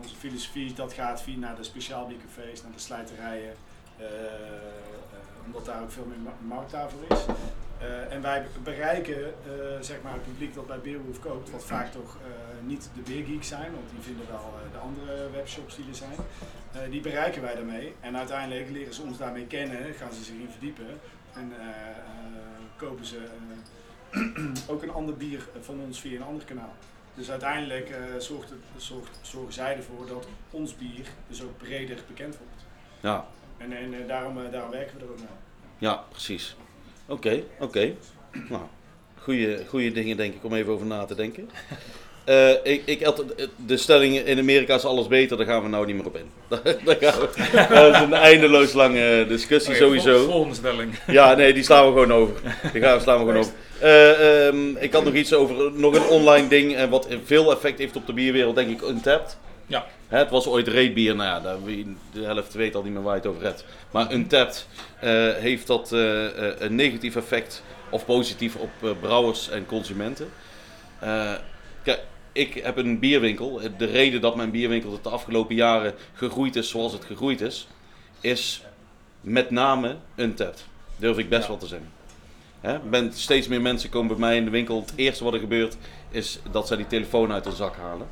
Onze 0.01 0.15
filosofie 0.15 0.73
dat 0.73 0.93
gaat 0.93 1.21
via 1.21 1.37
naar 1.37 1.55
de 1.55 1.63
speciaalbiercafés, 1.63 2.61
naar 2.61 2.71
de 2.71 2.79
slijterijen, 2.79 3.53
omdat 5.45 5.65
daar 5.65 5.81
ook 5.81 5.91
veel 5.91 6.05
meer 6.05 6.19
ma- 6.19 6.55
markt 6.55 6.71
daarvoor 6.71 7.01
is. 7.09 7.19
Eh, 7.79 8.13
en 8.13 8.21
wij 8.21 8.45
bereiken 8.63 9.23
eh, 9.25 9.31
zeg 9.79 10.01
maar 10.01 10.13
het 10.13 10.23
publiek 10.23 10.53
dat 10.53 10.67
bij 10.67 10.79
Beerwolf 10.79 11.19
koopt, 11.19 11.49
wat 11.49 11.63
vaak 11.63 11.91
toch 11.91 12.15
eh, 12.15 12.67
niet 12.67 12.89
de 12.95 13.01
beergeeks 13.01 13.47
zijn, 13.47 13.71
want 13.71 13.89
die 13.91 14.01
vinden 14.01 14.27
wel 14.29 14.53
de 14.71 14.77
andere 14.77 15.29
webshops 15.31 15.75
die 15.75 15.85
er 15.89 15.95
zijn. 15.95 16.15
Die 16.91 17.01
bereiken 17.01 17.41
wij 17.41 17.55
daarmee 17.55 17.95
en 17.99 18.17
uiteindelijk 18.17 18.69
leren 18.69 18.93
ze 18.93 19.01
ons 19.01 19.17
daarmee 19.17 19.45
kennen, 19.45 19.93
gaan 19.93 20.13
ze 20.13 20.23
zich 20.23 20.35
in 20.35 20.49
verdiepen 20.49 20.99
en 21.33 21.53
kopen 22.77 23.05
ze 23.05 23.27
ook 24.71 24.83
een 24.83 24.91
ander 24.91 25.17
bier 25.17 25.47
van 25.61 25.79
ons 25.79 25.99
via 25.99 26.15
een 26.15 26.25
ander 26.25 26.45
kanaal. 26.45 26.73
Dus 27.13 27.31
uiteindelijk 27.31 27.95
zorgt 28.17 28.49
het, 28.49 28.83
zorgt, 28.83 29.19
zorgen 29.21 29.53
zij 29.53 29.75
ervoor 29.75 30.07
dat 30.07 30.27
ons 30.51 30.75
bier 30.75 31.05
dus 31.27 31.43
ook 31.43 31.57
breder 31.57 31.97
bekend 32.07 32.37
wordt. 32.37 32.65
Ja, 32.99 33.25
En, 33.57 33.71
en 33.71 34.07
daarom, 34.07 34.51
daarom 34.51 34.71
werken 34.71 34.97
we 34.97 35.03
er 35.03 35.11
ook 35.11 35.17
mee. 35.17 35.27
ja 35.77 35.95
precies. 36.09 36.55
Oké, 37.09 37.43
oké. 37.59 37.93
Nou, 38.49 38.61
goede, 39.21 39.59
goede 39.67 39.91
dingen 39.91 40.17
denk 40.17 40.33
ik 40.33 40.43
om 40.43 40.53
even 40.53 40.73
over 40.73 40.85
na 40.85 41.05
te 41.05 41.15
denken. 41.15 41.49
Eh, 42.25 42.49
ik, 42.63 42.81
ik, 42.85 43.03
had- 43.03 43.23
de 43.65 43.77
stelling 43.77 44.15
in 44.19 44.39
Amerika 44.39 44.75
is 44.75 44.85
alles 44.85 45.07
beter, 45.07 45.37
daar 45.37 45.45
gaan 45.45 45.61
we 45.63 45.67
nou 45.69 45.85
niet 45.85 45.95
meer 45.95 46.05
op 46.05 46.15
in. 46.17 46.25
Daar 46.85 46.95
gaan 46.99 47.19
we, 47.19 47.65
dat 47.69 47.95
is 47.95 48.01
een 48.01 48.13
eindeloos 48.13 48.73
lange 48.73 49.25
discussie 49.27 49.75
vol- 49.75 49.85
sowieso. 49.85 50.25
Volgende 50.25 50.55
stelling. 50.55 50.93
Ja, 51.07 51.33
nee, 51.35 51.53
die 51.53 51.63
slaan 51.63 51.85
we 51.85 51.91
gewoon 51.91 52.13
over. 52.13 52.35
Die 52.73 52.81
gaan 52.81 52.95
we 52.97 53.01
slaan 53.03 53.17
we 53.19 53.25
gewoon 53.25 53.37
over. 53.39 53.53
Eh, 53.79 54.47
ehm, 54.47 54.75
ik 54.77 54.93
had 54.93 55.03
nog 55.03 55.13
iets 55.13 55.33
over 55.33 55.71
nog 55.73 55.95
een 55.95 56.07
online 56.07 56.47
ding 56.47 56.75
en 56.75 56.89
wat 56.89 57.07
veel 57.25 57.51
effect 57.51 57.79
heeft 57.79 57.95
op 57.95 58.05
de 58.07 58.13
bierwereld, 58.13 58.55
denk 58.55 58.69
ik, 58.69 58.81
Untapped. 58.89 59.37
Ja. 59.69 59.85
Hè, 60.07 60.17
het 60.17 60.29
was 60.29 60.47
ooit 60.47 60.67
reetbier, 60.67 61.15
nou 61.15 61.29
ja, 61.29 61.57
de 62.11 62.23
helft 62.23 62.53
weet 62.53 62.75
al 62.75 62.83
niet 62.83 62.93
meer 62.93 63.01
waar 63.01 63.15
je 63.15 63.21
het 63.21 63.29
over 63.29 63.43
hebt. 63.43 63.65
Maar 63.91 64.13
Untapped 64.13 64.67
eh, 64.99 65.09
heeft 65.33 65.67
dat 65.67 65.91
eh, 65.91 66.25
eh, 66.25 66.55
een 66.59 66.75
negatief 66.75 67.15
effect 67.15 67.63
of 67.89 68.05
positief 68.05 68.55
op 68.55 68.97
brouwers 69.01 69.49
en 69.49 69.65
consumenten. 69.65 70.29
Kijk, 71.83 71.99
ik 72.31 72.53
heb 72.53 72.77
een 72.77 72.99
bierwinkel. 72.99 73.61
De 73.77 73.85
reden 73.85 74.21
dat 74.21 74.35
mijn 74.35 74.51
bierwinkel 74.51 74.99
de 75.01 75.09
afgelopen 75.09 75.55
jaren 75.55 75.93
gegroeid 76.13 76.55
is 76.55 76.69
zoals 76.69 76.93
het 76.93 77.05
gegroeid 77.05 77.41
is, 77.41 77.67
is 78.19 78.63
met 79.21 79.49
name 79.49 79.95
Untapped. 80.15 80.65
Durf 80.97 81.17
ik 81.17 81.29
best 81.29 81.41
Ja. 81.41 81.47
wel 81.47 81.57
te 81.57 81.67
zeggen. 81.67 81.89
Hè? 82.61 82.79
Ben, 82.79 83.13
steeds 83.13 83.47
meer 83.47 83.61
mensen 83.61 83.89
komen 83.89 84.07
bij 84.07 84.17
mij 84.17 84.37
in 84.37 84.45
de 84.45 84.51
winkel. 84.51 84.81
Het 84.81 84.93
eerste 84.95 85.23
wat 85.23 85.33
er 85.33 85.39
gebeurt 85.39 85.77
is 86.09 86.39
dat 86.51 86.67
zij 86.67 86.77
die 86.77 86.87
telefoon 86.87 87.31
uit 87.31 87.43
de 87.43 87.51
zak 87.51 87.75
halen. 87.75 88.07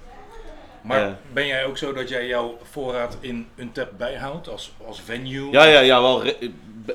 Maar 0.87 1.17
ben 1.33 1.47
jij 1.47 1.65
ook 1.65 1.77
zo 1.77 1.93
dat 1.93 2.09
jij 2.09 2.27
jouw 2.27 2.57
voorraad 2.63 3.17
in 3.19 3.47
Untap 3.55 3.89
bijhoudt 3.97 4.49
als, 4.49 4.71
als 4.87 5.01
venue? 5.01 5.51
Ja, 5.51 5.63
ja, 5.63 5.79
ja, 5.79 6.01
wel 6.01 6.23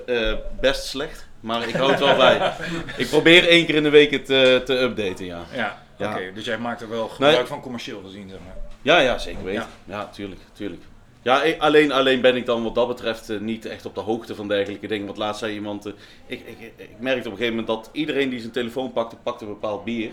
eh, 0.07 0.35
best 0.61 0.85
slecht. 0.85 1.28
Maar 1.40 1.68
ik 1.68 1.74
hou 1.74 1.90
het 1.90 2.00
wel 2.00 2.16
bij. 2.16 2.52
Ik 2.96 3.09
probeer 3.09 3.48
één 3.48 3.66
keer 3.66 3.74
in 3.74 3.83
de 3.83 3.90
week 3.90 4.11
het 4.11 4.31
eh, 4.31 4.57
te 4.57 4.78
updaten, 4.78 5.24
ja. 5.24 5.40
Ja, 5.55 5.83
Ja. 5.98 6.11
oké. 6.12 6.33
Dus 6.35 6.44
jij 6.44 6.59
maakt 6.59 6.81
er 6.81 6.88
wel 6.88 7.09
gebruik 7.09 7.37
Nee. 7.37 7.46
van 7.46 7.61
commercieel 7.61 8.00
gezien, 8.05 8.28
zeg 8.28 8.38
maar. 8.44 8.57
Ja, 8.83 8.98
ja, 8.98 9.18
zeker 9.18 9.44
weten. 9.44 9.66
Ja, 9.85 10.07
tuurlijk, 10.07 10.40
tuurlijk. 10.52 10.83
Ja, 11.22 11.42
ik- 11.42 11.61
alleen, 11.61 11.92
alleen 11.92 12.20
ben 12.20 12.37
ik 12.37 12.46
dan 12.46 12.62
wat 12.62 12.74
dat 12.74 12.88
betreft 12.88 13.31
eh, 13.31 13.38
niet 13.40 13.64
echt 13.66 13.87
op 13.87 13.94
de 13.94 14.00
hoogte 14.00 14.35
van 14.35 14.48
dergelijke 14.48 14.87
dingen. 14.87 15.07
Want 15.07 15.18
laatst 15.18 15.40
zei 15.40 15.55
iemand, 15.55 15.87
ik, 15.87 15.94
ik, 16.26 16.72
ik 16.76 16.88
merkte 16.98 17.28
op 17.28 17.33
een 17.33 17.38
gegeven 17.38 17.57
moment 17.59 17.66
dat 17.66 17.88
iedereen 17.92 18.28
die 18.28 18.40
zijn 18.40 18.52
telefoon 18.52 18.92
pakte, 18.92 19.16
pakte 19.16 19.44
een 19.44 19.50
bepaald 19.50 19.85
bier. 19.85 20.11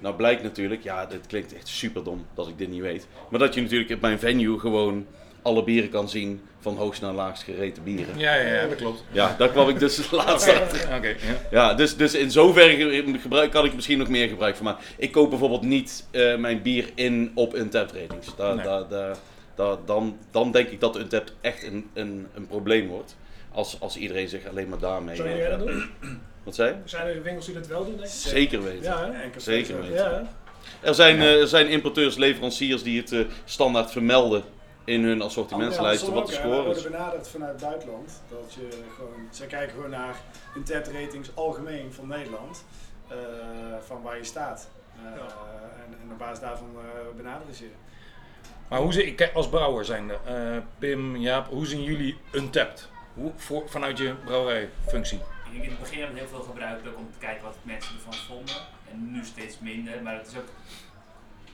Nou 0.00 0.14
blijkt 0.14 0.42
natuurlijk, 0.42 0.82
ja, 0.82 1.06
dit 1.06 1.26
klinkt 1.26 1.54
echt 1.54 1.68
super 1.68 2.04
dom 2.04 2.26
dat 2.34 2.48
ik 2.48 2.58
dit 2.58 2.68
niet 2.68 2.80
weet. 2.80 3.06
Maar 3.30 3.40
dat 3.40 3.54
je 3.54 3.60
natuurlijk 3.62 3.90
op 3.90 4.00
mijn 4.00 4.18
venue 4.18 4.58
gewoon 4.58 5.06
alle 5.42 5.64
bieren 5.64 5.90
kan 5.90 6.08
zien 6.08 6.40
van 6.58 6.76
hoogst 6.76 7.00
naar 7.00 7.12
laagst 7.12 7.42
gereten 7.42 7.82
bieren. 7.82 8.18
Ja, 8.18 8.34
ja, 8.34 8.54
ja 8.54 8.66
dat 8.66 8.76
klopt. 8.76 9.04
Ja, 9.12 9.34
daar 9.38 9.48
kwam 9.48 9.68
ik 9.68 9.78
dus 9.78 10.10
laatst 10.10 10.48
achter. 10.48 10.96
Oké, 10.96 11.08
ja. 11.08 11.16
Ja, 11.50 11.74
dus, 11.74 11.96
dus 11.96 12.14
in 12.14 12.30
zoverre 12.30 12.76
ge- 12.76 13.18
gebruik, 13.20 13.50
kan 13.50 13.64
ik 13.64 13.74
misschien 13.74 13.98
nog 13.98 14.08
meer 14.08 14.28
gebruik 14.28 14.56
van 14.56 14.64
maken. 14.64 14.84
Ik 14.96 15.12
koop 15.12 15.30
bijvoorbeeld 15.30 15.62
niet 15.62 16.06
eh, 16.10 16.36
mijn 16.36 16.62
bier 16.62 16.90
in 16.94 17.30
op 17.34 17.54
Untapped 17.54 17.96
ratings. 18.00 18.36
Daar, 18.36 18.54
Nee. 18.54 18.64
daar, 18.64 18.88
daar, 18.88 19.16
daar- 19.54 19.76
dan, 19.86 20.18
dan 20.30 20.52
denk 20.52 20.68
ik 20.68 20.80
dat 20.80 20.96
Untapped 20.96 21.32
echt 21.40 21.62
een, 21.64 21.90
een, 21.94 22.26
een 22.34 22.46
probleem 22.46 22.88
wordt. 22.88 23.16
Als, 23.52 23.80
als 23.80 23.96
iedereen 23.96 24.28
zich 24.28 24.46
alleen 24.48 24.68
maar 24.68 24.78
daarmee... 24.78 25.16
Zou 25.16 25.28
eh, 25.28 25.36
jij 25.36 25.50
dat 25.50 25.66
doen? 25.66 25.82
Wat 26.42 26.54
zei 26.54 26.68
je? 26.68 26.76
Zijn 26.84 27.06
er 27.06 27.22
winkels 27.22 27.46
die 27.46 27.54
dat 27.54 27.66
wel 27.66 27.84
doen, 27.84 27.94
denk 27.96 28.06
ik? 28.06 28.12
Zeker 28.14 28.62
weten. 28.62 28.82
Ja, 28.82 29.10
hè? 29.12 29.40
Zeker 29.40 29.80
weten. 29.80 29.94
Ja? 29.94 30.22
Er 30.80 30.94
zijn, 30.94 31.18
eh, 31.20 31.40
er 31.40 31.48
zijn 31.48 31.68
importeurs, 31.68 32.16
leveranciers 32.16 32.82
die 32.82 33.00
het 33.00 33.12
eh, 33.12 33.20
standaard 33.44 33.90
vermelden 33.90 34.42
in 34.84 35.04
hun 35.04 35.22
assortimentslijsten 35.22 36.08
Andersom 36.08 36.14
wat 36.14 36.44
de 36.44 36.48
score 36.50 36.64
We 36.64 36.70
is. 36.70 36.82
worden 36.82 36.98
benaderd 36.98 37.28
vanuit 37.28 37.52
het 37.52 37.60
buitenland. 37.60 38.22
Dat 38.28 38.54
je 38.54 38.68
gewoon, 38.96 39.28
zij 39.30 39.46
kijken 39.46 39.74
gewoon 39.74 39.90
naar 39.90 40.16
een 40.54 40.62
TED 40.64 40.88
ratings 40.88 41.28
algemeen 41.34 41.92
van 41.92 42.08
Nederland. 42.08 42.64
eh, 43.08 43.16
van 43.86 44.02
waar 44.02 44.16
je 44.16 44.24
staat. 44.24 44.68
Eh, 45.04 45.10
en, 45.12 45.96
en 46.02 46.12
op 46.12 46.18
basis 46.18 46.40
daarvan 46.40 46.68
eh, 46.76 47.16
benaderen 47.16 47.54
ze 47.54 47.64
je. 47.64 47.70
Maar 48.68 48.80
hoe 48.80 49.14
kijk, 49.14 49.34
als 49.34 49.48
brouwer 49.48 49.84
zijn 49.84 50.10
eh 50.10 50.56
Pim, 50.78 51.16
Jaap, 51.16 51.46
hoe 51.48 51.66
zien 51.66 51.82
jullie 51.82 52.16
Untapped? 52.32 52.88
Hoe, 53.14 53.32
voor, 53.36 53.62
vanuit 53.68 53.98
je 53.98 54.14
brouwerijfunctie? 54.24 55.20
Ik 55.50 55.56
denk 55.56 55.64
in 55.64 55.70
het 55.70 55.80
begin 55.80 55.98
hebben 55.98 56.16
we 56.16 56.20
het 56.20 56.30
heel 56.30 56.38
veel 56.38 56.50
gebruikt 56.52 56.88
ook 56.88 56.98
om 56.98 57.08
te 57.12 57.18
kijken 57.18 57.44
wat 57.44 57.56
mensen 57.62 57.94
ervan 57.94 58.14
vonden. 58.14 58.54
En 58.90 59.12
nu 59.12 59.24
steeds 59.24 59.58
minder, 59.58 60.02
maar 60.02 60.14
het 60.14 60.26
is 60.26 60.36
ook, 60.36 60.50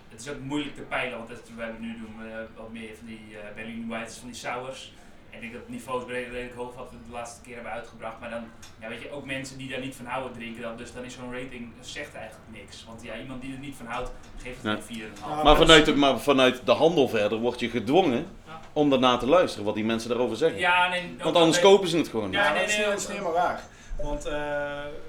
het 0.09 0.21
is 0.21 0.29
ook 0.29 0.41
moeilijk 0.41 0.75
te 0.75 0.83
peilen, 0.83 1.19
want 1.19 1.29
het, 1.29 1.51
we 1.57 1.63
hebben 1.63 1.81
nu 1.81 1.93
doen 1.99 2.15
we 2.19 2.47
wat 2.57 2.73
meer 2.73 2.97
van 2.99 3.07
die 3.07 3.27
uh, 3.31 3.39
Berlin 3.55 3.89
Whites, 3.89 4.17
van 4.17 4.29
die 4.29 4.37
sours. 4.37 4.93
En 5.31 5.37
ik 5.37 5.41
denk 5.41 5.53
dat 5.53 5.63
het 5.63 5.71
niveau 5.71 6.01
is 6.01 6.09
redelijk 6.09 6.55
hoog 6.55 6.75
wat 6.75 6.91
we 6.91 6.97
de 7.07 7.13
laatste 7.13 7.41
keer 7.41 7.55
hebben 7.55 7.73
uitgebracht. 7.73 8.21
Maar 8.21 8.31
dan, 8.31 8.45
ja, 8.81 8.89
weet 8.89 9.03
je, 9.03 9.11
ook 9.11 9.25
mensen 9.25 9.59
die 9.59 9.69
daar 9.71 9.81
niet 9.81 9.95
van 9.95 10.07
houden 10.07 10.33
drinken 10.33 10.63
dat. 10.63 10.79
Dus 10.79 10.93
dan 10.93 11.05
is 11.05 11.15
zo'n 11.15 11.33
rating 11.33 11.73
zegt 11.81 12.15
eigenlijk 12.15 12.51
niks. 12.53 12.85
Want 12.87 13.03
ja, 13.03 13.19
iemand 13.19 13.43
die 13.43 13.53
er 13.53 13.59
niet 13.59 13.77
van 13.77 13.87
houdt, 13.87 14.11
geeft 14.43 14.63
het 14.63 14.89
een 14.89 14.97
4,5. 15.01 15.25
Ja, 15.27 15.43
Maar 15.43 15.57
vanuit, 15.57 15.85
de, 15.85 15.95
maar 15.95 16.21
vanuit 16.21 16.67
de 16.67 16.73
handel 16.73 17.09
verder 17.09 17.39
word 17.39 17.61
je 17.61 17.71
gedwongen 17.71 18.27
om 18.73 18.91
daarna 18.91 19.17
te 19.17 19.27
luisteren 19.27 19.65
wat 19.65 19.75
die 19.75 19.85
mensen 19.85 20.09
daarover 20.09 20.37
zeggen. 20.37 20.59
Ja, 20.59 20.89
nee, 20.89 21.17
Want 21.23 21.37
anders 21.37 21.61
kopen 21.61 21.89
ze 21.89 21.97
het 21.97 22.09
gewoon 22.09 22.31
niet. 22.31 22.39
Ja, 22.39 22.53
nee, 22.53 22.61
dat, 22.61 22.69
is, 22.69 22.77
nee, 22.77 22.87
dat 22.87 22.95
is 22.95 23.09
niet 23.09 23.17
helemaal 23.17 23.33
waar. 23.33 23.63
Want 24.03 24.25
eh, 24.25 24.33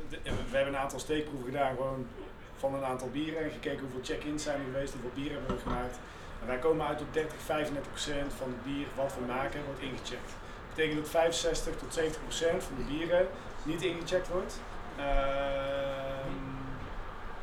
de- 0.10 0.20
we 0.50 0.56
hebben 0.58 0.74
een 0.74 0.80
aantal 0.80 1.00
steekproeven 1.00 1.46
gedaan, 1.52 1.76
gewoon 1.76 2.08
van 2.58 2.74
een 2.74 2.84
aantal 2.84 3.10
bieren. 3.10 3.44
En 3.44 3.52
gekeken 3.52 3.80
hoeveel 3.80 4.04
check-ins 4.04 4.44
zijn 4.44 4.60
er 4.60 4.66
geweest, 4.72 4.94
hoeveel 4.94 5.12
bier 5.16 5.32
hebben 5.32 5.56
we 5.56 5.62
gemaakt. 5.62 6.00
En 6.42 6.48
wij 6.48 6.58
komen 6.58 6.88
uit 6.88 7.02
op 7.02 7.14
30, 7.14 7.38
35 7.46 7.92
procent 7.92 8.34
van 8.34 8.48
het 8.48 8.64
bier 8.64 8.88
wat 8.96 9.14
we 9.20 9.26
maken 9.26 9.60
wordt 9.66 9.82
ingecheckt. 9.82 10.32
Dat 10.68 10.76
betekent 10.76 11.00
dat 11.02 11.10
65 11.10 11.76
tot 11.78 11.94
70 11.94 12.22
procent 12.22 12.64
van 12.64 12.76
de 12.78 12.84
bieren 12.94 13.28
niet 13.64 13.82
ingecheckt 13.82 14.28
wordt. 14.28 14.60
Ehm, 14.98 16.36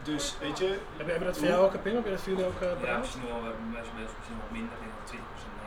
dus 0.03 0.25
weet 0.41 0.59
je, 0.59 0.67
Hebben 0.97 1.07
hebben 1.15 1.19
we 1.19 1.25
dat 1.25 1.39
voor 1.39 1.47
jou 1.49 1.65
ook, 1.65 1.83
Pim? 1.83 1.95
Heb 1.95 2.05
je 2.05 2.11
dat 2.11 2.21
voor 2.21 2.33
jullie 2.33 2.47
ook 2.47 2.61
uh, 2.63 2.69
Ja, 2.89 2.99
misschien 2.99 3.27
wel, 3.33 3.37
eh, 3.37 3.57
misschien 3.73 3.99
wel- 3.99 4.15
misschien 4.19 4.39
wat 4.45 4.51
minder, 4.59 4.73
ik 4.77 4.83
denk 4.85 4.93
dat 5.01 5.07
20% 5.13 5.13
meegecheckt. 5.13 5.63
Oké. 5.63 5.64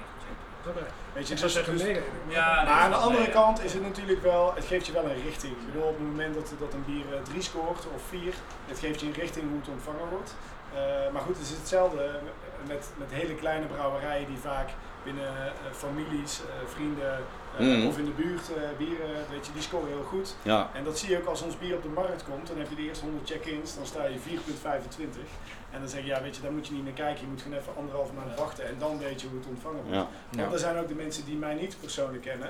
Weet 1.13 1.27
je 1.27 1.35
dus- 1.35 1.53
zeggen 1.53 1.77
dus-. 1.77 1.97
Ja, 2.27 2.63
Maar 2.63 2.73
aan 2.73 2.89
de 2.89 2.95
andere 2.95 3.29
kant 3.29 3.63
is 3.63 3.73
het 3.73 3.81
natuurlijk 3.81 4.21
wel, 4.21 4.53
het 4.55 4.65
geeft 4.65 4.85
je 4.85 4.91
wel 4.91 5.03
een 5.03 5.23
richting. 5.23 5.53
Ik 5.53 5.65
bedoel, 5.65 5.87
op 5.87 5.97
het 5.97 6.07
moment 6.07 6.33
dat, 6.33 6.53
dat 6.59 6.73
een 6.73 6.85
bier 6.85 7.05
3 7.23 7.41
scoort 7.41 7.85
of 7.95 8.01
4, 8.09 8.33
het 8.65 8.79
geeft 8.79 8.99
je 8.99 9.05
een 9.05 9.13
richting 9.13 9.49
hoe 9.49 9.59
het 9.59 9.69
ontvangen 9.69 10.09
wordt. 10.09 10.35
Eh, 10.73 11.13
maar 11.13 11.21
goed, 11.21 11.37
het 11.37 11.45
is 11.45 11.57
hetzelfde 11.57 12.19
met, 12.67 12.89
met 12.97 13.11
hele 13.11 13.35
kleine 13.35 13.65
brouwerijen 13.65 14.27
die 14.27 14.37
vaak 14.37 14.69
binnen 15.03 15.35
eh, 15.35 15.51
families, 15.71 16.41
eh, 16.41 16.67
vrienden 16.73 17.13
eh, 17.59 17.65
Mhm. 17.67 17.87
of 17.87 17.97
in 17.97 18.05
de 18.05 18.11
buurt 18.11 18.47
eh, 18.55 18.61
bieren, 18.77 19.09
weet 19.31 19.45
je, 19.45 19.51
die 19.53 19.61
scoren 19.61 19.87
heel 19.87 20.03
goed. 20.03 20.35
Ja, 20.41 20.69
En 20.73 20.83
dat 20.83 20.99
zie 20.99 21.09
je 21.09 21.17
ook 21.17 21.25
als 21.25 21.41
ons 21.41 21.57
bier 21.57 21.75
op 21.75 21.81
de 21.83 21.89
markt 21.89 22.23
komt, 22.23 22.47
dan 22.47 22.57
heb 22.57 22.69
je 22.69 22.75
de 22.75 22.81
eerste 22.87 23.03
100 23.05 23.29
check-ins, 23.29 23.75
dan 23.75 23.85
sta 23.85 24.03
je 24.05 24.19
4,25. 24.19 25.29
En 25.71 25.79
dan 25.79 25.89
zeg 25.89 26.01
je, 26.01 26.07
ja 26.07 26.21
weet 26.21 26.35
je, 26.35 26.41
daar 26.41 26.51
moet 26.51 26.67
je 26.67 26.73
niet 26.73 26.83
naar 26.83 26.93
kijken, 26.93 27.21
je 27.21 27.27
moet 27.27 27.41
gewoon 27.41 27.57
even 27.57 27.75
anderhalf 27.77 28.09
maand 28.13 28.39
wachten 28.39 28.67
en 28.67 28.75
dan 28.79 28.99
weet 28.99 29.21
je 29.21 29.27
hoe 29.27 29.37
het 29.39 29.47
ontvangen 29.47 29.81
wordt. 29.83 29.95
ja. 29.97 30.07
Want 30.41 30.53
er 30.53 30.59
zijn 30.59 30.77
ook 30.77 30.87
de 30.87 30.93
mensen 30.95 31.25
die 31.25 31.35
mij 31.35 31.53
niet 31.53 31.77
persoonlijk 31.81 32.23
kennen. 32.23 32.49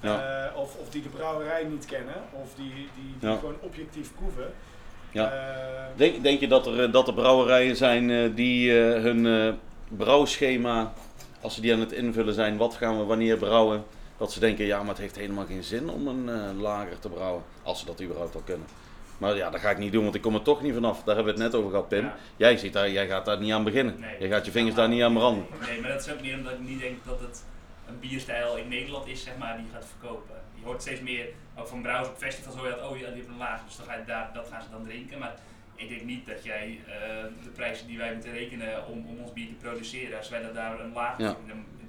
Ja. 0.00 0.46
eh, 0.52 0.56
of, 0.60 0.76
of 0.76 0.88
die 0.90 1.02
de 1.02 1.08
brouwerij 1.08 1.64
niet 1.64 1.84
kennen. 1.84 2.14
Of 2.32 2.48
die, 2.56 2.72
die, 2.74 2.88
die 3.20 3.28
Ja. 3.30 3.36
gewoon 3.36 3.56
objectief 3.60 4.14
proeven. 4.14 4.52
Ja. 5.10 5.32
Denk, 5.96 6.22
denk 6.22 6.40
je 6.40 6.48
dat 6.48 6.66
er, 6.66 6.90
dat 6.90 7.08
er 7.08 7.14
brouwerijen 7.14 7.76
zijn 7.76 8.34
die 8.34 8.72
hun 8.72 9.58
brouwschema, 9.88 10.92
als 11.40 11.54
ze 11.54 11.60
die 11.60 11.72
aan 11.72 11.80
het 11.80 11.92
invullen 11.92 12.34
zijn, 12.34 12.56
wat 12.56 12.74
gaan 12.74 12.98
we 12.98 13.04
wanneer 13.04 13.36
brouwen, 13.36 13.84
dat 14.16 14.32
ze 14.32 14.40
denken, 14.40 14.64
ja, 14.64 14.78
maar 14.78 14.88
het 14.88 14.98
heeft 14.98 15.16
helemaal 15.16 15.46
geen 15.46 15.64
zin 15.64 15.90
om 15.90 16.08
een 16.08 16.28
eh, 16.28 16.60
lager 16.60 16.98
te 16.98 17.08
brouwen, 17.08 17.42
als 17.62 17.80
ze 17.80 17.86
dat 17.86 18.02
überhaupt 18.02 18.34
al 18.34 18.42
kunnen. 18.44 18.66
Maar 19.18 19.36
ja, 19.36 19.50
dat 19.50 19.60
ga 19.60 19.70
ik 19.70 19.78
niet 19.78 19.92
doen, 19.92 20.02
want 20.02 20.14
ik 20.14 20.22
kom 20.22 20.34
er 20.34 20.42
toch 20.42 20.62
niet 20.62 20.74
vanaf. 20.74 21.02
Daar 21.02 21.14
hebben 21.14 21.34
we 21.34 21.40
het 21.40 21.52
net 21.52 21.60
over 21.60 21.70
gehad, 21.70 21.88
Pim. 21.88 22.04
Ja. 22.04 22.16
Jij, 22.36 22.56
zit 22.56 22.72
daar, 22.72 22.90
jij 22.90 23.06
gaat 23.06 23.24
daar 23.24 23.40
niet 23.40 23.52
aan 23.52 23.64
beginnen. 23.64 24.00
Nee. 24.00 24.16
Je 24.20 24.28
gaat 24.28 24.44
je 24.44 24.50
vingers 24.50 24.74
daar 24.74 24.88
niet 24.88 25.02
aan 25.02 25.14
branden. 25.14 25.46
Nee, 25.66 25.80
maar 25.80 25.90
dat 25.90 26.06
is 26.06 26.12
ook 26.12 26.20
meer 26.20 26.36
omdat 26.36 26.52
ik 26.52 26.60
niet 26.60 26.80
denk 26.80 27.04
dat 27.04 27.20
het 27.20 27.44
een 27.88 27.98
bierstijl 27.98 28.56
in 28.56 28.68
Nederland 28.68 29.06
is, 29.06 29.22
zeg 29.22 29.36
maar, 29.38 29.56
die 29.56 29.66
gaat 29.72 29.86
verkopen. 29.98 30.34
Je 30.54 30.64
hoort 30.64 30.82
steeds 30.82 31.00
meer, 31.00 31.26
ook 31.58 31.66
van 31.66 31.82
brouwers 31.82 32.08
op 32.08 32.16
festivals 32.16 32.56
hoor 32.56 32.66
je 32.66 32.74
dat, 32.74 32.90
oh 32.90 32.98
ja, 32.98 33.06
die 33.06 33.16
hebben 33.16 33.32
een 33.32 33.38
laag, 33.38 33.64
dus 33.64 33.76
dan 33.76 33.86
ga 33.86 33.94
je 33.94 34.04
daar, 34.06 34.30
dat 34.34 34.48
gaan 34.50 34.62
ze 34.62 34.70
dan 34.70 34.84
drinken. 34.84 35.18
Maar 35.18 35.34
ik 35.74 35.88
denk 35.88 36.02
niet 36.02 36.26
dat 36.26 36.44
jij 36.44 36.80
eh, 36.86 36.92
de 37.42 37.50
prijzen 37.54 37.86
die 37.86 37.98
wij 37.98 38.12
moeten 38.12 38.32
rekenen 38.32 38.86
om, 38.86 39.06
om 39.08 39.18
ons 39.20 39.32
bier 39.32 39.48
te 39.48 39.54
produceren, 39.54 40.18
als 40.18 40.28
wij 40.28 40.42
dat 40.42 40.54
daar 40.54 40.80
een 40.80 40.92
laag 40.92 41.18
Ja. 41.18 41.36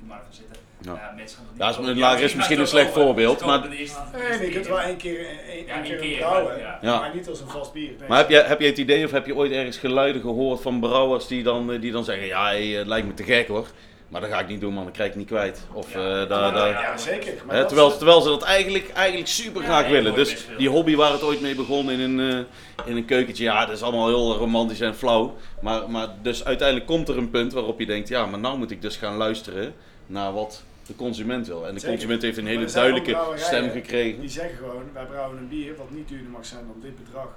De, 0.08 0.14
in 0.14 0.14
de 0.14 0.14
markt 0.14 0.24
gaan 0.24 0.34
zetten, 0.34 0.64
Ja. 0.82 1.14
mensen 1.16 1.38
gaan 1.38 1.46
dat 1.58 1.76
Ja, 1.76 1.82
niet 1.82 1.90
is- 1.96 2.02
lager 2.02 2.24
is 2.24 2.36
misschien 2.36 2.60
een 2.60 2.68
slecht 2.68 2.94
wel, 2.94 3.04
voorbeeld, 3.04 3.46
maar- 3.46 3.70
de 3.70 3.76
eerste- 3.78 4.00
de 4.12 4.18
Nee, 4.18 4.28
eerste 4.28 4.38
nee, 4.42 4.48
je 4.48 4.54
kunt 4.54 4.66
keer. 4.66 4.76
wel 4.76 4.84
één 4.84 4.98
keer, 4.98 5.20
één, 5.20 5.40
één 5.48 5.66
Ja, 5.66 5.80
keer 5.82 5.96
keer, 5.98 6.18
brouwen, 6.18 6.60
ja. 6.82 7.00
Maar 7.00 7.12
niet 7.16 7.28
als 7.30 7.40
een 7.42 7.48
vast 7.50 7.74
bier. 7.74 7.90
Nee. 8.00 8.08
Maar 8.08 8.18
heb 8.18 8.30
je, 8.30 8.36
heb 8.42 8.60
je 8.60 8.66
het 8.68 8.78
idee 8.78 9.06
of 9.06 9.12
heb 9.12 9.26
je 9.26 9.36
ooit 9.36 9.52
ergens 9.52 9.78
geluiden 9.78 10.22
gehoord 10.22 10.62
van 10.62 10.80
brouwers 10.80 11.28
die 11.28 11.44
dan, 11.44 11.72
eh, 11.72 11.82
die 11.82 11.92
dan 11.92 12.04
zeggen, 12.04 12.26
ja, 12.28 12.46
hey, 12.46 12.66
het 12.68 12.88
lijkt 12.88 13.08
me 13.08 13.14
te 13.14 13.24
gek 13.24 13.48
hoor. 13.48 13.68
Maar 14.08 14.22
dat 14.22 14.30
ga 14.30 14.40
ik 14.40 14.48
niet 14.48 14.62
doen 14.62 14.74
man, 14.74 14.84
dan 14.84 14.94
krijg 14.94 15.10
ik 15.10 15.16
niet 15.16 15.28
kwijt. 15.28 15.68
Of, 15.74 15.94
Ja. 15.94 16.00
eh, 16.22 16.30
Ja, 16.30 16.98
zeker. 16.98 17.34
Maar 17.46 17.54
Hè, 17.56 17.60
dat 17.62 17.68
terwijl, 17.68 17.98
terwijl 17.98 18.22
ze 18.22 18.30
dat 18.30 18.44
eigenlijk, 18.44 18.90
eigenlijk 18.94 19.28
super 19.28 19.62
Ja, 19.62 19.68
graag 19.68 19.88
willen. 19.88 20.14
Dus 20.14 20.46
die 20.58 20.70
hobby 20.70 20.96
waar 20.96 21.12
het 21.12 21.24
ooit 21.24 21.42
mee 21.42 21.56
begon 21.56 21.92
in 21.92 22.00
een, 22.00 22.20
eh, 22.20 22.88
in 22.90 22.98
een 22.98 23.06
keukentje, 23.06 23.44
ja, 23.44 23.66
dat 23.66 23.76
is 23.76 23.82
allemaal 23.82 24.08
heel 24.08 24.36
romantisch 24.36 24.80
en 24.82 24.96
flauw. 24.96 25.36
Maar, 25.62 25.90
maar 25.90 26.08
dus 26.22 26.46
uiteindelijk 26.46 26.88
komt 26.88 27.10
er 27.10 27.18
een 27.18 27.30
punt 27.30 27.54
waarop 27.54 27.80
je 27.80 27.86
denkt, 27.86 28.08
ja, 28.08 28.26
maar 28.26 28.40
nou 28.40 28.58
moet 28.58 28.72
ik 28.72 28.82
dus 28.82 28.98
gaan 28.98 29.16
luisteren 29.16 29.74
naar 30.06 30.34
wat 30.34 30.64
de 30.86 30.96
consument 30.96 31.48
wil. 31.48 31.68
En 31.68 31.74
de 31.74 31.80
Zeker. 31.80 31.96
consument 31.96 32.22
heeft 32.22 32.38
een 32.38 32.48
hele 32.48 32.66
duidelijke 32.66 33.18
stem 33.36 33.70
gekregen. 33.70 34.20
Die 34.20 34.30
zeggen 34.30 34.58
gewoon, 34.58 34.84
wij 34.94 35.06
brouwen 35.06 35.38
een 35.38 35.48
bier 35.48 35.76
wat 35.76 35.92
niet 35.92 36.08
duurder 36.08 36.30
mag 36.30 36.46
zijn 36.46 36.66
dan 36.68 36.82
dit 36.82 37.06
bedrag. 37.06 37.28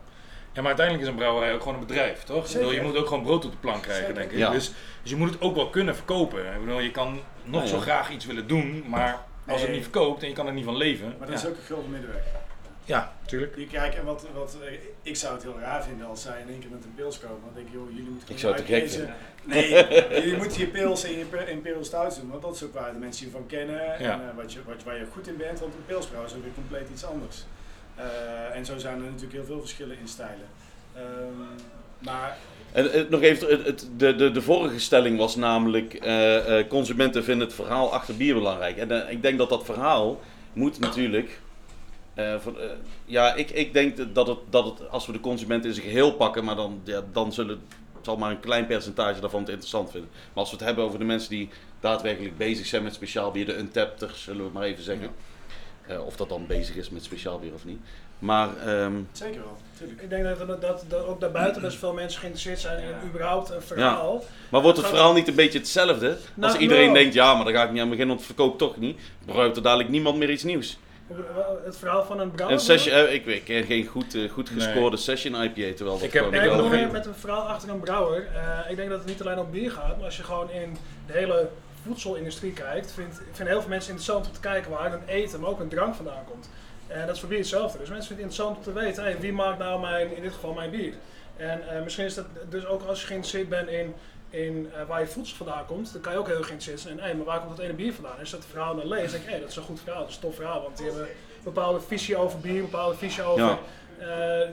Ja, 0.52 0.64
maar 0.64 0.66
uiteindelijk 0.66 1.06
is 1.06 1.12
een 1.12 1.18
brouwerij 1.18 1.54
ook 1.54 1.62
gewoon 1.62 1.74
een 1.74 1.86
bedrijf, 1.86 2.22
toch? 2.22 2.46
Ik 2.46 2.52
bedoel, 2.52 2.68
Zeker. 2.68 2.84
je 2.84 2.90
moet 2.90 2.96
ook 2.96 3.06
gewoon 3.06 3.22
brood 3.22 3.44
op 3.44 3.50
de 3.50 3.56
plank 3.56 3.82
krijgen, 3.82 4.06
Zeker. 4.06 4.20
denk 4.20 4.30
ik. 4.30 4.38
Ja. 4.38 4.50
Dus, 4.50 4.72
dus 5.02 5.10
je 5.10 5.16
moet 5.16 5.30
het 5.30 5.40
ook 5.40 5.54
wel 5.54 5.70
kunnen 5.70 5.94
verkopen. 5.94 6.54
Ik 6.54 6.60
bedoel, 6.60 6.80
je 6.80 6.90
kan 6.90 7.20
nog 7.44 7.62
ja. 7.62 7.68
zo 7.68 7.78
graag 7.78 8.10
iets 8.10 8.26
willen 8.26 8.46
doen, 8.46 8.84
maar 8.86 9.24
als 9.46 9.60
het 9.60 9.70
niet 9.70 9.82
verkoopt 9.82 10.22
en 10.22 10.28
je 10.28 10.34
kan 10.34 10.46
er 10.46 10.52
niet 10.52 10.64
van 10.64 10.76
leven. 10.76 11.14
Maar 11.18 11.28
dat 11.28 11.40
ja. 11.40 11.46
is 11.46 11.52
ook 11.52 11.58
een 11.58 11.64
gulden 11.64 11.90
middenweg. 11.90 12.22
Ja, 12.88 13.12
tuurlijk. 13.26 13.54
Die 13.54 13.66
kijken, 13.66 13.98
en 13.98 14.04
wat, 14.04 14.26
wat, 14.34 14.56
eh, 14.64 14.72
ik 15.02 15.16
zou 15.16 15.34
het 15.34 15.42
heel 15.42 15.58
raar 15.60 15.84
vinden 15.84 16.06
als 16.06 16.22
zij 16.22 16.40
in 16.40 16.48
één 16.48 16.58
keer 16.60 16.70
met 16.70 16.84
een 16.84 16.94
pils 16.94 17.18
komen. 17.18 17.36
Dan 17.44 17.54
denk 17.54 17.66
ik, 17.66 17.72
joh, 17.72 17.90
jullie 17.90 18.10
moeten 18.10 18.28
Ik 18.34 18.40
gewoon 18.40 18.56
zou 18.58 18.66
het 18.66 18.74
gek 18.74 18.90
vinden. 18.90 19.14
Nee, 19.44 19.68
jullie 20.22 20.36
moeten 20.36 20.60
je 20.60 20.66
pils 20.66 21.04
in 21.04 21.18
je 21.18 21.46
Imperial 21.50 21.84
Stouts 21.84 22.20
doen, 22.20 22.30
want 22.30 22.42
dat 22.42 22.54
is 22.54 22.62
ook 22.62 22.74
waar 22.74 22.92
de 22.92 22.98
mensen 22.98 23.26
je 23.26 23.32
van 23.32 23.46
kennen 23.46 23.94
en 23.98 24.04
eh, 24.10 24.18
wat 24.36 24.52
je, 24.52 24.58
wat, 24.66 24.82
waar 24.84 24.98
je 24.98 25.06
goed 25.12 25.28
in 25.28 25.36
bent. 25.36 25.60
Want 25.60 25.74
een 25.74 25.84
pilsbrouw 25.86 26.24
is 26.24 26.34
ook 26.34 26.42
weer 26.42 26.54
compleet 26.54 26.88
iets 26.92 27.04
anders. 27.04 27.36
Eh, 27.94 28.56
en 28.56 28.64
zo 28.66 28.78
zijn 28.78 28.94
er 28.94 29.02
natuurlijk 29.04 29.32
heel 29.32 29.44
veel 29.44 29.60
verschillen 29.60 29.98
in 29.98 30.08
stijlen. 30.08 30.46
Ehm, 30.94 31.04
maar 31.98 32.36
En, 32.72 33.06
nog 33.10 33.20
even, 33.22 33.48
het, 33.48 33.66
het- 33.66 33.88
de, 33.96 34.14
de, 34.16 34.30
de 34.30 34.42
vorige 34.42 34.80
stelling 34.80 35.18
was 35.18 35.36
namelijk, 35.36 35.94
eh, 35.94 36.58
eh, 36.58 36.68
consumenten 36.68 37.24
vinden 37.24 37.46
het 37.46 37.56
verhaal 37.56 37.92
achter 37.92 38.16
bier 38.16 38.34
belangrijk. 38.34 38.76
En 38.76 39.10
ik 39.10 39.22
denk 39.22 39.38
dat 39.38 39.48
dat 39.48 39.64
verhaal 39.64 40.20
moet 40.52 40.78
natuurlijk, 40.78 41.40
eh, 42.18 42.38
van, 42.38 42.60
eh, 42.60 42.68
ja, 43.04 43.34
ik, 43.34 43.50
ik 43.50 43.72
denk 43.72 44.14
dat 44.14 44.26
het, 44.26 44.38
dat 44.50 44.64
het, 44.64 44.90
als 44.90 45.06
we 45.06 45.12
de 45.12 45.20
consument 45.20 45.64
in 45.64 45.74
zijn 45.74 45.86
geheel 45.86 46.12
pakken, 46.12 46.44
maar 46.44 46.56
dan, 46.56 46.80
ja, 46.84 47.02
dan 47.12 47.32
zullen, 47.32 47.60
zal 48.00 48.16
maar 48.16 48.30
een 48.30 48.40
klein 48.40 48.66
percentage 48.66 49.20
daarvan 49.20 49.40
het 49.40 49.48
interessant 49.48 49.90
vinden. 49.90 50.10
Maar 50.12 50.34
als 50.34 50.50
we 50.50 50.56
het 50.56 50.64
hebben 50.64 50.84
over 50.84 50.98
de 50.98 51.04
mensen 51.04 51.30
die 51.30 51.48
daadwerkelijk 51.80 52.36
bezig 52.36 52.66
zijn 52.66 52.82
met 52.82 52.94
speciaal 52.94 53.30
bier, 53.30 53.46
de 53.46 53.58
untappers, 53.58 54.22
zullen 54.22 54.44
we 54.44 54.50
maar 54.52 54.62
even 54.62 54.82
zeggen. 54.84 55.10
Eh, 55.86 56.06
of 56.06 56.16
dat 56.16 56.28
dan 56.28 56.46
bezig 56.46 56.76
is 56.76 56.90
met 56.90 57.04
speciaal 57.04 57.38
bier 57.38 57.54
of 57.54 57.64
niet. 57.64 57.80
Maar 58.18 58.56
ehm, 58.56 58.92
zeker 59.12 59.40
wel, 59.40 59.56
natuurlijk. 59.72 60.02
Ik 60.02 60.10
denk 60.10 60.24
dat, 60.24 60.48
dat, 60.48 60.60
dat, 60.60 60.84
dat 60.88 61.06
ook 61.06 61.20
daarbuiten 61.20 61.62
best 61.62 61.78
veel 61.78 61.92
mensen 61.92 62.20
geïnteresseerd 62.20 62.60
zijn 62.60 62.82
in 62.82 63.08
überhaupt 63.08 63.50
een 63.50 63.62
verhaal. 63.62 64.24
Maar 64.48 64.62
wordt 64.62 64.78
het 64.78 64.86
verhaal 64.86 65.12
niet 65.12 65.28
een 65.28 65.34
beetje 65.34 65.58
hetzelfde? 65.58 66.08
Als 66.10 66.18
Nou, 66.34 66.58
iedereen 66.58 66.92
denkt, 66.92 67.14
ja, 67.14 67.34
maar 67.34 67.44
daar 67.44 67.54
ga 67.54 67.64
ik 67.64 67.70
niet 67.70 67.80
aan 67.80 67.90
beginnen, 67.90 68.16
want 68.16 68.26
het 68.26 68.36
verkoopt 68.36 68.58
toch 68.58 68.76
niet. 68.76 68.98
Gebruikt 69.26 69.56
er 69.56 69.62
dadelijk 69.62 69.88
niemand 69.88 70.16
meer 70.16 70.30
iets 70.30 70.42
nieuws. 70.42 70.78
Het 71.64 71.76
verhaal 71.76 72.04
van 72.04 72.20
een 72.20 72.30
brouwer. 72.30 72.58
Een 72.58 72.64
session, 72.64 72.94
eh, 72.94 73.12
ik, 73.14 73.26
ik 73.26 73.44
ken 73.44 73.64
geen 73.64 73.86
goed, 73.86 74.14
eh, 74.14 74.30
goed 74.30 74.50
Nee. 74.50 74.60
gescoorde 74.60 74.96
session 74.96 75.34
IPA, 75.42 75.74
terwijl 75.76 75.96
dat 75.96 76.02
Ik 76.02 76.12
heb- 76.12 76.32
ik 76.34 76.44
nog 76.56 76.70
meer 76.70 76.90
met 76.90 77.06
een 77.06 77.14
verhaal 77.14 77.42
achter 77.48 77.68
een 77.68 77.80
brouwer. 77.80 78.26
Eh, 78.34 78.70
ik 78.70 78.76
denk 78.76 78.88
dat 78.90 78.98
het 78.98 79.08
niet 79.08 79.20
alleen 79.20 79.38
om 79.38 79.50
bier 79.50 79.70
gaat, 79.70 79.96
maar 79.96 80.04
als 80.04 80.16
je 80.16 80.22
gewoon 80.22 80.50
in 80.50 80.76
de 81.06 81.12
hele 81.12 81.48
voedselindustrie 81.86 82.52
kijkt, 82.52 82.92
vindt, 82.92 83.16
vinden 83.32 83.46
heel 83.52 83.60
veel 83.60 83.68
mensen 83.70 83.90
interessant 83.90 84.26
om 84.26 84.32
te 84.32 84.40
kijken 84.40 84.70
waar 84.70 84.92
een 84.92 85.06
eten, 85.06 85.40
maar 85.40 85.50
ook 85.50 85.60
een 85.60 85.68
drank 85.68 85.94
vandaan 85.94 86.24
komt. 86.30 86.50
En 86.86 87.06
dat 87.06 87.14
is 87.14 87.20
voor 87.20 87.28
bier 87.28 87.38
hetzelfde. 87.38 87.78
Dus 87.78 87.88
mensen 87.88 88.06
vinden 88.16 88.26
het 88.26 88.36
interessant 88.38 88.66
om 88.66 88.72
te 88.74 88.80
weten, 88.86 89.02
hey, 89.02 89.16
wie 89.20 89.32
maakt 89.32 89.58
nou 89.58 89.80
mijn, 89.80 90.16
in 90.16 90.22
dit 90.22 90.32
geval 90.32 90.52
mijn 90.52 90.70
bier? 90.70 90.92
En 91.36 91.68
eh, 91.68 91.82
misschien 91.82 92.04
is 92.04 92.14
dat 92.14 92.24
dus 92.48 92.66
ook 92.66 92.82
als 92.82 93.00
je 93.00 93.06
geïnteresseerd 93.06 93.48
bent 93.48 93.68
in, 93.68 93.94
in 94.30 94.70
eh, 94.74 94.80
waar 94.88 95.00
je 95.00 95.06
voedsel 95.06 95.36
vandaan 95.36 95.66
komt, 95.66 95.92
dan 95.92 96.00
kan 96.02 96.12
je 96.12 96.18
ook 96.18 96.26
heel 96.26 96.36
erg 96.36 96.46
geïnteresseerd 96.46 96.80
zijn 96.86 96.98
in, 96.98 97.04
hey, 97.04 97.14
maar 97.14 97.24
waar 97.26 97.40
komt 97.40 97.56
dat 97.56 97.64
ene 97.64 97.72
bier 97.74 97.92
vandaan? 97.92 98.12
En 98.14 98.20
als 98.20 98.30
je 98.30 98.36
dat 98.36 98.46
verhaal 98.50 98.76
dan 98.76 98.88
leest, 98.88 99.10
denk 99.12 99.24
ik, 99.24 99.30
hey, 99.30 99.40
dat 99.40 99.48
is 99.48 99.56
een 99.56 99.62
goed 99.62 99.80
verhaal, 99.84 100.00
dat 100.00 100.08
is 100.08 100.14
een 100.14 100.20
tof 100.20 100.34
verhaal, 100.34 100.62
want 100.62 100.76
die 100.76 100.86
hebben 100.86 101.02
een 101.04 101.44
bepaalde 101.44 101.80
visie 101.80 102.16
over 102.16 102.38
bier, 102.38 102.54
een 102.54 102.70
bepaalde 102.70 102.96
visie 102.96 103.22
over 103.22 103.44
Ja. 103.44 103.58
eh, 104.42 104.48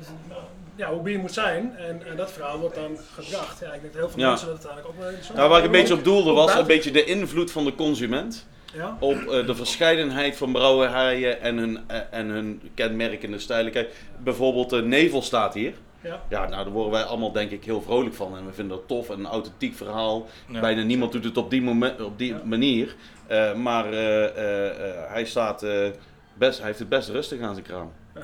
ja, 0.75 0.89
hoe 0.93 1.01
bier 1.01 1.19
moet 1.19 1.33
zijn. 1.33 1.75
En, 1.77 2.01
en 2.07 2.15
dat 2.15 2.31
verhaal 2.31 2.57
wordt 2.59 2.75
dan 2.75 2.97
gebracht. 3.13 3.59
Ja, 3.59 3.65
ik 3.73 3.81
denk 3.81 3.93
dat 3.93 4.01
heel 4.01 4.09
veel 4.09 4.19
Ja. 4.19 4.29
mensen 4.29 4.47
dat 4.47 4.55
uiteindelijk 4.55 4.93
ook 4.93 4.99
wel 4.99 5.07
interessant 5.07 5.37
Nou, 5.37 5.49
waar 5.49 5.59
ik 5.59 5.65
een 5.65 5.71
beetje 5.71 5.93
op 5.93 6.03
doelde 6.03 6.31
was 6.31 6.53
een 6.55 6.65
beetje 6.65 6.91
de 6.91 7.03
invloed 7.03 7.51
van 7.51 7.65
de 7.65 7.75
consument 7.75 8.47
Ja? 8.73 8.97
op 8.99 9.15
eh, 9.15 9.45
de 9.47 9.55
verscheidenheid 9.55 10.37
van 10.37 10.51
brouwerijen 10.51 11.41
en 11.41 11.57
hun, 11.57 11.79
en 12.11 12.27
hun 12.27 12.69
kenmerkende 12.73 13.39
stijlen. 13.39 13.71
Kijk, 13.71 13.93
bijvoorbeeld 14.23 14.69
de 14.69 14.81
Nevel 14.81 15.21
staat 15.21 15.53
hier. 15.53 15.73
Ja. 16.05 16.21
Ja, 16.29 16.39
nou 16.49 16.63
daar 16.63 16.73
worden 16.73 16.91
wij 16.91 17.03
allemaal 17.03 17.31
denk 17.31 17.51
ik 17.51 17.63
heel 17.65 17.81
vrolijk 17.81 18.15
van 18.15 18.37
en 18.37 18.45
we 18.45 18.53
vinden 18.53 18.77
dat 18.77 18.87
tof 18.87 19.09
en 19.09 19.19
een 19.19 19.25
authentiek 19.25 19.75
verhaal. 19.75 20.27
Ja. 20.51 20.59
Bijna 20.59 20.81
niemand 20.83 21.11
doet 21.11 21.23
het 21.23 21.37
op 21.37 21.49
die, 21.49 21.61
moment, 21.61 22.01
op 22.01 22.17
die 22.17 22.33
Ja. 22.33 22.41
manier. 22.43 22.95
Eh, 23.27 23.53
maar 23.53 23.85
eh, 23.93 24.25
eh, 24.69 25.11
hij, 25.11 25.25
staat, 25.25 25.63
eh, 25.63 25.87
best, 26.33 26.57
hij 26.57 26.67
heeft 26.67 26.79
het 26.79 26.89
best 26.89 27.09
rustig 27.09 27.41
aan 27.41 27.53
zijn 27.53 27.65
kraam. 27.65 27.91
Ja. 28.15 28.21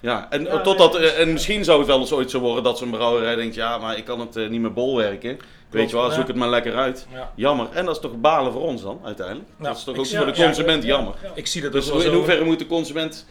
Ja, 0.00 0.26
en, 0.30 0.42
Ja, 0.44 0.60
totdat, 0.60 0.98
nee, 0.98 1.10
en 1.10 1.32
misschien 1.32 1.64
zou 1.64 1.78
het 1.78 1.86
wel 1.86 1.98
eens 2.00 2.12
ooit 2.12 2.30
zo 2.30 2.40
worden 2.40 2.64
dat 2.64 2.78
zo'n 2.78 2.90
brouwerij 2.90 3.34
denkt, 3.34 3.54
ja, 3.54 3.78
maar 3.78 3.96
ik 3.96 4.04
kan 4.04 4.20
het 4.20 4.50
niet 4.50 4.60
meer 4.60 4.72
bolwerken. 4.72 5.38
Weet 5.70 5.90
je 5.90 5.96
wel, 5.96 6.08
ja. 6.08 6.14
zoek 6.14 6.26
het 6.26 6.36
maar 6.36 6.48
lekker 6.48 6.74
uit. 6.76 7.06
Ja. 7.12 7.32
Jammer. 7.34 7.68
En 7.72 7.84
dat 7.84 7.94
is 7.94 8.00
toch 8.00 8.20
balen 8.20 8.52
voor 8.52 8.62
ons 8.62 8.82
dan, 8.82 9.00
uiteindelijk? 9.04 9.48
Ja, 9.58 9.64
dat 9.64 9.76
is 9.76 9.84
toch 9.84 9.94
ik 9.94 10.00
ook 10.00 10.06
zie- 10.06 10.16
voor 10.16 10.26
de 10.26 10.32
consument 10.42 10.82
ja, 10.82 10.88
jammer. 10.88 11.14
ja. 11.22 11.30
Ik 11.34 11.46
zie 11.46 11.62
dat 11.62 11.72
Dus 11.72 11.86
ook 11.86 11.92
wel 11.92 12.02
in 12.02 12.10
zo. 12.10 12.14
hoeverre 12.16 12.44
moet 12.44 12.58
de 12.58 12.66
consument... 12.66 13.26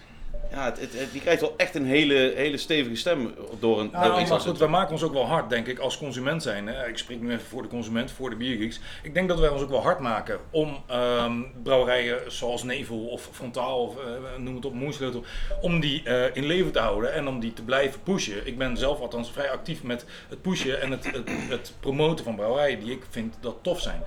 Ja, 0.51 0.65
het, 0.65 0.79
het, 0.79 0.99
het- 0.99 1.11
die 1.11 1.21
krijgt 1.21 1.41
wel 1.41 1.53
echt 1.57 1.75
een 1.75 1.85
hele, 1.85 2.33
hele 2.35 2.57
stevige 2.57 2.95
stem 2.95 3.33
door 3.59 3.79
een... 3.79 3.89
Ja, 3.91 4.03
door 4.03 4.27
maar 4.27 4.39
goed, 4.39 4.57
wij 4.57 4.67
maken 4.67 4.91
ons 4.91 5.03
ook 5.03 5.13
wel 5.13 5.25
hard, 5.25 5.49
denk 5.49 5.67
ik, 5.67 5.79
als 5.79 5.97
consument 5.97 6.43
zijn. 6.43 6.67
Hè. 6.67 6.87
Ik 6.87 6.97
spreek 6.97 7.21
nu 7.21 7.31
even 7.31 7.45
voor 7.47 7.61
de 7.61 7.67
consument, 7.67 8.11
voor 8.11 8.29
de 8.29 8.35
biergeeks. 8.35 8.79
Ik 9.03 9.13
denk 9.13 9.27
dat 9.27 9.39
wij 9.39 9.49
ons 9.49 9.61
ook 9.61 9.69
wel 9.69 9.81
hard 9.81 9.99
maken 9.99 10.39
om 10.49 10.83
ehm, 10.87 11.41
brouwerijen 11.63 12.31
zoals 12.31 12.63
Nevel 12.63 13.05
of 13.05 13.29
Frontaal 13.31 13.81
of 13.81 13.95
eh, 13.97 14.03
noem 14.37 14.55
het 14.55 14.65
op, 14.65 14.73
Moersleutel, 14.73 15.23
om 15.61 15.79
die 15.79 16.03
eh, 16.03 16.35
in 16.35 16.45
leven 16.45 16.71
te 16.71 16.79
houden 16.79 17.13
en 17.13 17.27
om 17.27 17.39
die 17.39 17.53
te 17.53 17.63
blijven 17.63 17.99
pushen. 18.03 18.47
Ik 18.47 18.57
ben 18.57 18.77
zelf 18.77 18.99
althans 18.99 19.31
vrij 19.31 19.49
actief 19.49 19.83
met 19.83 20.05
het 20.29 20.41
pushen 20.41 20.81
en 20.81 20.91
het, 20.91 21.11
het, 21.49 21.73
promoten 21.79 22.25
van 22.25 22.35
brouwerijen 22.35 22.79
die 22.79 22.91
ik 22.91 23.01
vind 23.09 23.35
dat 23.39 23.55
tof 23.61 23.81
zijn. 23.81 24.01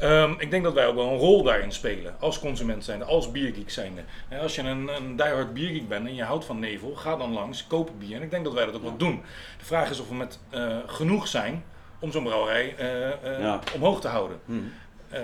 Ehm, 0.00 0.32
ik 0.38 0.50
denk 0.50 0.64
dat 0.64 0.72
wij 0.74 0.86
ook 0.86 0.94
wel 0.94 1.08
een 1.10 1.18
rol 1.18 1.42
daarin 1.42 1.72
spelen, 1.72 2.14
als 2.20 2.38
consument 2.38 2.84
zijnde, 2.84 3.04
als 3.04 3.30
biergeek 3.30 3.70
zijnde. 3.70 4.00
Als 4.40 4.54
je 4.54 4.62
een, 4.62 4.88
een 4.88 5.16
diehard 5.16 5.52
biergeek 5.54 5.79
bent 5.88 6.06
en 6.06 6.14
je 6.14 6.22
houdt 6.22 6.44
van 6.44 6.58
Nevel, 6.58 6.94
ga 6.94 7.16
dan 7.16 7.32
langs, 7.32 7.66
koop 7.66 7.90
bier. 7.98 8.16
En 8.16 8.22
ik 8.22 8.30
denk 8.30 8.44
dat 8.44 8.52
wij 8.52 8.64
dat 8.64 8.74
ook 8.74 8.82
wel 8.82 8.96
doen. 8.96 9.22
De 9.58 9.64
vraag 9.64 9.90
is 9.90 10.00
of 10.00 10.08
we 10.08 10.14
met 10.14 10.38
eh, 10.50 10.76
genoeg 10.86 11.28
zijn 11.28 11.64
om 11.98 12.12
zo'n 12.12 12.24
brouwerij 12.24 12.74
eh, 12.76 13.10
eh, 13.34 13.40
Ja. 13.40 13.60
omhoog 13.74 14.00
te 14.00 14.08
houden. 14.08 14.40
Hm. 14.44 14.52
Eh, 15.08 15.20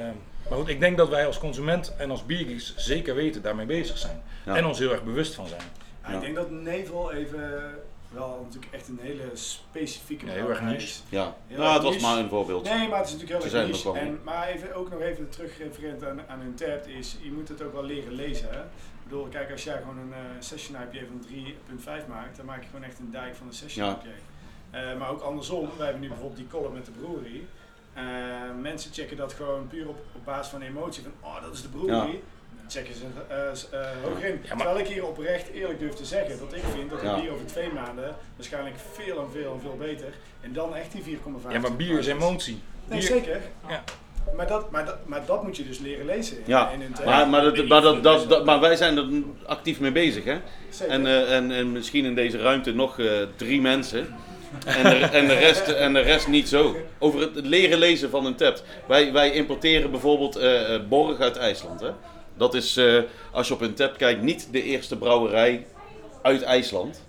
maar 0.49 0.59
goed, 0.59 0.69
ik 0.69 0.81
denk 0.81 0.97
dat 0.97 1.09
wij 1.09 1.27
als 1.27 1.39
consument 1.39 1.95
en 1.97 2.11
als 2.11 2.27
biergeeks 2.27 2.75
zeker 2.77 3.15
weten 3.15 3.43
daarmee 3.43 3.67
bezig 3.67 3.99
zijn. 3.99 4.23
Ja. 4.47 4.57
En 4.57 4.65
ons 4.67 4.79
heel 4.79 4.91
erg 4.93 5.05
bewust 5.05 5.35
van 5.35 5.47
zijn. 5.47 5.61
Ja, 6.03 6.11
Ja. 6.11 6.15
Ik 6.17 6.21
denk 6.21 6.35
dat 6.35 6.51
Nevel 6.51 7.13
even 7.13 7.75
wel 8.13 8.41
natuurlijk 8.45 8.73
echt 8.75 8.89
een 8.89 8.99
hele 9.03 9.23
specifieke 9.35 10.27
Ja, 10.27 10.33
heel 10.33 10.49
erg 10.49 10.61
niche. 10.61 11.01
Ja, 11.09 11.37
Heel 11.47 11.59
nou, 11.59 11.73
het 11.75 11.83
was 11.83 11.93
niche. 11.95 12.07
maar 12.07 12.19
een 12.19 12.29
voorbeeld. 12.29 12.65
Nee, 12.65 12.89
maar 12.89 12.99
het 12.99 13.07
is 13.07 13.13
natuurlijk 13.13 13.43
heel 13.43 13.53
erg 13.53 13.63
er 13.63 13.69
niche. 13.69 13.93
En, 13.99 14.21
maar 14.25 14.49
even, 14.49 14.75
ook 14.75 14.91
nog 14.91 15.01
even 15.01 15.29
terugreferent 15.29 16.05
aan, 16.05 16.21
aan 16.29 16.41
hun 16.41 16.55
tab 16.55 16.87
is, 16.87 17.17
je 17.23 17.33
moet 17.33 17.49
het 17.49 17.63
ook 17.63 17.73
wel 17.73 17.85
leren 17.85 18.13
lezen. 18.13 18.49
Hè? 18.51 18.59
Ik 19.07 19.13
bedoel, 19.13 19.27
kijk, 19.29 19.51
als 19.51 19.65
jij 19.65 19.77
gewoon 19.77 19.99
een 19.99 20.13
eh, 20.13 20.19
session 20.39 20.77
IPA 20.83 21.07
van 21.07 21.27
3.5 22.03 22.07
maakt, 22.09 22.37
dan 22.37 22.47
maak 22.47 22.63
je 22.63 22.67
gewoon 22.69 22.85
echt 22.85 22.99
een 22.99 23.11
dijk 23.11 23.35
van 23.35 23.47
een 23.47 23.53
session 23.53 23.87
Ja. 23.87 23.93
IPA. 24.03 24.11
Eh, 24.91 24.99
maar 24.99 25.11
ook 25.11 25.21
andersom, 25.21 25.69
wij 25.77 25.85
hebben 25.85 26.03
nu 26.03 26.09
bijvoorbeeld 26.09 26.39
die 26.39 26.47
column 26.49 26.73
met 26.75 26.85
de 26.87 26.91
brewery. 26.91 27.47
Eh, 27.93 28.05
mensen 28.61 28.93
checken 28.93 29.17
dat 29.17 29.33
gewoon 29.33 29.67
puur 29.69 29.89
op, 29.89 29.99
op 30.15 30.25
basis 30.25 30.47
van 30.53 30.63
emotie, 30.63 31.03
van 31.03 31.13
oh, 31.21 31.43
dat 31.43 31.55
is 31.55 31.63
de 31.63 31.69
brewery. 31.69 32.11
Ja. 32.11 32.19
Checken 32.69 32.95
ze 32.95 33.05
eh, 33.29 33.81
eh, 33.81 33.97
hoger 34.03 34.25
in. 34.25 34.39
Ja, 34.43 34.49
maar- 34.49 34.57
Terwijl 34.57 34.79
ik 34.79 34.87
hier 34.87 35.07
oprecht 35.07 35.49
eerlijk 35.49 35.79
durf 35.79 35.95
te 35.95 36.05
zeggen 36.05 36.39
dat 36.39 36.53
ik 36.55 36.63
vind 36.63 36.91
dat 36.91 37.01
Ja. 37.03 37.15
een 37.15 37.21
bier 37.21 37.31
over 37.33 37.47
twee 37.47 37.73
maanden 37.73 38.17
waarschijnlijk 38.37 38.77
veel 38.93 39.21
en 39.23 39.31
veel 39.31 39.53
en 39.55 39.61
veel 39.61 39.77
beter. 39.77 40.15
En 40.41 40.53
dan 40.53 40.75
echt 40.77 40.93
die 40.93 41.03
4,5. 41.03 41.53
Ja, 41.53 41.59
maar 41.59 41.77
bier 41.77 41.99
is 41.99 42.07
emotie. 42.07 42.61
Nee, 42.89 42.99
Bier- 42.99 43.09
zeker. 43.09 43.41
Ja. 43.69 43.85
Maar, 44.35 44.47
dat, 44.47 44.71
maar, 44.71 44.85
dat, 44.85 44.97
maar 45.07 45.23
dat 45.27 45.43
moet 45.43 45.57
je 45.57 45.67
dus 45.67 45.79
leren 45.79 46.07
lezen 46.07 46.37
in, 46.37 46.43
Ja, 46.47 46.71
in 46.71 46.81
hun 46.81 46.95
Maar, 47.05 47.29
maar, 47.29 47.43
dat, 47.43 47.67
maar, 47.67 47.83
dat, 47.83 48.03
dat, 48.03 48.29
dat- 48.29 48.45
maar 48.45 48.61
wij 48.61 48.77
zijn 48.77 48.97
er 48.97 49.07
actief 49.47 49.81
mee 49.81 49.93
bezig, 49.93 50.25
hè? 50.25 50.37
Zeker. 50.71 50.95
En, 50.95 51.07
eh, 51.07 51.37
en, 51.37 51.51
en 51.51 51.73
misschien 51.73 52.05
in 52.05 52.15
deze 52.15 52.39
ruimte 52.39 52.73
nog 52.75 52.99
eh, 52.99 53.07
drie 53.37 53.61
mensen 53.61 54.07
En 54.67 54.83
de, 54.83 54.97
en, 54.97 55.27
de 55.27 55.35
rest, 55.35 55.69
en 55.69 55.93
de 55.93 56.01
rest 56.01 56.29
niet 56.29 56.49
zo. 56.49 56.77
Over 56.99 57.21
het 57.21 57.31
leren 57.47 57.79
lezen 57.79 58.11
van 58.11 58.27
een 58.27 58.35
tap. 58.35 58.63
Wij, 58.89 59.13
wij 59.13 59.33
importeren 59.33 59.91
bijvoorbeeld 59.91 60.37
eh, 60.37 60.75
eh, 60.75 60.81
Borg 60.89 61.21
uit 61.21 61.37
IJsland. 61.37 61.81
Hè? 61.81 61.91
Dat 62.37 62.55
is, 62.55 62.77
eh, 62.77 62.99
als 63.33 63.49
je 63.49 63.55
op 63.55 63.61
een 63.61 63.75
tap 63.75 63.97
kijkt, 63.97 64.23
niet 64.23 64.49
de 64.53 64.63
eerste 64.63 64.97
brouwerij 64.97 65.67
uit 66.23 66.43
IJsland. 66.43 67.03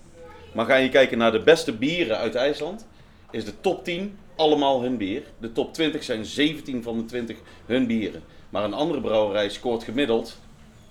Maar 0.53 0.65
ga 0.65 0.75
je 0.75 0.89
kijken 0.89 1.17
naar 1.17 1.31
de 1.31 1.39
beste 1.39 1.73
bieren 1.73 2.17
uit 2.17 2.35
IJsland, 2.35 2.87
is 3.31 3.45
de 3.45 3.53
top 3.61 3.83
10 3.83 4.17
allemaal 4.37 4.81
hun 4.81 4.97
bier. 4.97 5.21
De 5.37 5.51
top 5.51 5.73
20 5.73 6.03
zijn 6.03 6.25
17 6.25 6.83
van 6.83 6.97
de 6.97 7.05
20 7.05 7.37
hun 7.65 7.87
bieren. 7.87 8.23
Maar 8.49 8.63
een 8.63 8.73
andere 8.73 9.01
brouwerij 9.01 9.49
scoort 9.49 9.83
gemiddeld 9.83 10.37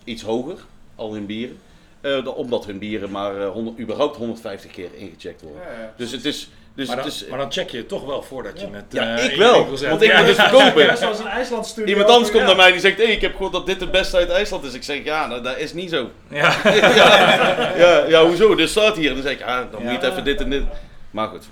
iets 0.05 0.23
hoger, 0.23 0.59
al 0.95 1.13
hun 1.13 1.27
bieren. 1.27 1.59
eh, 2.01 2.25
da- 2.25 2.31
omdat 2.31 2.67
hun 2.67 2.79
bieren 2.79 3.11
maar 3.11 3.41
eh, 3.41 3.49
100, 3.51 3.79
überhaupt 3.79 4.17
150 4.17 4.71
keer 4.71 4.89
ingecheckt 4.95 5.43
worden. 5.43 5.61
Ja, 5.63 5.81
ja. 5.81 5.93
Dus 5.97 6.11
het 6.13 6.25
is... 6.25 6.51
Dus 6.75 6.87
Maar 6.87 6.97
het 6.97 7.05
dan, 7.07 7.15
is 7.15 7.27
maar 7.29 7.39
dan 7.39 7.53
check 7.53 7.71
je 7.71 7.77
het 7.77 7.89
toch 7.89 8.05
wel 8.05 8.23
voordat 8.23 8.61
je 8.61 8.67
Ja. 8.67 8.73
het... 8.73 8.85
Ja, 8.91 9.17
eh, 9.17 9.25
ik 9.25 9.37
wel, 9.37 9.67
want 9.67 10.03
ik 10.03 10.11
Ja, 10.11 10.19
moet 10.19 10.27
dus- 10.27 10.37
het 10.37 10.47
verkopen. 10.49 10.97
Zoals 10.99 11.19
een 11.19 11.27
IJsland 11.27 11.67
studio. 11.67 11.91
Iemand 11.93 12.09
anders 12.11 12.31
komt 12.31 12.41
Ja. 12.43 12.47
naar 12.47 12.57
mij 12.57 12.71
die 12.73 12.81
zegt: 12.81 12.97
hey, 12.97 13.07
ik 13.07 13.21
heb 13.21 13.33
gehoord 13.33 13.53
dat 13.53 13.67
dit 13.67 13.81
het 13.81 13.91
beste 13.91 14.17
uit 14.17 14.29
IJsland 14.31 14.65
is. 14.65 14.75
Ik 14.75 14.83
zeg: 14.83 15.05
Ja, 15.05 15.27
nou, 15.27 15.43
dat 15.43 15.59
is 15.59 15.73
niet 15.73 15.91
zo. 15.91 16.11
Ja. 16.31 16.57
ja, 17.77 18.05
ja, 18.09 18.25
hoezo? 18.27 18.55
Dit 18.55 18.69
staat 18.69 18.97
hier. 18.97 19.09
En 19.09 19.15
dan 19.15 19.23
zeg 19.23 19.33
ik: 19.33 19.39
Ja, 19.39 19.69
dan 19.71 19.83
moet 19.83 19.91
je 19.91 19.97
het 19.99 20.11
even 20.11 20.25
dit 20.25 20.41
en 20.41 20.51
dit. 20.51 20.63
Maar 21.11 21.29
goed, 21.29 21.45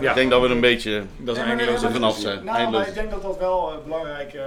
Ja. 0.00 0.08
ik 0.08 0.14
denk 0.14 0.30
dat 0.30 0.40
we 0.42 0.48
een 0.48 0.60
beetje. 0.60 1.02
Dat 1.16 1.36
is 1.36 1.42
eindeloos. 1.42 1.80
vanaf 1.80 2.16
zijn. 2.18 2.44
Nou, 2.44 2.70
maar 2.70 2.88
ik 2.88 2.94
denk 2.94 3.10
dat 3.10 3.22
dat 3.22 3.38
wel 3.38 3.72
een 3.72 3.82
belangrijk 3.84 4.34
eh, 4.34 4.42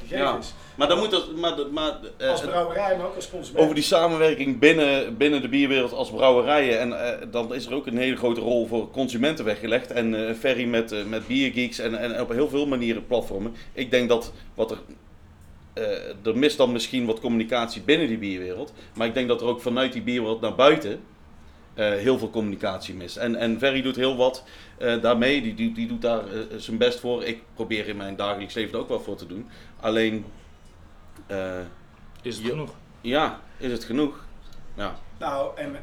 gegeven 0.00 0.18
Ja. 0.18 0.38
is. 0.38 0.54
Maar 0.74 0.88
dan 0.88 0.98
moet 0.98 1.10
dat. 1.10 1.36
Maar, 1.36 1.54
maar, 1.72 1.92
eh, 2.16 2.30
Als 2.30 2.40
brouwerij, 2.40 2.96
maar 2.96 3.06
ook 3.06 3.16
als 3.16 3.30
consument. 3.30 3.62
over 3.62 3.74
die 3.74 3.84
samenwerking 3.84 4.58
binnen, 4.58 5.16
binnen 5.16 5.40
de 5.42 5.48
bierwereld 5.48 5.92
als 5.92 6.10
brouwerijen. 6.10 6.78
En 6.80 7.04
eh, 7.06 7.26
dan 7.30 7.54
is 7.54 7.66
er 7.66 7.74
ook 7.74 7.86
een 7.86 7.96
hele 7.98 8.16
grote 8.16 8.40
rol 8.40 8.66
voor 8.66 8.90
consumenten 8.90 9.44
weggelegd. 9.44 9.90
En 9.92 10.28
eh 10.28 10.34
Ferry 10.34 10.64
met, 10.64 10.92
eh, 10.92 11.04
met 11.04 11.26
biergeeks 11.26 11.78
en, 11.78 11.98
en 11.98 12.20
op 12.20 12.28
heel 12.30 12.48
veel 12.48 12.66
manieren 12.66 13.06
platformen. 13.06 13.54
Ik 13.72 13.90
denk 13.90 14.08
dat 14.08 14.32
wat 14.54 14.70
er. 14.70 14.78
eh, 15.72 16.26
er 16.26 16.38
mist 16.38 16.56
dan 16.56 16.72
misschien 16.72 17.06
wat 17.06 17.20
communicatie 17.20 17.82
binnen 17.82 18.08
die 18.08 18.18
bierwereld. 18.18 18.72
Maar 18.94 19.06
ik 19.06 19.14
denk 19.14 19.28
dat 19.28 19.40
er 19.40 19.46
ook 19.46 19.60
vanuit 19.60 19.92
die 19.92 20.02
bierwereld 20.02 20.40
naar 20.40 20.54
buiten 20.54 21.00
eh, 21.74 21.88
heel 21.88 22.18
veel 22.18 22.30
communicatie 22.30 22.94
mist. 22.94 23.16
En, 23.16 23.36
en 23.36 23.58
Ferry 23.58 23.82
doet 23.82 23.96
heel 23.96 24.16
wat 24.16 24.44
eh, 24.78 25.00
daarmee. 25.02 25.42
Die, 25.42 25.54
die, 25.54 25.72
die 25.72 25.88
doet 25.88 26.02
daar 26.02 26.26
eh, 26.26 26.40
zijn 26.56 26.78
best 26.78 27.00
voor. 27.00 27.24
Ik 27.24 27.42
probeer 27.54 27.88
in 27.88 27.96
mijn 27.96 28.16
dagelijks 28.16 28.54
leven 28.54 28.74
er 28.74 28.80
ook 28.80 28.88
wel 28.88 29.00
voor 29.00 29.16
te 29.16 29.26
doen. 29.26 29.48
Alleen. 29.80 30.24
eh, 31.26 31.58
Is 32.22 32.36
het 32.36 32.46
genoeg? 32.46 32.74
ja, 33.00 33.40
is 33.56 33.72
het 33.72 33.84
genoeg? 33.84 34.24
Ja, 34.74 34.94
Nou, 35.18 35.56
en, 35.58 35.76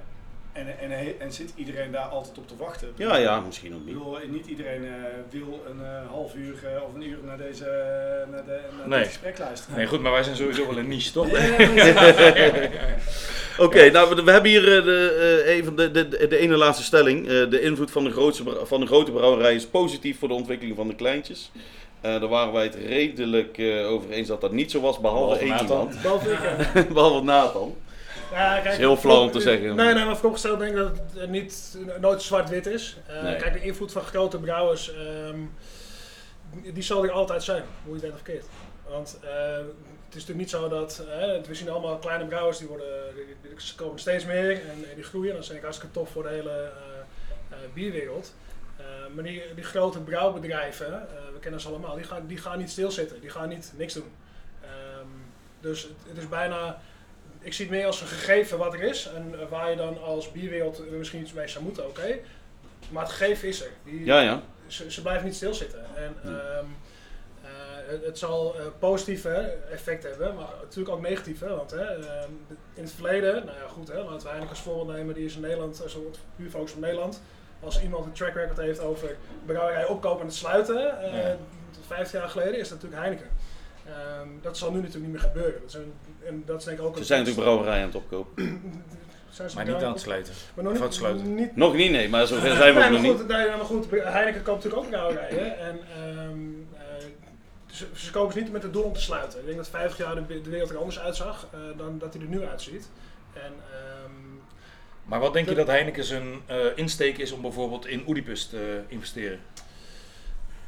en, 0.54 0.80
en, 0.80 1.20
en, 1.20 1.32
zit 1.34 1.52
iedereen 1.56 1.92
daar 1.92 2.06
altijd 2.06 2.38
op 2.38 2.48
te 2.48 2.56
wachten? 2.58 2.94
ja, 2.96 3.16
ja 3.18 3.40
misschien 3.40 3.74
ook 3.74 3.80
Ik 3.80 3.86
niet. 3.86 3.94
bedoel, 3.98 4.18
niet 4.28 4.46
iedereen 4.46 4.86
wil 5.30 5.64
een 5.70 5.86
eh, 5.86 6.08
half 6.10 6.36
uur 6.36 6.66
eh, 6.66 6.84
of 6.84 6.94
een 6.94 7.02
uur 7.10 7.18
naar, 7.26 7.38
deze, 7.38 7.66
naar, 8.32 8.46
de, 8.46 8.60
naar 8.78 8.88
Nee. 8.88 9.00
dit 9.00 9.08
gesprek 9.08 9.38
luisteren. 9.38 9.78
Nee, 9.78 9.88
goed, 9.88 10.02
maar 10.02 10.12
wij 10.12 10.24
zijn 10.24 10.36
sowieso 10.36 10.68
wel 10.68 10.78
een 10.78 10.88
niche, 10.88 11.12
toch? 11.12 11.30
Ja, 11.32 11.38
ja, 11.62 12.06
ja. 12.06 12.96
Oké, 13.58 13.90
nou 13.92 14.16
we, 14.16 14.24
we 14.24 14.32
hebben 14.32 14.52
hier 14.52 14.78
eh, 14.78 14.84
de, 14.84 15.42
eh, 15.46 15.54
even 15.56 15.76
de, 15.76 15.92
de, 15.92 16.28
de 16.28 16.38
ene 16.38 16.56
laatste 16.58 16.84
stelling. 16.84 17.28
Eh, 17.28 17.50
de 17.50 17.62
invloed 17.62 17.92
van 17.92 18.04
de, 18.04 18.12
grootste, 18.12 18.44
van 18.66 18.80
de 18.80 18.86
grote 18.86 19.12
brouwerij 19.12 19.56
is 19.56 19.66
positief 19.66 20.20
voor 20.20 20.28
de 20.28 20.34
ontwikkeling 20.34 20.76
van 20.76 20.88
de 20.88 20.96
kleintjes. 20.96 21.52
Eh, 22.02 22.20
daar 22.20 22.28
waren 22.30 22.54
wij 22.54 22.64
het 22.64 22.76
redelijk 22.76 23.58
eh, 23.58 23.92
over 23.92 24.10
eens 24.10 24.28
dat 24.28 24.42
dat 24.42 24.52
niet 24.52 24.72
zo 24.72 24.82
was, 24.82 25.00
behalve, 25.00 25.46
Behalve 25.46 25.54
één 25.54 25.70
iemand. 25.70 26.02
Behalve 26.02 26.32
ik, 26.32 26.40
ja. 26.74 26.84
behalve 26.94 27.24
Nathan. 27.24 27.76
Ja, 28.32 28.52
kijk, 28.54 28.64
Dat 28.64 28.74
is 28.74 28.80
heel 28.80 28.98
flauw 28.98 29.22
om 29.22 29.32
te 29.32 29.40
zeggen. 29.40 29.76
Nee, 29.76 29.94
nee, 29.94 30.06
maar 30.06 30.16
vooropgesteld 30.18 30.60
denk 30.60 30.72
ik 30.72 30.78
dat 30.78 30.92
het 31.16 31.30
niet, 31.30 31.78
nooit 32.02 32.22
zwart-wit 32.22 32.66
is. 32.66 32.98
Eh, 33.08 33.24
Nee. 33.24 33.36
Kijk, 33.36 33.54
de 33.54 33.62
invloed 33.62 33.92
van 33.92 34.02
grote 34.02 34.40
brouwers, 34.40 34.92
ehm, 34.94 35.40
die 36.74 36.84
zal 36.84 37.04
er 37.04 37.12
altijd 37.12 37.44
zijn, 37.44 37.64
hoe 37.86 37.96
je 38.00 38.06
het 38.06 38.22
keert. 38.24 38.46
Want 38.90 39.20
eh, 39.24 39.30
het 40.08 40.16
is 40.16 40.26
natuurlijk 40.26 40.40
niet 40.40 40.50
zo 40.50 40.70
dat, 40.70 41.06
eh, 41.10 41.48
we 41.48 41.56
zien 41.56 41.70
allemaal 41.70 41.98
kleine 41.98 42.26
brouwers, 42.26 42.58
die, 42.58 42.68
worden, 42.68 43.16
die, 43.42 43.76
komen 43.76 44.00
steeds 44.00 44.26
meer 44.26 44.52
en, 44.52 44.90
en 44.90 44.96
die 44.96 45.04
groeien. 45.04 45.34
Dat 45.34 45.44
is 45.44 45.50
ik 45.50 45.62
hartstikke 45.62 45.94
tof 45.94 46.10
voor 46.10 46.24
de 46.24 46.30
hele 46.30 46.52
eh, 46.52 46.68
eh, 47.50 47.58
bierwereld. 47.74 48.34
Eh, 48.78 48.86
maar 49.14 49.24
die, 49.24 49.42
die 49.56 49.64
grote 49.64 50.00
brouwbedrijven, 50.00 51.08
we 51.34 51.40
kennen 51.40 51.62
ze 51.62 51.68
allemaal, 51.68 51.96
die 51.96 52.04
gaan, 52.04 52.28
die 52.28 52.38
gaan 52.38 52.58
niet 52.58 52.70
stilzitten, 52.70 53.22
die 53.22 53.30
gaan 53.30 53.50
niet 53.50 53.74
niks 53.76 53.94
doen. 53.94 54.12
Ehm, 54.62 55.08
dus 55.60 55.84
het, 55.84 55.92
het 56.08 56.18
is 56.18 56.30
bijna, 56.30 56.82
ik 57.40 57.54
zie 57.54 57.66
het 57.66 57.76
meer 57.76 57.86
als 57.86 58.02
een 58.02 58.08
gegeven 58.08 58.58
wat 58.58 58.74
er 58.74 58.82
is 58.82 59.10
en 59.16 59.50
waar 59.50 59.70
je 59.70 59.76
dan 59.76 60.02
als 60.02 60.32
bierwereld 60.32 60.92
misschien 60.92 61.22
iets 61.22 61.34
mee 61.34 61.48
zou 61.48 61.64
moeten, 61.64 61.88
oké. 61.88 62.18
Maar 62.90 63.04
het 63.04 63.12
gegeven 63.12 63.48
is 63.48 63.62
er. 63.62 63.72
Die, 63.84 64.06
Ja, 64.06 64.20
ja. 64.20 64.42
ze, 64.68 64.92
ze 64.92 65.02
blijven 65.02 65.26
niet 65.26 65.36
stilzitten. 65.36 65.86
En 65.96 66.16
Hmm. 66.22 66.76
Eh, 67.88 67.92
het, 67.94 68.06
het 68.06 68.18
zal 68.18 68.56
eh, 68.56 68.62
positieve 68.80 69.54
effect 69.72 70.04
hebben, 70.04 70.36
maar 70.36 70.48
natuurlijk 70.62 70.96
ook 70.96 71.02
negatieve. 71.02 71.48
Want 71.56 71.72
hè, 71.72 71.84
ehm, 71.84 72.30
in 72.74 72.84
het 72.84 72.92
verleden, 72.92 73.34
nou 73.34 73.58
ja 73.58 73.68
goed, 73.68 73.88
hè, 73.88 74.00
laten 74.04 74.18
we 74.22 74.28
Heineken 74.28 74.50
als 74.50 74.60
voorbeeld 74.62 74.98
nemen, 74.98 75.14
die 75.16 75.26
is 75.26 75.36
in 75.36 75.42
Nederland, 75.42 75.80
een 75.84 75.90
soort 75.90 76.20
puur 76.36 76.50
focus 76.50 76.74
op 76.74 76.80
Nederland. 76.80 77.22
Als 77.60 77.82
iemand 77.82 78.06
een 78.06 78.12
track 78.12 78.34
record 78.34 78.58
heeft 78.58 78.80
over 78.80 79.16
brouwerij 79.46 79.86
opkopen 79.88 80.20
en 80.22 80.26
het 80.28 80.36
sluiten, 80.36 81.02
eh 81.02 81.24
Ja. 81.24 81.36
15 81.88 82.20
jaar 82.20 82.30
geleden, 82.30 82.60
is 82.60 82.70
dat 82.70 82.82
natuurlijk 82.82 83.02
Heineken. 83.02 83.30
Ehm, 83.86 84.28
dat 84.42 84.58
zal 84.58 84.70
nu 84.72 84.76
natuurlijk 84.78 85.04
niet 85.04 85.12
meer 85.14 85.22
gebeuren. 85.32 85.62
Dat 85.62 85.74
een, 85.74 85.94
en 86.26 86.44
dat 86.46 86.60
is 86.60 86.66
denk 86.66 86.80
ik 86.80 86.86
ook 86.86 86.94
Ze 86.94 87.00
een- 87.00 87.06
zijn 87.06 87.20
natuurlijk 87.20 87.46
brouwerijen 87.48 87.82
aan 87.82 87.88
het 87.88 87.98
opkopen. 87.98 88.34
Zijn 89.30 89.50
ze 89.50 89.56
Maar 89.56 89.66
niet 89.66 89.76
aan 89.84 89.92
het 89.92 90.02
sluiten. 90.02 90.34
Maar 90.56 90.64
nog 90.64 90.74
Of 90.74 90.80
niet, 90.80 90.82
aan 90.82 90.88
het 90.92 90.98
sluiten. 90.98 91.36
niet 91.36 91.56
Nog 91.56 91.74
niet, 91.76 91.92
nee, 91.92 92.10
maar 92.10 92.28
zover 92.28 92.56
zijn 92.56 92.74
we 92.74 92.80
nee, 92.80 92.88
ook 92.88 92.92
nog 92.94 93.02
niet. 93.02 93.28
nee, 93.28 93.48
maar 93.48 93.66
goed, 93.66 93.86
Heineken 93.92 94.42
koopt 94.44 94.64
natuurlijk 94.64 94.84
ook 94.84 94.90
brouwerijen. 94.90 95.58
En 95.60 95.80
ehm, 95.96 96.20
eh, 96.20 96.67
ze, 97.78 97.86
ze 97.96 98.12
kopen 98.12 98.34
ze 98.34 98.40
niet 98.40 98.52
met 98.52 98.64
het 98.64 98.74
doel 98.74 98.84
om 98.84 98.94
te 98.94 99.02
sluiten. 99.02 99.40
Ik 99.40 99.46
denk 99.46 99.58
dat 99.58 99.70
50 99.70 99.98
jaar 99.98 100.16
de, 100.16 100.42
de 100.42 100.50
wereld 100.50 100.70
er 100.70 100.78
anders 100.78 101.00
uitzag 101.00 101.48
eh, 101.54 101.60
dan 101.78 101.98
dat 102.00 102.14
hij 102.14 102.22
er 102.24 102.30
nu 102.30 102.46
uitziet. 102.46 102.90
En, 103.34 103.54
ehm, 103.72 104.12
Maar 105.04 105.20
wat 105.20 105.34
denk 105.34 105.50
je 105.50 105.56
dat 105.56 105.68
Heineken 105.68 106.04
zijn 106.04 106.42
eh, 106.46 106.58
insteek 106.76 107.18
is 107.18 107.32
om 107.32 107.42
bijvoorbeeld 107.42 107.86
in 107.88 108.04
Oedipus 108.08 108.46
te 108.46 108.82
investeren? 108.88 109.40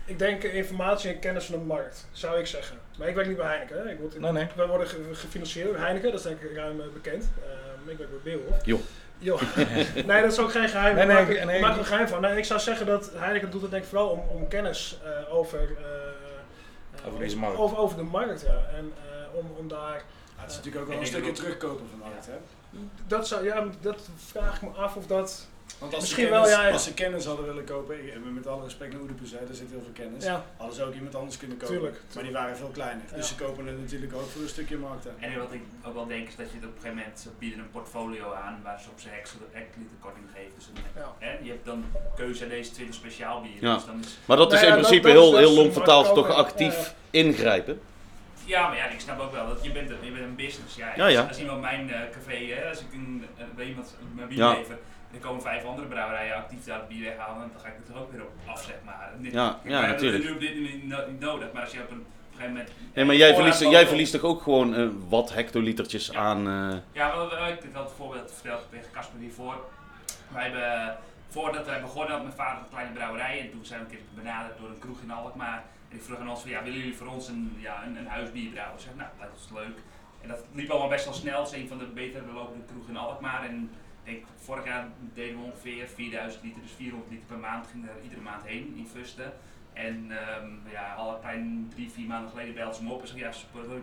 ik 0.06 0.20
denk 0.20 0.44
eh, 0.44 0.56
informatie 0.56 1.12
en 1.14 1.20
kennis 1.20 1.46
van 1.46 1.60
de 1.60 1.66
markt, 1.66 2.08
zou 2.12 2.40
ik 2.40 2.46
zeggen. 2.46 2.78
Maar 2.98 3.08
ik 3.08 3.16
werk 3.16 3.28
niet 3.28 3.38
bij 3.38 3.48
Heineken. 3.48 3.78
Hè. 3.78 3.92
Ik 3.92 4.00
word, 4.00 4.20
Nee, 4.20 4.32
nee. 4.32 4.48
Wij 4.56 4.68
worden 4.68 4.88
ge- 4.88 5.10
gefinancierd 5.12 5.68
door 5.68 5.78
Heineken, 5.78 6.12
dat 6.12 6.20
is 6.20 6.26
denk 6.26 6.42
ik 6.42 6.56
ruim 6.56 6.82
bekend. 6.94 7.30
Ehm, 7.44 7.90
ik 7.90 7.98
werk 7.98 8.24
bij. 8.24 8.40
Joh. 8.64 8.80
Joh. 9.18 9.42
nee, 10.08 10.22
dat 10.22 10.32
is 10.32 10.40
ook 10.40 10.52
geen 10.52 10.70
geheim. 10.70 10.96
Nee, 10.96 11.06
nee, 11.06 11.18
ik 11.18 11.28
maak, 11.28 11.38
er- 11.38 11.46
nee, 11.46 11.62
maak 11.62 11.86
geheim 11.86 12.08
van. 12.08 12.22
Nee, 12.22 12.38
ik 12.38 12.46
zou 12.46 12.60
zeggen 12.60 12.86
dat 12.86 13.12
Heineken 13.16 13.52
doet 13.52 13.62
het 13.62 13.72
denk 13.72 13.84
ik 13.84 13.90
vooral 13.90 14.10
om, 14.10 14.20
om 14.20 14.48
kennis 14.48 15.00
over, 15.30 15.60
Over 17.08 17.20
deze 17.20 17.38
markt. 17.38 17.58
Over, 17.58 17.78
over 17.78 17.98
de 17.98 18.04
markt, 18.04 18.42
ja. 18.42 18.66
En 18.76 18.94
eh, 18.96 19.38
om, 19.38 19.52
om 19.58 19.68
daar... 19.68 20.04
Ja, 20.36 20.42
het 20.46 20.50
is 20.52 20.56
natuurlijk 20.56 20.84
ook 20.84 20.90
wel 20.90 20.96
Ik 20.96 21.02
een 21.02 21.08
stukje 21.08 21.32
terugkopen 21.32 21.88
van 21.90 22.00
de 22.00 22.06
markt, 22.10 22.26
hè? 22.26 22.38
Dat 23.08 23.28
zou, 23.28 23.46
ja, 23.46 23.66
dat 23.82 24.10
vraag 24.16 24.56
ik 24.56 24.62
me 24.62 24.70
af 24.70 24.96
of 24.96 25.08
dat... 25.08 25.48
Want 25.80 25.94
als 25.94 26.02
Misschien 26.02 26.24
ze 26.26 26.30
kennis, 26.32 26.50
wel, 26.50 26.60
ja, 26.60 26.68
ja. 26.68 26.74
Als 26.74 26.84
ze 26.84 26.94
kennis 26.94 27.26
hadden 27.26 27.46
willen 27.46 27.64
kopen, 27.64 27.96
ik- 28.06 28.14
met 28.34 28.48
alle 28.48 28.64
respect 28.64 28.92
naar 28.92 29.02
Oedipus, 29.02 29.32
hè, 29.32 29.38
daar 29.46 29.56
zit 29.56 29.70
heel 29.70 29.82
veel 29.88 29.98
kennis. 30.04 30.24
Ja, 30.24 30.46
Hadden 30.58 30.76
ze 30.76 30.84
ook 30.84 30.94
iemand 30.94 31.16
anders 31.16 31.38
kunnen 31.38 31.58
kopen. 31.58 31.76
Tuurlijk, 31.76 31.98
Maar 32.14 32.24
die 32.24 32.32
waren 32.34 32.58
veel 32.58 32.70
kleiner. 32.80 33.06
Dus 33.16 33.28
ze 33.28 33.36
kopen 33.36 33.66
het 33.68 33.80
natuurlijk 33.82 34.14
ook 34.14 34.30
voor 34.30 34.42
een 34.42 34.50
stukje 34.58 34.78
markt. 34.78 35.06
En 35.20 35.38
wat 35.40 35.54
ik 35.54 35.62
ook 35.86 35.94
wel 35.94 36.08
denk 36.08 36.28
is 36.28 36.36
dat 36.36 36.46
je 36.52 36.56
het 36.60 36.66
op 36.66 36.76
een 36.76 36.82
gegeven 36.82 36.98
moment, 36.98 37.20
ze 37.20 37.30
bieden 37.40 37.60
een 37.60 37.70
portfolio 37.72 38.34
aan 38.34 38.60
waar 38.64 38.80
ze 38.84 38.88
op 38.90 39.00
zijn 39.00 39.14
hectoliter 39.52 39.98
korting 40.06 40.26
geven. 40.36 40.52
Dus 40.58 40.68
een, 40.68 41.02
ja. 41.02 41.14
hè, 41.26 41.32
je 41.42 41.50
hebt 41.50 41.66
dan 41.66 41.86
keuze 42.16 42.42
uit 42.42 42.52
deze 42.52 42.72
20 42.72 42.96
speciaal 42.96 43.42
bieren. 43.42 43.68
Ja. 43.70 43.76
Dus 43.76 43.86
dan 43.86 44.00
is, 44.00 44.18
Maar 44.26 44.38
dat 44.38 44.54
is 44.54 44.62
Nou 44.62 44.72
in 44.74 44.80
principe 44.80 45.08
dat 45.08 45.12
heel, 45.18 45.30
dus 45.32 45.40
heel 45.40 45.50
een 45.50 45.56
lomp 45.56 45.74
vertaald 45.74 46.14
toch 46.16 46.30
actief 46.30 46.76
ja. 46.76 46.94
ingrijpen. 47.20 47.82
ja, 48.46 48.68
maar 48.68 48.78
ja, 48.78 48.86
ik 48.86 49.00
snap 49.00 49.20
ook 49.20 49.32
wel 49.32 49.48
dat 49.48 49.64
je 49.64 49.72
bent, 49.72 49.90
een- 49.90 49.98
je 50.02 50.12
bent 50.12 50.24
een 50.24 50.36
business. 50.36 50.76
Ja, 50.76 50.94
Ja, 50.96 51.08
ja. 51.08 51.20
Als, 51.20 51.28
als 51.30 51.40
iemand 51.40 51.62
mijn 51.62 51.90
eh, 51.92 52.00
café, 52.12 52.38
hè, 52.54 52.70
als 52.70 52.80
ik 52.80 52.94
een, 52.94 53.26
eh, 53.38 53.44
bij 53.56 53.66
iemand 53.66 53.96
mijn 54.16 54.28
bier 54.28 54.38
Ja. 54.38 54.54
lever, 54.54 54.78
er 55.14 55.20
komen 55.20 55.42
vijf 55.42 55.64
andere 55.66 55.88
brouwerijen 55.88 56.36
actief 56.36 56.64
daar 56.66 56.80
het 56.80 56.88
bier 56.88 57.04
weghalen, 57.04 57.50
dan 57.54 57.62
ga 57.62 57.68
ik 57.68 57.74
het 57.86 57.96
er 57.96 58.02
ook 58.02 58.12
weer 58.12 58.22
op 58.22 58.32
af, 58.46 58.64
zeg 58.64 58.76
maar. 58.86 59.12
Dit- 59.18 59.32
Ja, 59.34 59.60
ja, 59.64 59.80
maar 59.80 59.90
natuurlijk. 59.90 60.24
Nu 60.24 60.32
op 60.32 60.40
dit 60.40 60.56
moment 60.56 60.74
niet, 60.74 60.88
no- 60.88 61.08
niet 61.08 61.20
nodig, 61.20 61.52
maar 61.52 61.62
als 61.62 61.72
je 61.72 61.80
op 61.82 61.92
een, 61.92 62.06
gegeven 62.32 62.52
moment... 62.54 62.72
Nee, 62.94 63.06
maar 63.06 63.16
jij 63.16 63.34
verliest, 63.36 63.60
jij 63.60 63.88
verliest 63.88 64.12
toch 64.12 64.22
ook 64.22 64.42
gewoon 64.42 64.76
eh, 64.76 64.88
wat 65.10 65.34
hectolitertjes 65.34 66.08
Ja. 66.08 66.20
aan. 66.20 66.48
eh, 66.48 66.78
Ja, 66.92 67.16
wel, 67.16 67.30
wel, 67.30 67.48
ik 67.48 67.60
had 67.74 67.84
het 67.84 67.94
voorbeeld 67.98 68.32
verteld 68.34 68.62
tegen 68.70 68.92
Casper 68.92 69.20
hiervoor. 69.20 69.66
Wij 70.34 70.44
hebben, 70.44 70.98
voordat 71.28 71.66
wij 71.66 71.82
begonnen 71.82 72.12
had 72.14 72.22
mijn 72.24 72.36
vader 72.36 72.62
een 72.64 72.70
kleine 72.70 72.92
brouwerij 72.94 73.40
en 73.40 73.52
toen 73.52 73.66
zijn 73.66 73.80
we 73.80 73.86
een 73.86 73.92
keer 73.92 74.06
benaderd 74.16 74.58
door 74.60 74.70
een 74.70 74.80
kroeg 74.80 75.02
in 75.02 75.12
Alkmaar. 75.12 75.64
En 75.90 75.96
die 75.98 76.02
vroeg 76.02 76.20
aan 76.20 76.30
ons 76.30 76.42
van, 76.42 76.50
ja, 76.50 76.64
willen 76.64 76.80
jullie 76.80 76.96
voor 76.98 77.08
ons 77.08 77.28
een, 77.28 77.56
ja, 77.60 77.84
een, 77.86 77.98
een 77.98 78.08
huisbier 78.08 78.50
brouwen? 78.50 78.76
Ik 78.78 78.84
zeg, 78.84 78.96
nou, 78.96 79.10
dat 79.20 79.30
is 79.40 79.48
leuk. 79.54 79.78
En 80.22 80.28
dat 80.28 80.40
liep 80.54 80.70
allemaal 80.70 80.90
best 80.90 81.06
wel 81.06 81.14
snel. 81.14 81.40
Het 81.44 81.52
is 81.52 81.58
een 81.62 81.68
van 81.68 81.78
de 81.78 81.86
betere 81.86 82.32
lopende 82.34 82.66
kroegen 82.66 82.90
in 82.94 82.98
Alkmaar. 83.00 83.44
En 83.44 83.56
ik 83.74 83.89
vorig 84.36 84.66
jaar 84.66 84.88
deden 85.14 85.40
we 85.40 85.44
ongeveer 85.44 85.88
4000 85.88 86.44
liter, 86.44 86.62
dus 86.62 86.72
400 86.72 87.12
liter 87.12 87.28
per 87.28 87.38
maand. 87.38 87.68
Ging 87.68 87.88
er 87.88 88.04
iedere 88.04 88.22
maand 88.22 88.46
heen 88.46 88.74
in 88.78 88.88
Fusten. 88.88 89.34
En 89.74 90.12
ehm, 90.12 90.72
ja, 90.72 90.94
al 90.94 91.20
drie, 91.70 91.92
vier 91.92 92.08
maanden 92.08 92.30
geleden 92.30 92.54
belde 92.54 92.76
ze 92.76 92.84
me 92.84 92.94
op 92.94 93.02
en 93.02 93.08
zei, 93.08 93.20
ja, 93.20 93.32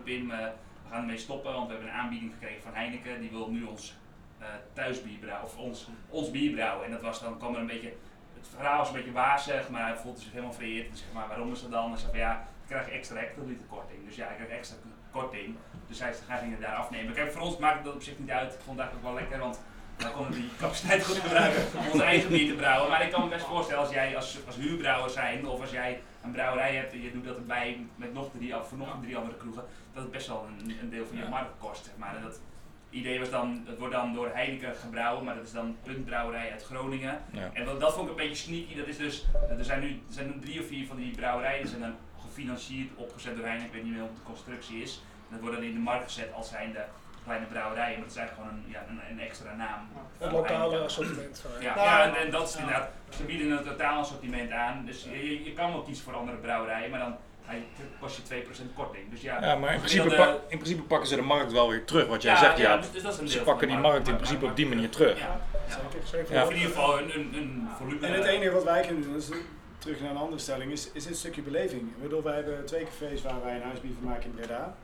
Pim, 0.03 0.27
we 0.27 0.51
gaan 0.89 1.01
ermee 1.01 1.17
stoppen, 1.17 1.53
want 1.53 1.67
we 1.67 1.73
hebben 1.73 1.91
een 1.91 1.99
aanbieding 1.99 2.31
gekregen 2.31 2.61
van 2.61 2.73
Heineken. 2.73 3.19
Die 3.21 3.29
wil 3.29 3.51
nu 3.51 3.63
ons 3.63 3.95
eh 4.39 4.47
thuisbier 4.73 5.17
brouwen, 5.17 5.45
of 5.45 5.57
ons, 5.57 5.87
ons 6.09 6.31
bier 6.31 6.51
brouwen. 6.51 6.85
En 6.85 6.91
dat 6.91 7.01
was 7.01 7.19
dan, 7.19 7.37
kwam 7.37 7.53
er 7.53 7.59
een 7.59 7.67
beetje 7.67 7.93
het 8.37 8.47
verhaal 8.55 8.81
is 8.81 8.87
een 8.87 8.93
beetje 8.93 9.11
wazig, 9.11 9.69
maar 9.69 9.87
hij 9.87 9.95
voelt 9.95 10.19
zich 10.19 10.31
helemaal 10.31 10.53
vereerd. 10.53 10.91
Dus 10.91 11.05
maar, 11.13 11.27
waarom 11.27 11.51
is 11.51 11.61
dat 11.61 11.71
dan? 11.71 11.91
En 11.91 11.97
zei 11.97 12.11
van 12.11 12.19
ja, 12.19 12.33
dan 12.33 12.67
krijg 12.67 12.89
extra 12.89 13.17
hectoliter 13.19 13.65
korting. 13.65 14.05
Dus 14.05 14.15
ja, 14.15 14.27
ik 14.27 14.35
krijg 14.35 14.49
extra 14.49 14.77
korting. 15.11 15.55
Dus 15.87 15.99
hij, 15.99 16.13
hij 16.27 16.39
ging 16.39 16.59
daar 16.59 16.75
afnemen. 16.75 17.13
Kijk, 17.13 17.31
voor 17.31 17.41
ons 17.41 17.57
maakt 17.57 17.83
dat 17.83 17.93
op 17.93 18.01
zich 18.01 18.19
niet 18.19 18.29
uit. 18.29 18.53
Ik 18.53 18.59
vond 18.59 18.79
het 18.79 18.87
eigenlijk 18.87 19.07
wel 19.07 19.13
lekker, 19.13 19.39
want 19.39 19.61
dan 19.97 20.11
konden 20.11 20.31
we 20.33 20.39
die 20.39 20.49
capaciteit 20.59 21.05
goed 21.05 21.17
gebruiken 21.17 21.63
om 21.79 21.91
onze 21.91 22.03
eigen 22.03 22.29
bier 22.29 22.47
te 22.49 22.55
brouwen. 22.55 22.89
Maar 22.89 23.03
ik 23.05 23.11
kan 23.11 23.21
me 23.23 23.29
best 23.29 23.45
voorstellen 23.45 23.81
als 23.83 23.93
jij 23.93 24.15
als, 24.15 24.37
als 24.45 24.55
huurbrouwer 24.55 25.09
zijn, 25.09 25.47
of 25.47 25.61
als 25.61 25.71
jij 25.71 26.01
een 26.23 26.31
brouwerij 26.31 26.75
hebt 26.75 26.93
en 26.93 27.01
je 27.01 27.11
doet 27.11 27.25
dat 27.25 27.35
erbij 27.35 27.85
met 27.95 28.13
nog 28.13 28.29
drie, 28.37 28.59
of 28.59 28.67
voor 28.67 28.77
nog 28.77 28.97
drie 29.01 29.17
andere 29.17 29.37
kroegen, 29.37 29.63
dat 29.93 30.03
het 30.03 30.11
best 30.11 30.27
wel 30.27 30.47
een, 30.59 30.77
een 30.81 30.89
deel 30.89 31.05
van 31.07 31.17
je 31.17 31.23
Ja. 31.23 31.29
markt 31.29 31.51
kost. 31.59 31.85
Zeg 31.85 31.93
maar. 31.97 32.15
En 32.15 32.21
dat 32.21 32.39
idee 32.89 33.19
was 33.19 33.29
dan, 33.29 33.63
het 33.67 33.77
wordt 33.77 33.93
dan 33.93 34.13
door 34.13 34.29
Heineken 34.33 34.75
gebrouwen, 34.75 35.23
maar 35.23 35.35
dat 35.35 35.43
is 35.45 35.51
dan 35.51 35.77
puntbrouwerij 35.83 36.51
uit 36.51 36.63
Groningen. 36.65 37.21
Ja. 37.31 37.49
En 37.53 37.65
dat, 37.65 37.79
dat 37.79 37.93
vond 37.93 38.03
ik 38.03 38.09
een 38.09 38.27
beetje 38.27 38.43
sneaky. 38.43 38.75
Dat 38.75 38.87
is 38.87 38.97
dus, 38.97 39.25
er 39.57 39.65
zijn 39.65 39.79
nu, 39.79 39.87
er 39.89 40.13
zijn 40.13 40.27
nu 40.27 40.39
drie 40.39 40.59
of 40.59 40.67
vier 40.67 40.87
van 40.87 40.95
die 40.95 41.15
brouwerijen, 41.15 41.61
die 41.61 41.69
zijn 41.69 41.81
dan 41.81 41.95
gefinancierd, 42.27 42.89
opgezet 42.95 43.35
door 43.35 43.45
Heineken, 43.45 43.67
ik 43.67 43.73
weet 43.73 43.83
niet 43.83 43.93
meer 43.93 44.01
hoe 44.01 44.13
de 44.15 44.23
constructie 44.23 44.81
is. 44.81 45.01
En 45.27 45.33
dat 45.33 45.39
wordt 45.41 45.55
dan 45.55 45.65
in 45.65 45.73
de 45.73 45.79
markt 45.79 46.03
gezet 46.03 46.33
als 46.33 46.49
zijnde 46.49 46.85
kleine 47.27 47.45
brouwerijen, 47.45 47.93
maar 47.97 48.07
dat 48.07 48.15
is 48.15 48.19
eigenlijk 48.21 48.47
gewoon 48.49 48.63
een, 48.65 48.71
ja, 48.75 48.81
een, 48.89 48.99
een 49.17 49.19
extra 49.27 49.51
naam. 49.55 49.79
Het 50.17 50.31
lokale 50.31 50.77
assortiment. 50.79 51.39
van- 51.41 51.61
Ja, 51.61 51.75
Nou, 51.75 51.87
ja 51.87 52.03
en, 52.03 52.15
en 52.15 52.31
dat 52.31 52.47
is 52.49 52.55
inderdaad, 52.55 52.87
ze 53.17 53.23
bieden 53.23 53.51
een 53.57 53.63
totaal 53.63 53.99
assortiment 53.99 54.51
aan, 54.51 54.83
dus 54.85 55.03
je, 55.03 55.43
je 55.43 55.53
kan 55.53 55.71
wel 55.71 55.81
kiezen 55.81 56.03
voor 56.03 56.13
andere 56.13 56.37
brouwerijen, 56.37 56.89
maar 56.89 56.99
dan 56.99 57.15
ga 57.47 57.53
je, 57.53 57.61
kost 57.99 58.15
je 58.27 58.43
2% 58.69 58.73
korting. 58.73 59.09
Dus 59.11 59.21
ja, 59.21 59.41
Ja, 59.45 59.55
maar 59.55 59.73
in 59.73 59.79
principe, 59.79 60.01
gemiddelde- 60.03 60.31
pak- 60.39 60.51
in 60.51 60.57
principe 60.57 60.81
pakken 60.81 61.07
ze 61.07 61.15
de 61.15 61.21
markt 61.21 61.51
wel 61.51 61.69
weer 61.69 61.85
terug. 61.85 62.07
Wat 62.07 62.21
jij 62.21 62.35
zegt, 62.35 62.57
ja, 62.57 62.77
dus, 62.77 62.91
dus 62.91 63.01
dat 63.03 63.13
is 63.13 63.19
een 63.19 63.27
ze 63.27 63.41
pakken 63.41 63.67
die 63.67 63.75
de 63.75 63.81
markt 63.81 64.07
in 64.07 64.15
principe 64.15 64.45
op 64.45 64.55
die 64.55 64.67
manier 64.67 64.89
terug. 64.89 65.19
Ja, 65.19 65.39
Zeker, 65.67 66.07
zeker. 66.07 66.33
Ja. 66.33 66.43
Of 66.43 66.49
in 66.49 66.55
ieder 66.55 66.69
geval 66.71 66.99
een, 66.99 67.15
een, 67.15 67.33
een 67.33 67.67
volume. 67.77 68.07
En 68.07 68.13
het 68.13 68.25
enige 68.25 68.51
wat 68.51 68.63
wij 68.63 68.81
kunnen 68.81 69.03
doen, 69.03 69.15
is 69.15 69.29
terug 69.77 69.99
naar 70.01 70.09
een 70.11 70.17
andere 70.17 70.41
stelling, 70.41 70.71
is, 70.71 70.91
is 70.91 71.05
dit 71.05 71.17
stukje 71.17 71.41
beleving. 71.41 71.81
Ik 71.81 72.01
bedoel, 72.01 72.23
wij 72.23 72.33
hebben 72.35 72.65
twee 72.65 72.83
cafés 72.83 73.21
waar 73.21 73.43
wij 73.43 73.55
een 73.55 73.61
huisbier 73.61 73.91
van 73.99 74.09
maken 74.09 74.23
in 74.23 74.33
Breda. 74.35 74.75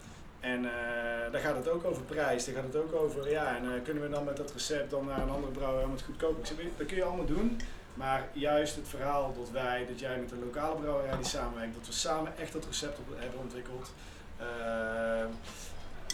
En 0.44 0.66
eh, 0.66 1.32
daar 1.32 1.41
gaat 1.41 1.56
het 1.56 1.70
ook 1.70 1.86
over 1.86 2.02
prijs, 2.02 2.46
daar 2.46 2.56
gaat 2.56 2.64
het 2.64 2.76
ook 2.76 2.94
over, 2.94 3.30
ja, 3.30 3.56
en 3.56 3.64
eh, 3.64 3.84
kunnen 3.84 4.04
we 4.04 4.10
dan 4.10 4.24
met 4.24 4.38
dat 4.38 4.52
recept 4.52 4.89
dan 4.89 5.06
naar 5.06 5.22
een 5.22 5.30
andere 5.30 5.52
brouwer 5.52 5.84
om 5.84 5.91
het 5.91 6.06
weet 6.08 6.48
je, 6.48 6.70
Dat 6.78 6.88
kun 6.88 6.96
je 6.98 7.04
allemaal 7.04 7.26
doen, 7.26 7.60
maar 7.94 8.28
juist 8.34 8.76
het 8.76 8.88
verhaal 8.88 9.36
dat 9.38 9.50
wij, 9.52 9.86
dat 9.89 10.00
jij 10.00 10.18
met 10.20 10.30
de 10.30 10.36
lokale 10.46 10.80
brouwerij 10.80 11.16
die 11.18 11.26
samenwerkt, 11.26 11.74
dat 11.76 11.86
we 11.88 11.94
samen 11.94 12.38
echt 12.38 12.54
dat 12.54 12.66
recept 12.66 13.00
op, 13.00 13.06
hebben 13.18 13.39
ontwikkeld. 13.39 13.91
eh, 14.38 15.26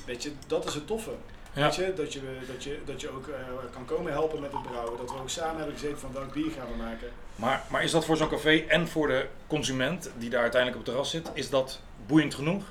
weet 0.05 0.23
je, 0.23 0.31
dat 0.47 0.65
is 0.65 0.73
het 0.73 0.87
toffe. 0.87 1.11
Ja. 1.53 1.61
Weet 1.65 1.75
je, 1.75 1.93
dat 1.93 2.13
je, 2.13 2.21
dat 2.47 2.63
je, 2.63 2.79
dat 2.85 3.01
je 3.01 3.09
ook 3.09 3.29
kan 3.71 3.85
komen 3.85 4.11
helpen 4.11 4.41
met 4.41 4.51
het 4.51 4.61
brouwen. 4.61 4.97
Dat 4.97 5.11
we 5.11 5.19
ook 5.19 5.29
samen 5.29 5.57
hebben 5.57 5.73
gezeten 5.75 5.99
van 5.99 6.13
welk 6.13 6.33
bier 6.33 6.51
gaan 6.51 6.67
we 6.71 6.83
maken. 6.83 7.07
Maar, 7.35 7.63
maar 7.69 7.83
is 7.83 7.91
dat 7.91 8.05
voor 8.05 8.17
zo'n 8.17 8.29
café 8.29 8.57
en 8.67 8.87
voor 8.87 9.07
de 9.07 9.27
consument 9.47 10.11
die 10.17 10.29
daar 10.29 10.41
uiteindelijk 10.41 10.79
op 10.81 10.85
het 10.85 10.95
terras 10.95 11.11
zit, 11.11 11.31
is 11.33 11.49
dat 11.49 11.79
boeiend 12.05 12.35
genoeg? 12.35 12.63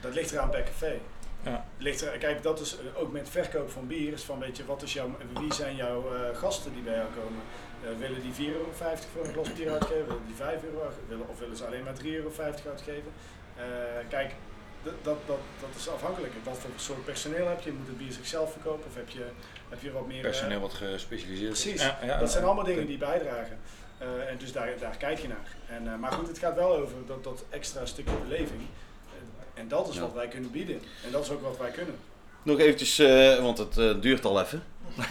Dat 0.00 0.14
ligt 0.14 0.32
eraan 0.32 0.50
per 0.50 0.62
café. 0.62 0.98
Ja. 1.42 1.64
Ligt 1.78 2.00
er, 2.00 2.18
kijk, 2.18 2.42
dat 2.42 2.60
is 2.60 2.76
eh, 2.78 3.00
ook 3.00 3.12
met 3.12 3.28
verkoop 3.28 3.70
van 3.70 3.86
bier. 3.86 4.12
Is 4.12 4.22
van, 4.22 4.38
weet 4.38 4.56
je, 4.56 4.64
wat 4.64 4.82
is 4.82 4.92
jouw, 4.92 5.16
wie 5.40 5.54
zijn 5.54 5.76
jouw 5.76 6.14
eh, 6.14 6.36
gasten 6.36 6.72
die 6.72 6.82
bij 6.82 6.94
jou 6.94 7.08
komen? 7.08 7.42
Eh, 7.82 7.88
willen 7.98 8.20
die 8.22 8.48
4,50 8.48 8.52
euro 8.52 8.70
voor 9.12 9.24
een 9.24 9.32
glas 9.32 9.52
bier 9.52 9.70
uitgeven? 9.70 10.06
Willen 10.06 10.26
die 10.26 10.34
5 10.34 10.62
euro? 10.62 10.92
Willen, 11.08 11.28
of 11.28 11.38
willen 11.38 11.56
ze 11.56 11.66
alleen 11.66 11.84
maar 11.84 11.94
3,50 11.94 12.06
euro 12.06 12.30
uitgeven? 12.70 13.12
Eh, 13.56 13.64
kijk, 14.08 14.32
dat, 14.82 14.94
dat, 15.02 15.16
dat, 15.26 15.38
dat 15.60 15.68
is 15.76 15.88
afhankelijk. 15.88 16.32
Wat 16.44 16.58
voor 16.58 16.70
soort 16.76 17.04
personeel 17.04 17.48
heb 17.48 17.60
je? 17.60 17.72
Moet 17.72 17.86
het 17.86 17.98
bier 17.98 18.12
zichzelf 18.12 18.52
verkopen? 18.52 18.86
Of 18.86 18.94
heb 18.94 19.08
je, 19.08 19.24
heb 19.68 19.82
je 19.82 19.92
wat 19.92 20.06
meer... 20.06 20.20
Personeel 20.20 20.60
wat 20.60 20.74
gespecialiseerd 20.74 21.52
is. 21.52 21.62
Precies, 21.62 21.82
Ja, 21.82 21.98
ja, 22.02 22.18
dat 22.18 22.30
zijn 22.30 22.42
ja. 22.42 22.46
allemaal 22.46 22.64
dingen 22.64 22.86
die 22.86 22.98
bijdragen. 22.98 23.58
Eh, 23.98 24.28
en 24.28 24.38
dus 24.38 24.52
daar, 24.52 24.78
daar 24.78 24.96
kijk 24.96 25.18
je 25.18 25.28
naar. 25.28 25.56
En, 25.68 25.92
eh, 25.92 25.98
maar 25.98 26.12
goed, 26.12 26.28
het 26.28 26.38
gaat 26.38 26.54
wel 26.54 26.76
over 26.76 26.94
dat, 27.06 27.24
dat 27.24 27.44
extra 27.50 27.86
stukje 27.86 28.14
beleving. 28.16 28.60
En 29.54 29.68
dat 29.68 29.88
is 29.88 29.94
Ja. 29.94 30.00
wat 30.00 30.12
wij 30.14 30.28
kunnen 30.28 30.50
bieden. 30.50 30.80
En 31.04 31.10
dat 31.12 31.24
is 31.24 31.30
ook 31.30 31.42
wat 31.42 31.58
wij 31.58 31.70
kunnen. 31.70 31.94
Nog 32.42 32.58
eventjes, 32.58 32.98
eh, 32.98 33.38
want 33.42 33.58
het 33.58 33.78
eh, 33.78 33.90
duurt 34.00 34.24
al 34.24 34.40
even. 34.40 34.62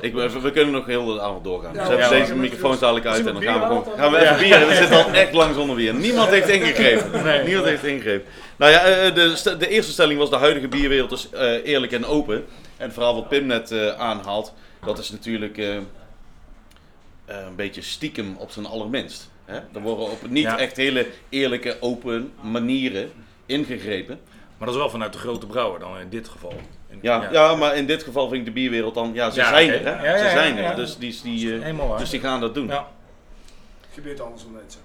Ik, 0.00 0.14
we, 0.14 0.40
we 0.40 0.50
kunnen 0.50 0.72
nog 0.72 0.86
heel 0.86 1.04
de 1.06 1.20
avond 1.20 1.44
doorgaan. 1.44 1.74
Ja, 1.74 1.78
dus 1.78 1.88
zetten 1.88 2.16
ja, 2.16 2.22
deze 2.22 2.34
microfoons 2.34 2.78
dadelijk 2.78 3.06
uit 3.06 3.26
en 3.26 3.32
dan 3.34 3.42
gaan 3.42 3.60
we 3.60 3.66
gewoon 3.66 3.98
gaan 3.98 4.10
we 4.10 4.18
even 4.18 4.36
bieren. 4.38 4.68
We 4.68 4.74
zitten 4.74 5.04
al 5.04 5.10
echt 5.12 5.32
lang 5.32 5.54
zonder 5.54 5.76
bier. 5.76 5.94
Niemand 5.94 6.28
heeft 6.28 6.48
ingegrepen. 6.48 7.22
Nee. 7.24 7.44
Niemand 7.44 7.66
heeft 7.66 7.84
ingegrepen. 7.84 8.30
Nou 8.56 8.72
ja, 8.72 8.84
eh, 8.84 9.14
de, 9.14 9.56
de 9.58 9.68
eerste 9.68 9.92
stelling 9.92 10.18
was 10.18 10.30
de 10.30 10.36
huidige 10.36 10.68
bierwereld 10.68 11.12
is 11.12 11.30
eh, 11.30 11.64
eerlijk 11.64 11.92
en 11.92 12.04
open. 12.04 12.36
En 12.76 12.84
het 12.84 12.92
verhaal 12.92 13.14
wat 13.14 13.28
Pim 13.28 13.46
net 13.46 13.70
eh, 13.70 13.88
aanhaalt, 13.88 14.52
dat 14.84 14.98
is 14.98 15.10
natuurlijk 15.10 15.58
eh, 15.58 15.76
eh, 15.76 15.82
een 17.26 17.56
beetje 17.56 17.82
stiekem 17.82 18.36
op 18.38 18.50
zijn 18.50 18.66
allerminst. 18.66 19.30
Hè? 19.46 19.54
Er 19.74 19.80
worden 19.80 20.04
op 20.10 20.28
niet 20.28 20.42
Ja. 20.44 20.58
echt 20.58 20.76
hele 20.76 21.06
eerlijke, 21.28 21.76
open 21.80 22.32
manieren 22.40 23.12
ingegrepen. 23.46 24.20
Maar 24.58 24.66
dat 24.66 24.76
is 24.76 24.80
wel 24.82 24.90
vanuit 24.90 25.12
de 25.12 25.18
grote 25.18 25.46
brouwer 25.46 25.80
dan 25.80 25.98
in 25.98 26.08
dit 26.08 26.28
geval. 26.28 26.52
In- 26.88 26.98
Ja, 27.02 27.28
ja. 27.32 27.54
maar 27.54 27.76
in 27.76 27.86
dit 27.86 28.02
geval 28.02 28.28
vind 28.28 28.38
ik 28.40 28.44
de 28.44 28.50
bierwereld 28.52 28.94
dan, 28.94 29.10
ja, 29.14 29.30
ze 29.30 29.40
Ja, 29.40 29.48
zijn 29.48 29.70
er. 29.70 29.84
Hè? 29.84 29.90
Ja, 29.90 30.16
ja, 30.16 30.22
ze 30.24 30.28
zijn 30.30 30.56
er, 30.56 30.62
ja. 30.62 30.74
dus 30.74 30.96
die, 30.98 31.20
die, 31.22 31.60
eh, 31.62 31.98
dus 31.98 32.10
die 32.10 32.20
gaan 32.20 32.40
dat 32.40 32.54
doen. 32.54 32.66
Ja. 32.66 32.88
Gebeurt 33.92 34.20
andersom 34.20 34.52
net 34.52 34.72
zo. 34.72 34.78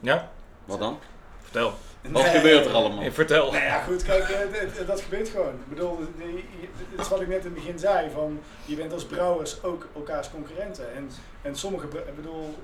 ja, 0.00 0.30
Wat 0.64 0.78
dan? 0.78 0.98
vertel. 1.42 1.72
Wat 2.10 2.22
Nee. 2.22 2.32
gebeurt 2.32 2.66
er 2.66 2.72
allemaal? 2.72 3.10
Vertel. 3.12 3.52
Nou 3.52 3.64
ja, 3.64 3.80
goed, 3.82 4.02
kijk, 4.02 4.22
eh, 4.28 4.38
d- 4.40 4.74
d- 4.74 4.86
dat 4.86 5.00
gebeurt 5.00 5.28
gewoon. 5.28 5.48
Ik 5.54 5.68
bedoel, 5.68 5.98
het 5.98 7.00
is 7.00 7.08
wat 7.08 7.20
ik 7.20 7.28
net 7.28 7.38
in 7.38 7.44
het 7.44 7.54
begin 7.54 7.78
zei, 7.78 8.10
van 8.10 8.40
je 8.64 8.76
bent 8.76 8.92
als 8.92 9.04
brouwers 9.04 9.62
ook 9.62 9.88
elkaars 9.94 10.30
concurrenten. 10.30 10.94
En, 10.94 11.10
en 11.42 11.56
sommige, 11.56 11.86
ik 11.86 12.16
bedoel, 12.16 12.54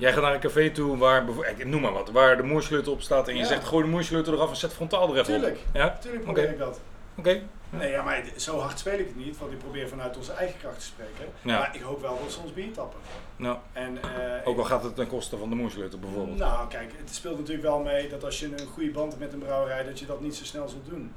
Jij 0.00 0.12
gaat 0.12 0.22
naar 0.22 0.34
een 0.34 0.40
café 0.40 0.70
toe 0.70 0.96
waar, 0.96 1.24
noem 1.64 1.80
maar 1.80 1.92
wat, 1.92 2.10
waar 2.10 2.36
de 2.36 2.42
moersleutel 2.42 2.92
op 2.92 3.00
staat 3.00 3.28
en 3.28 3.34
je 3.34 3.40
Ja. 3.40 3.46
zegt 3.46 3.64
gooi 3.64 3.84
de 3.84 3.90
moersleutel 3.90 4.32
eraf 4.32 4.50
en 4.50 4.56
zet 4.56 4.72
frontaal 4.72 5.08
er 5.08 5.12
even 5.12 5.24
tuurlijk, 5.24 5.56
op. 5.56 5.74
Ja? 5.74 5.84
natuurlijk 5.86 6.24
probeer 6.24 6.42
Oké. 6.44 6.52
ik 6.52 6.58
dat. 6.58 6.80
Oké. 7.16 7.40
Nee, 7.70 7.90
ja, 7.90 8.02
maar 8.02 8.22
zo 8.36 8.58
hard 8.58 8.78
speel 8.78 8.98
ik 8.98 9.06
het 9.06 9.16
niet, 9.16 9.38
want 9.38 9.52
ik 9.52 9.58
probeer 9.58 9.88
vanuit 9.88 10.16
onze 10.16 10.32
eigen 10.32 10.58
kracht 10.60 10.78
te 10.78 10.84
spreken. 10.84 11.24
Ja. 11.42 11.58
Maar 11.58 11.70
ik 11.74 11.80
hoop 11.80 12.00
wel 12.00 12.18
dat 12.22 12.32
ze 12.32 12.38
ons 12.40 12.52
bier 12.54 12.72
tappen. 12.72 13.00
Nou, 13.36 13.56
En, 13.72 13.98
eh, 14.02 14.48
ook 14.48 14.58
al 14.58 14.64
gaat 14.64 14.82
het 14.82 14.96
ten 14.96 15.06
koste 15.06 15.36
van 15.36 15.48
de 15.48 15.54
moersleutel 15.54 15.98
bijvoorbeeld. 15.98 16.38
Nou, 16.38 16.68
kijk, 16.68 16.92
het 16.96 17.14
speelt 17.14 17.38
natuurlijk 17.38 17.66
wel 17.66 17.78
mee 17.78 18.08
dat 18.08 18.24
als 18.24 18.40
je 18.40 18.46
een 18.46 18.66
goede 18.72 18.90
band 18.90 19.12
hebt 19.12 19.24
met 19.24 19.32
een 19.32 19.38
brouwerij, 19.38 19.84
dat 19.84 19.98
je 19.98 20.06
dat 20.06 20.20
niet 20.20 20.36
zo 20.36 20.44
snel 20.44 20.68
zult 20.68 20.86
doen. 20.88 21.14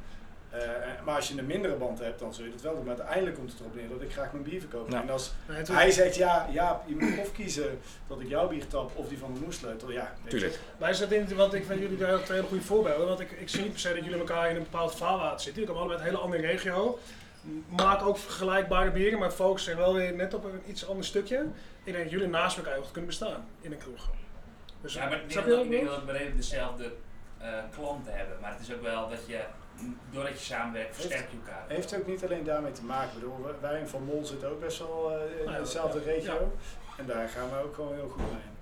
Eh, 0.53 0.59
maar 1.05 1.15
als 1.15 1.27
je 1.27 1.37
een 1.37 1.45
mindere 1.45 1.75
band 1.75 1.99
hebt, 1.99 2.19
dan 2.19 2.33
zul 2.33 2.45
je 2.45 2.51
dat 2.51 2.61
wel 2.61 2.75
doen. 2.75 2.85
Maar 2.85 2.95
uiteindelijk 2.95 3.35
komt 3.35 3.51
het 3.51 3.59
erop 3.59 3.75
neer 3.75 3.89
dat 3.89 4.01
ik 4.01 4.11
graag 4.11 4.31
mijn 4.31 4.43
bier 4.43 4.59
verkoop. 4.59 4.89
Ja. 4.89 5.01
En 5.01 5.09
als 5.09 5.33
hij 5.71 5.91
zegt, 5.91 6.15
ja, 6.15 6.47
ja, 6.51 6.81
je 6.85 6.95
moet 6.95 7.19
of 7.19 7.31
kiezen 7.31 7.79
dat 8.07 8.19
ik 8.19 8.27
jouw 8.27 8.47
bier 8.47 8.67
tap 8.67 8.91
of 8.95 9.07
die 9.07 9.17
van 9.17 9.33
de 9.33 9.39
moersleutel. 9.39 9.91
Ja. 9.91 10.13
Tuurlijk. 10.27 10.59
Wij 10.77 10.93
zitten 10.93 11.17
in, 11.17 11.35
want 11.35 11.53
ik 11.53 11.65
vind 11.65 11.79
jullie 11.79 11.97
daar 11.97 12.23
twee 12.23 12.37
hele 12.37 12.49
goede 12.49 12.63
voorbeelden. 12.63 13.07
Want 13.07 13.19
ik, 13.19 13.31
ik 13.31 13.49
zie 13.49 13.61
niet 13.61 13.71
per 13.71 13.79
se 13.79 13.93
dat 13.93 14.03
jullie 14.03 14.19
elkaar 14.19 14.49
in 14.49 14.55
een 14.55 14.63
bepaald 14.63 14.95
vaarwater 14.95 15.39
zitten. 15.39 15.61
Jullie 15.61 15.67
komen 15.67 15.81
allebei 15.81 15.99
uit 15.99 16.07
een 16.09 16.15
hele 16.15 16.37
andere 16.37 16.51
regio. 16.53 16.99
Maken 17.67 18.05
ook 18.05 18.17
vergelijkbare 18.17 18.91
bieren, 18.91 19.19
maar 19.19 19.31
focussen 19.31 19.71
zich 19.71 19.81
wel 19.81 19.93
weer 19.93 20.13
net 20.13 20.33
op 20.33 20.43
een 20.43 20.61
iets 20.67 20.87
ander 20.87 21.05
stukje. 21.05 21.45
Ik 21.83 21.93
denk 21.93 22.03
dat 22.03 22.11
jullie 22.11 22.27
naast 22.27 22.57
elkaar 22.57 22.75
goed 22.77 22.91
kunnen 22.91 23.09
bestaan 23.09 23.45
in 23.61 23.71
een 23.71 23.77
kroeg. 23.77 24.09
Dus, 24.81 24.93
Ja, 24.93 25.05
maar 25.09 25.21
ik 25.21 25.33
denk, 25.33 25.47
dat, 25.47 25.63
ik 25.63 25.69
denk 25.69 25.83
bedoel? 25.83 25.95
dat 25.95 26.05
we 26.05 26.11
redelijk 26.11 26.37
dezelfde 26.37 26.91
eh, 27.37 27.47
klanten 27.75 28.15
hebben. 28.17 28.37
Maar 28.41 28.51
het 28.51 28.61
is 28.67 28.73
ook 28.73 28.81
wel 28.81 29.09
dat 29.09 29.19
je, 29.27 29.39
doordat 30.11 30.33
je 30.33 30.45
samenwerkt, 30.45 30.95
versterk 30.95 31.29
je 31.29 31.37
elkaar. 31.37 31.63
Heeft 31.67 31.95
ook 31.95 32.07
niet 32.07 32.23
alleen 32.23 32.43
daarmee 32.43 32.71
te 32.71 32.83
maken. 32.83 33.07
Ik 33.07 33.13
bedoel, 33.13 33.37
wij 33.61 33.79
in 33.79 33.87
Van 33.87 34.03
Mol 34.03 34.25
zitten 34.25 34.49
ook 34.49 34.59
best 34.59 34.79
wel 34.79 35.11
eh, 35.11 35.39
in 35.39 35.45
Nou 35.45 35.63
dezelfde 35.63 35.99
ja. 35.99 36.05
regio. 36.05 36.51
En 36.97 37.05
daar 37.05 37.29
gaan 37.29 37.49
we 37.49 37.63
ook 37.63 37.75
gewoon 37.75 37.93
heel 37.93 38.09
goed 38.09 38.31
mee. 38.31 38.53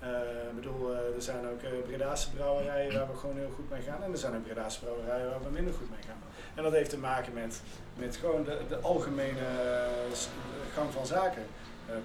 Eh, 0.00 0.48
ik 0.48 0.54
bedoel, 0.54 0.92
eh, 0.92 1.14
er 1.14 1.22
zijn 1.22 1.48
ook 1.48 1.62
uh, 1.62 1.68
Bredaanse 1.86 2.30
brouwerijen 2.30 2.92
waar 2.92 3.06
we 3.06 3.16
gewoon 3.16 3.36
heel 3.36 3.52
goed 3.54 3.70
mee 3.70 3.82
gaan. 3.82 4.02
En 4.02 4.12
er 4.12 4.18
zijn 4.18 4.34
ook 4.36 4.42
Bredaanse 4.42 4.80
brouwerijen 4.80 5.30
waar 5.30 5.42
we 5.42 5.50
minder 5.50 5.74
goed 5.74 5.90
mee 5.90 6.02
gaan. 6.02 6.18
En 6.54 6.62
dat 6.62 6.72
heeft 6.72 6.90
te 6.90 6.98
maken 6.98 7.32
met, 7.32 7.60
met 7.96 8.16
gewoon 8.16 8.44
de, 8.44 8.58
de 8.68 8.78
algemene 8.78 9.46
gang 10.74 10.92
van 10.92 11.06
zaken. 11.06 11.42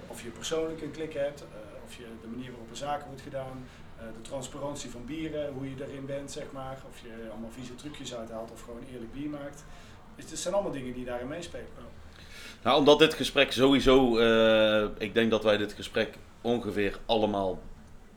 Of 0.06 0.22
je 0.22 0.28
persoonlijk 0.28 0.82
een 0.82 0.90
klik 0.90 1.12
hebt, 1.12 1.44
of 1.84 1.94
je 1.94 2.04
de 2.20 2.28
manier 2.28 2.50
waarop 2.50 2.70
een 2.70 2.76
zaken 2.76 3.06
wordt 3.06 3.22
gedaan, 3.22 3.68
de 3.98 4.20
transparantie 4.28 4.90
van 4.90 5.04
bieren, 5.04 5.52
hoe 5.52 5.64
je 5.64 5.74
erin 5.88 6.06
bent, 6.06 6.32
zeg 6.32 6.44
maar. 6.52 6.78
Of 6.90 6.98
je 7.02 7.30
allemaal 7.30 7.50
vieze 7.50 7.74
trucjes 7.74 8.14
uithaalt 8.14 8.50
of 8.52 8.60
gewoon 8.60 8.80
eerlijk 8.92 9.12
bier 9.12 9.28
maakt. 9.28 9.64
Dus 10.16 10.30
het 10.30 10.38
zijn 10.38 10.54
allemaal 10.54 10.72
dingen 10.72 10.94
die 10.94 11.04
daarin 11.04 11.28
meespelen. 11.28 11.66
Nou, 12.62 12.78
omdat 12.78 12.98
dit 12.98 13.14
gesprek 13.14 13.52
sowieso, 13.52 14.18
eh, 14.18 14.88
ik 14.98 15.14
denk 15.14 15.30
dat 15.30 15.44
wij 15.44 15.56
dit 15.56 15.72
gesprek 15.72 16.14
ongeveer 16.40 16.98
allemaal 17.06 17.58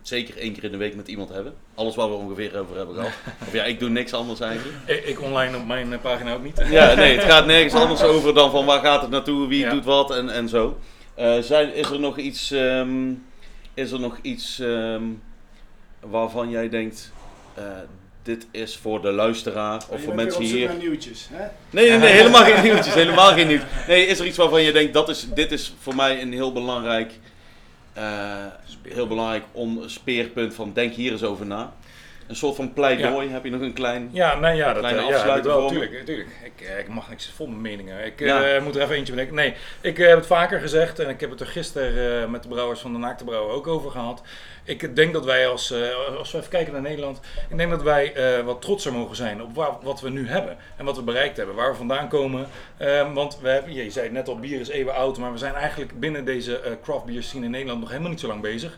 zeker 0.01 0.37
één 0.37 0.53
keer 0.53 0.63
in 0.63 0.71
de 0.71 0.77
week 0.77 0.95
met 0.95 1.07
iemand 1.07 1.29
hebben. 1.29 1.53
Alles 1.75 1.95
waar 1.95 2.09
we 2.09 2.15
ongeveer 2.15 2.59
over 2.59 2.75
hebben 2.77 2.95
gehad. 2.95 3.11
Of 3.47 3.53
ja, 3.53 3.63
ik 3.63 3.79
doe 3.79 3.89
niks 3.89 4.13
anders 4.13 4.39
eigenlijk. 4.39 4.77
Ik, 4.85 5.05
ik 5.05 5.21
online 5.21 5.57
op 5.57 5.65
mijn 5.65 5.93
eh, 5.93 5.99
pagina 6.01 6.33
ook 6.33 6.43
niet. 6.43 6.65
Ja, 6.69 6.93
nee, 6.93 7.17
het 7.17 7.31
gaat 7.31 7.45
nergens 7.45 7.73
anders 7.83 8.03
over 8.03 8.33
dan 8.33 8.51
van 8.51 8.65
waar 8.65 8.79
gaat 8.81 9.01
het 9.01 9.09
naartoe, 9.09 9.47
wie 9.47 9.59
Ja. 9.59 9.69
doet 9.69 9.85
wat 9.85 10.11
en, 10.11 10.29
en 10.29 10.49
zo. 10.49 10.77
Eh, 11.15 11.39
zijn, 11.39 11.73
is 11.73 11.89
er 11.89 11.99
nog 11.99 12.17
iets, 12.17 12.51
ehm, 12.51 13.13
is 13.73 13.91
er 13.91 13.99
nog 13.99 14.17
iets 14.21 14.59
ehm, 14.59 15.03
waarvan 15.99 16.49
jij 16.49 16.69
denkt, 16.69 17.11
eh, 17.53 17.63
dit 18.23 18.47
is 18.51 18.77
voor 18.77 19.01
de 19.01 19.11
luisteraar 19.11 19.81
of 19.89 20.03
voor 20.03 20.15
mensen 20.15 20.43
hier... 20.43 20.67
naar 20.67 20.77
nieuwtjes, 20.77 21.29
hè? 21.33 21.45
Nee, 21.69 21.89
nee, 21.89 21.97
nee, 21.99 22.11
helemaal 22.11 22.43
geen 22.43 22.63
nieuwtjes. 22.63 22.93
Helemaal 22.93 23.33
geen 23.33 23.47
nieuws. 23.47 23.61
Nee, 23.87 24.05
is 24.05 24.19
er 24.19 24.25
iets 24.25 24.37
waarvan 24.37 24.61
je 24.61 24.71
denkt, 24.71 24.93
dat 24.93 25.09
is, 25.09 25.27
dit 25.33 25.51
is 25.51 25.73
voor 25.79 25.95
mij 25.95 26.21
een 26.21 26.33
heel 26.33 26.51
belangrijk 26.51 27.11
eh, 27.93 28.45
heel 28.81 29.07
belangrijk 29.07 29.43
om 29.51 29.81
speerpunt 29.85 30.53
van 30.53 30.73
denk 30.73 30.93
hier 30.93 31.11
eens 31.11 31.23
over 31.23 31.45
na. 31.45 31.73
Een 32.29 32.35
soort 32.35 32.55
van 32.55 32.73
pleidooi, 32.73 33.29
heb 33.29 33.43
je 33.43 33.49
nog 33.49 33.61
een 33.61 33.73
klein... 33.73 34.09
Ja, 34.11 34.39
nee, 34.39 34.55
ja, 34.55 34.67
dat 34.73 34.77
Kleine 34.79 35.01
eh, 35.01 35.07
ja, 35.25 35.35
ik 35.35 35.43
wel, 35.43 35.67
tuurlijk, 35.67 36.05
tuurlijk. 36.05 36.29
Ik, 36.43 36.65
eh, 36.67 36.79
ik 36.79 36.87
mag 36.87 37.09
niks 37.09 37.31
vol 37.35 37.47
mijn 37.47 37.61
meningen. 37.61 38.05
Ik 38.05 38.19
Ja. 38.19 38.43
eh, 38.43 38.61
moet 38.61 38.75
er 38.75 38.81
even 38.81 38.95
eentje 38.95 39.11
bedenken. 39.13 39.35
Nee, 39.35 39.53
ik 39.81 39.97
heb 39.97 40.15
het 40.17 40.27
vaker 40.27 40.59
gezegd 40.59 40.99
en 40.99 41.09
ik 41.09 41.19
heb 41.19 41.29
het 41.29 41.39
er 41.39 41.45
gisteren 41.47 42.31
met 42.31 42.43
de 42.43 42.49
brouwers 42.49 42.79
van 42.79 42.91
de 42.93 42.97
Naakte 42.99 43.23
Brouwer 43.23 43.53
ook 43.55 43.67
over 43.67 43.91
gehad. 43.91 44.21
Ik 44.63 44.95
denk 44.95 45.13
dat 45.13 45.25
wij 45.25 45.47
als, 45.47 45.73
als 46.17 46.31
we 46.31 46.37
even 46.37 46.49
kijken 46.49 46.73
naar 46.73 46.81
Nederland, 46.81 47.19
ik 47.49 47.57
denk 47.57 47.69
dat 47.69 47.81
wij 47.81 48.13
wat 48.45 48.61
trotser 48.61 48.93
mogen 48.93 49.15
zijn 49.15 49.41
op 49.43 49.55
wa- 49.55 49.77
wat 49.81 50.01
we 50.01 50.09
nu 50.09 50.27
hebben 50.29 50.57
en 50.77 50.85
wat 50.85 50.95
we 50.95 51.03
bereikt 51.03 51.37
hebben, 51.37 51.55
waar 51.55 51.71
we 51.71 51.77
vandaan 51.77 52.07
komen. 52.09 52.47
Eh, 52.77 53.13
want 53.13 53.39
we 53.41 53.49
hebben, 53.49 53.73
je 53.73 53.89
zei 53.89 54.09
net 54.09 54.27
al, 54.27 54.39
bier 54.39 54.59
is 54.59 54.69
eeuwen 54.69 54.95
oud, 54.95 55.17
maar 55.17 55.31
we 55.31 55.37
zijn 55.37 55.53
eigenlijk 55.53 55.99
binnen 55.99 56.25
deze 56.25 56.77
craft 56.83 57.05
beer 57.05 57.23
scene 57.23 57.45
in 57.45 57.51
Nederland 57.51 57.79
nog 57.79 57.89
helemaal 57.89 58.09
niet 58.09 58.19
zo 58.19 58.27
lang 58.27 58.41
bezig. 58.41 58.77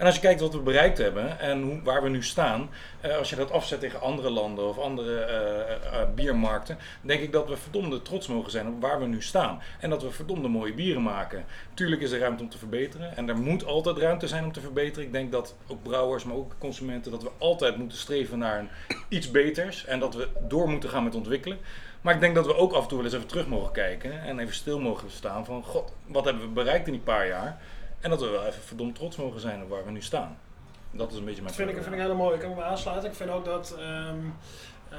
En 0.00 0.06
als 0.06 0.14
je 0.14 0.20
kijkt 0.20 0.40
wat 0.40 0.52
we 0.52 0.58
bereikt 0.58 0.98
hebben 0.98 1.40
en 1.40 1.62
hoe, 1.62 1.82
waar 1.82 2.02
we 2.02 2.08
nu 2.08 2.22
staan, 2.22 2.70
eh, 3.00 3.16
als 3.16 3.30
je 3.30 3.36
dat 3.36 3.50
afzet 3.50 3.80
tegen 3.80 4.00
andere 4.00 4.30
landen 4.30 4.68
of 4.68 4.78
andere 4.78 5.20
eh, 5.20 6.00
eh, 6.00 6.08
biermarkten, 6.14 6.78
denk 7.00 7.20
ik 7.20 7.32
dat 7.32 7.48
we 7.48 7.56
verdomde 7.56 8.02
trots 8.02 8.26
mogen 8.26 8.50
zijn 8.50 8.66
op 8.66 8.80
waar 8.80 9.00
we 9.00 9.06
nu 9.06 9.22
staan. 9.22 9.62
En 9.80 9.90
dat 9.90 10.02
we 10.02 10.10
verdomde 10.10 10.48
mooie 10.48 10.72
bieren 10.72 11.02
maken. 11.02 11.44
Tuurlijk 11.74 12.02
is 12.02 12.10
er 12.10 12.18
ruimte 12.18 12.42
om 12.42 12.48
te 12.48 12.58
verbeteren 12.58 13.16
en 13.16 13.28
er 13.28 13.36
moet 13.36 13.64
altijd 13.64 13.98
ruimte 13.98 14.28
zijn 14.28 14.44
om 14.44 14.52
te 14.52 14.60
verbeteren. 14.60 15.06
Ik 15.06 15.12
denk 15.12 15.32
dat 15.32 15.54
ook 15.66 15.82
brouwers, 15.82 16.24
maar 16.24 16.36
ook 16.36 16.54
consumenten, 16.58 17.10
dat 17.10 17.22
we 17.22 17.30
altijd 17.38 17.76
moeten 17.76 17.98
streven 17.98 18.38
naar 18.38 18.58
een 18.58 18.68
iets 19.08 19.30
beters 19.30 19.84
en 19.84 19.98
dat 19.98 20.14
we 20.14 20.28
door 20.48 20.68
moeten 20.68 20.90
gaan 20.90 21.04
met 21.04 21.14
ontwikkelen. 21.14 21.58
Maar 22.00 22.14
ik 22.14 22.20
denk 22.20 22.34
dat 22.34 22.46
we 22.46 22.56
ook 22.56 22.72
af 22.72 22.82
en 22.82 22.88
toe 22.88 22.96
wel 22.96 23.06
eens 23.06 23.14
even 23.14 23.26
terug 23.26 23.46
mogen 23.46 23.72
kijken 23.72 24.22
en 24.22 24.38
even 24.38 24.54
stil 24.54 24.80
mogen 24.80 25.10
staan 25.10 25.44
van, 25.44 25.62
god, 25.62 25.92
wat 26.06 26.24
hebben 26.24 26.42
we 26.42 26.48
bereikt 26.48 26.86
in 26.86 26.92
die 26.92 27.02
paar 27.02 27.26
jaar? 27.26 27.60
En 28.00 28.10
dat 28.10 28.20
we 28.20 28.28
wel 28.28 28.46
even 28.46 28.62
verdomd 28.62 28.94
trots 28.94 29.16
mogen 29.16 29.40
zijn 29.40 29.62
op 29.62 29.68
waar 29.68 29.84
we 29.84 29.90
nu 29.90 30.02
staan. 30.02 30.38
Dat 30.90 31.10
is 31.12 31.18
een 31.18 31.24
beetje 31.24 31.42
mijn 31.42 31.54
Dat 31.54 31.66
vind 31.66 31.76
ik, 31.76 31.82
vind 31.82 31.94
ik 31.94 32.00
heel 32.00 32.14
mooi. 32.14 32.34
Ik 32.34 32.40
kan 32.40 32.54
me 32.54 32.62
aansluiten. 32.62 33.10
Ik 33.10 33.16
vind 33.16 33.30
ook 33.30 33.44
dat 33.44 33.76
ehm, 33.78 34.18
eh, 34.88 34.98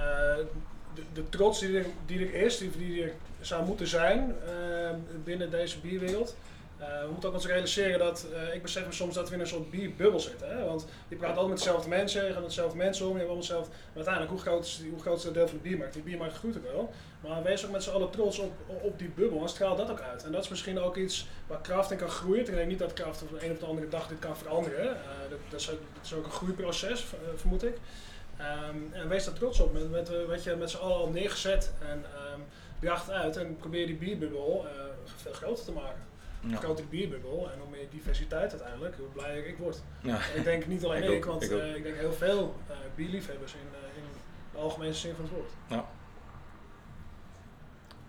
de, 0.93 1.03
de 1.13 1.29
trots 1.29 1.59
die 1.59 1.77
er, 1.77 1.85
die 2.05 2.19
er 2.19 2.33
is, 2.33 2.57
die, 2.57 2.71
die 2.77 3.03
er 3.03 3.13
zou 3.39 3.65
moeten 3.65 3.87
zijn 3.87 4.35
ehm, 4.47 4.95
binnen 5.23 5.51
deze 5.51 5.79
bierwereld. 5.79 6.35
Eh, 6.81 7.01
we 7.01 7.11
moeten 7.11 7.29
ook 7.29 7.35
ons 7.35 7.45
realiseren 7.45 7.99
dat, 7.99 8.25
eh, 8.33 8.53
ik 8.55 8.61
besef 8.61 8.85
me 8.85 8.91
soms 8.91 9.15
dat 9.15 9.29
we 9.29 9.35
in 9.35 9.41
een 9.41 9.47
soort 9.47 9.69
bierbubbel 9.69 10.19
zitten. 10.19 10.49
Hè? 10.49 10.65
Want 10.65 10.85
je 11.07 11.15
praat 11.15 11.29
altijd 11.29 11.47
met 11.47 11.57
dezelfde 11.57 11.89
mensen, 11.89 12.25
je 12.25 12.31
gaat 12.31 12.39
met 12.39 12.49
dezelfde 12.49 12.77
mensen 12.77 13.05
om, 13.05 13.11
je 13.11 13.17
hebt 13.17 13.29
allemaal 13.29 13.47
hetzelfde. 13.47 13.73
Uiteindelijk, 13.95 14.33
hoe 14.33 14.41
groot, 14.41 14.65
is, 14.65 14.81
hoe 14.89 14.99
groot 14.99 15.17
is 15.17 15.23
het 15.23 15.33
deel 15.33 15.47
van 15.47 15.57
de 15.57 15.63
biermarkt? 15.63 15.93
Die 15.93 16.03
biermarkt 16.03 16.35
groeit 16.35 16.57
ook 16.57 16.71
wel. 16.71 16.93
Maar 17.19 17.43
wees 17.43 17.65
ook 17.65 17.71
met 17.71 17.83
z'n 17.83 17.89
allen 17.89 18.09
trots 18.09 18.39
op, 18.39 18.51
op 18.67 18.99
die 18.99 19.09
bubbel 19.09 19.41
en 19.41 19.49
straal 19.49 19.75
dat 19.75 19.89
ook 19.91 20.01
uit. 20.01 20.23
En 20.23 20.31
dat 20.31 20.43
is 20.43 20.49
misschien 20.49 20.79
ook 20.79 20.95
iets 20.95 21.27
waar 21.47 21.61
Kraft 21.61 21.91
in 21.91 21.97
kan 21.97 22.09
groeien. 22.09 22.45
Ik 22.45 22.55
denk 22.55 22.67
niet 22.67 22.79
dat 22.79 22.93
Kraft 22.93 23.21
op 23.21 23.29
de 23.29 23.45
een 23.45 23.51
of 23.51 23.57
de 23.57 23.65
andere 23.65 23.87
dag 23.87 24.07
dit 24.07 24.19
kan 24.19 24.37
veranderen. 24.37 24.89
Eh, 24.89 25.29
dat, 25.29 25.39
dat, 25.49 25.59
is 25.59 25.71
ook, 25.71 25.79
dat 25.93 26.05
is 26.05 26.13
ook 26.13 26.25
een 26.25 26.31
groeiproces, 26.31 27.05
vermoed 27.35 27.63
ik. 27.63 27.77
Ehm, 28.37 28.77
en 28.91 29.07
wees 29.09 29.25
daar 29.25 29.33
trots 29.33 29.59
op. 29.59 29.73
Met, 29.73 29.91
met, 29.91 30.25
wat 30.27 30.43
je 30.43 30.55
met 30.55 30.69
z'n 30.69 30.77
allen 30.77 30.97
al 30.97 31.09
neergezet 31.09 31.73
en 31.79 32.05
ehm 32.15 32.39
bracht 32.79 33.11
uit. 33.11 33.37
En 33.37 33.57
probeer 33.57 33.85
die 33.85 33.95
bierbubbel 33.95 34.65
veel 35.15 35.33
groter 35.33 35.65
te 35.65 35.71
maken. 35.71 36.10
Ja. 36.43 36.57
Grotere 36.57 36.87
bierbubble 36.87 37.51
en 37.51 37.59
hoe 37.59 37.69
meer 37.69 37.89
diversiteit 37.89 38.51
uiteindelijk, 38.51 38.95
hoe 38.97 39.07
blijer 39.07 39.45
ik 39.47 39.57
word. 39.57 39.81
Ja. 40.01 40.17
Ik 40.35 40.43
denk 40.43 40.65
niet 40.65 40.83
alleen 40.83 41.03
Ik 41.03 41.09
ik, 41.09 41.15
ook, 41.17 41.25
want 41.25 41.43
ik 41.43 41.51
eh, 41.51 41.75
ik 41.75 41.83
denk 41.83 41.95
heel 41.95 42.13
veel 42.13 42.55
eh, 42.69 42.75
bierliefhebbers 42.95 43.53
in, 43.53 43.67
eh, 43.73 43.97
in 43.97 44.03
de 44.51 44.57
algemene 44.57 44.93
zin 44.93 45.15
van 45.15 45.23
het 45.23 45.33
woord. 45.33 45.51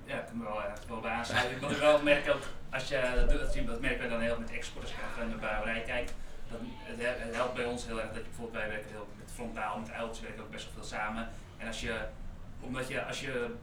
Ja, 0.05 0.19
ik 0.21 0.27
kan 0.27 0.43
wel, 0.43 0.63
echt 0.63 0.89
wel 0.89 1.01
bij 1.01 1.11
aansluiten. 1.11 1.61
Wat 1.61 1.71
ik 1.71 1.77
wel 1.77 2.03
merk 2.03 2.31
ook, 2.31 2.43
als 2.71 2.89
je 2.89 3.13
dat 3.15 3.31
doet, 3.31 3.41
dat, 3.55 3.67
dat 3.67 3.81
merken 3.81 4.03
we 4.03 4.09
dan 4.09 4.21
heel 4.21 4.39
met 4.39 4.51
export, 4.51 4.85
als 4.85 4.93
je 4.95 4.99
naar 5.19 5.29
de 5.29 5.35
brouwerij 5.37 5.83
kijkt. 5.83 6.15
Dat, 6.51 6.61
het, 6.63 7.01
he- 7.01 7.25
het 7.25 7.35
helpt 7.35 7.55
bij 7.55 7.65
ons 7.65 7.87
heel 7.87 8.01
erg 8.01 8.09
dat 8.09 8.17
je 8.17 8.23
bijvoorbeeld, 8.23 8.57
wij 8.63 8.69
werken 8.69 8.91
heel 8.91 9.07
met 9.19 9.31
frontaal, 9.35 9.79
met 9.79 9.91
uiltjes 9.91 10.21
werken 10.25 10.43
ook 10.43 10.51
best 10.51 10.65
wel 10.65 10.73
veel 10.75 10.85
samen. 10.85 11.29
En 11.59 11.67
als 11.67 11.81
je, 11.81 11.95
omdat 12.61 12.89
je, 12.89 13.05
als 13.05 13.21
je 13.21 13.55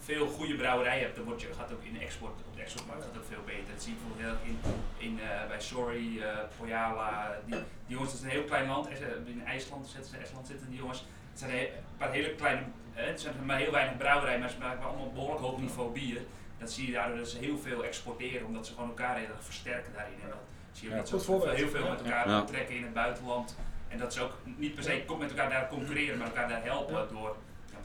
veel 0.00 0.26
goede 0.28 0.54
brouwerijen 0.54 1.02
hebt, 1.02 1.16
dan 1.16 1.24
word 1.24 1.40
je, 1.40 1.48
gaat 1.58 1.72
ook 1.72 1.82
in 1.84 1.92
de 1.92 1.98
export, 1.98 2.32
op 2.48 2.56
de 2.56 2.62
exportmarkt 2.62 3.02
gaat 3.04 3.16
ook 3.16 3.24
veel 3.28 3.42
beter. 3.46 3.72
Dat 3.74 3.82
zie 3.82 3.92
ik 3.92 3.98
bijvoorbeeld 4.00 4.38
in, 4.44 4.58
in, 5.06 5.20
eh, 5.20 5.46
bij 5.48 5.60
Sorry, 5.60 6.22
eh 6.22 6.38
Pojala, 6.58 7.36
die, 7.46 7.54
die 7.54 7.64
jongens, 7.96 8.10
dat 8.10 8.20
is 8.20 8.24
een 8.26 8.32
heel 8.38 8.44
klein 8.44 8.66
land, 8.68 8.88
Eh, 8.88 8.94
in 9.24 9.42
IJsland 9.46 9.86
zitten, 9.86 10.12
in 10.14 10.18
IJsland 10.20 10.46
zitten 10.46 10.68
die 10.70 10.78
jongens. 10.78 11.04
Het 11.30 11.38
zijn 11.38 11.50
een 11.50 11.68
paar 11.98 12.10
hele 12.12 12.34
kleine, 12.34 12.62
eh, 12.94 13.06
het 13.06 13.20
zijn 13.20 13.34
maar 13.44 13.58
heel 13.58 13.70
weinig 13.72 13.96
brouwerijen, 13.96 14.40
maar 14.40 14.50
ze 14.50 14.58
maken 14.58 14.78
wel 14.80 14.88
allemaal 14.88 15.12
behoorlijk 15.12 15.40
hoog 15.40 15.58
niveau 15.60 15.92
bier. 15.92 16.20
Dat 16.58 16.72
zie 16.72 16.86
je 16.86 16.92
daardoor 16.92 17.16
dat 17.18 17.28
ze 17.28 17.38
heel 17.38 17.58
veel 17.58 17.84
exporteren, 17.84 18.46
omdat 18.46 18.66
ze 18.66 18.72
gewoon 18.74 18.88
elkaar 18.88 19.16
heel 19.16 19.28
erg 19.28 19.44
versterken 19.44 19.92
daarin. 19.92 20.14
En 20.22 20.28
dat 20.28 20.38
zie 20.72 20.84
je 20.88 20.94
Ja, 20.94 21.00
dat 21.00 21.08
ze 21.08 21.50
heel 21.54 21.68
veel 21.68 21.88
met 21.88 22.00
elkaar 22.02 22.28
Ja. 22.28 22.42
trekken 22.44 22.76
in 22.76 22.82
het 22.82 22.92
buitenland. 22.92 23.56
En 23.88 23.98
dat 23.98 24.12
ze 24.14 24.20
ook 24.22 24.32
niet 24.44 24.74
per 24.74 24.82
se 24.82 25.02
met 25.18 25.30
elkaar 25.30 25.50
daar 25.50 25.68
concurreren, 25.68 26.18
maar 26.18 26.26
elkaar 26.26 26.48
daar 26.48 26.62
helpen 26.62 26.94
Ja. 26.94 27.06
door. 27.10 27.36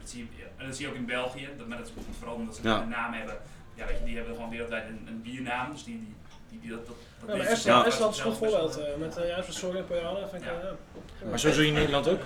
Dat 0.05 0.13
zie 0.13 0.27
je, 0.37 0.43
en 0.57 0.65
dat 0.65 0.75
zie 0.75 0.85
je 0.85 0.91
ook 0.91 0.97
in 0.97 1.05
België, 1.05 1.49
dat, 1.57 1.67
maar 1.67 1.77
dat 1.77 1.87
is 1.87 1.93
vooral 2.17 2.35
omdat 2.35 2.55
ze 2.55 2.61
Ja. 2.63 2.81
een 2.81 2.89
naam 2.89 3.13
hebben. 3.13 3.37
Ja, 3.75 3.85
weet 3.85 3.97
je, 3.99 4.05
die 4.05 4.15
hebben 4.15 4.35
gewoon 4.35 4.49
wereldwijd 4.49 4.87
een, 4.87 5.05
een 5.07 5.21
biernaam, 5.21 5.71
dus 5.71 5.83
die, 5.83 5.99
die, 5.99 6.15
die, 6.49 6.59
die 6.59 6.69
dat, 6.69 6.85
dat, 6.87 6.95
dat 7.19 7.29
Ja, 7.29 7.35
maar 7.37 7.85
Estland, 7.85 8.13
is 8.13 8.19
een 8.19 8.25
goed 8.25 8.37
voorbeeld. 8.37 8.77
eh, 8.79 8.95
met 8.99 9.17
uh, 9.17 9.27
juist 9.27 9.47
met 9.47 9.57
Sorry 9.57 9.77
en 9.77 9.85
Pojana 9.85 10.27
vind 10.27 10.41
ik 10.41 10.47
Ja. 10.49 10.59
eh, 10.59 10.67
ja. 11.21 11.29
Maar 11.29 11.39
zo 11.39 11.51
zie 11.51 11.65
je 11.65 11.71
Nederland 11.71 12.07
ook? 12.07 12.19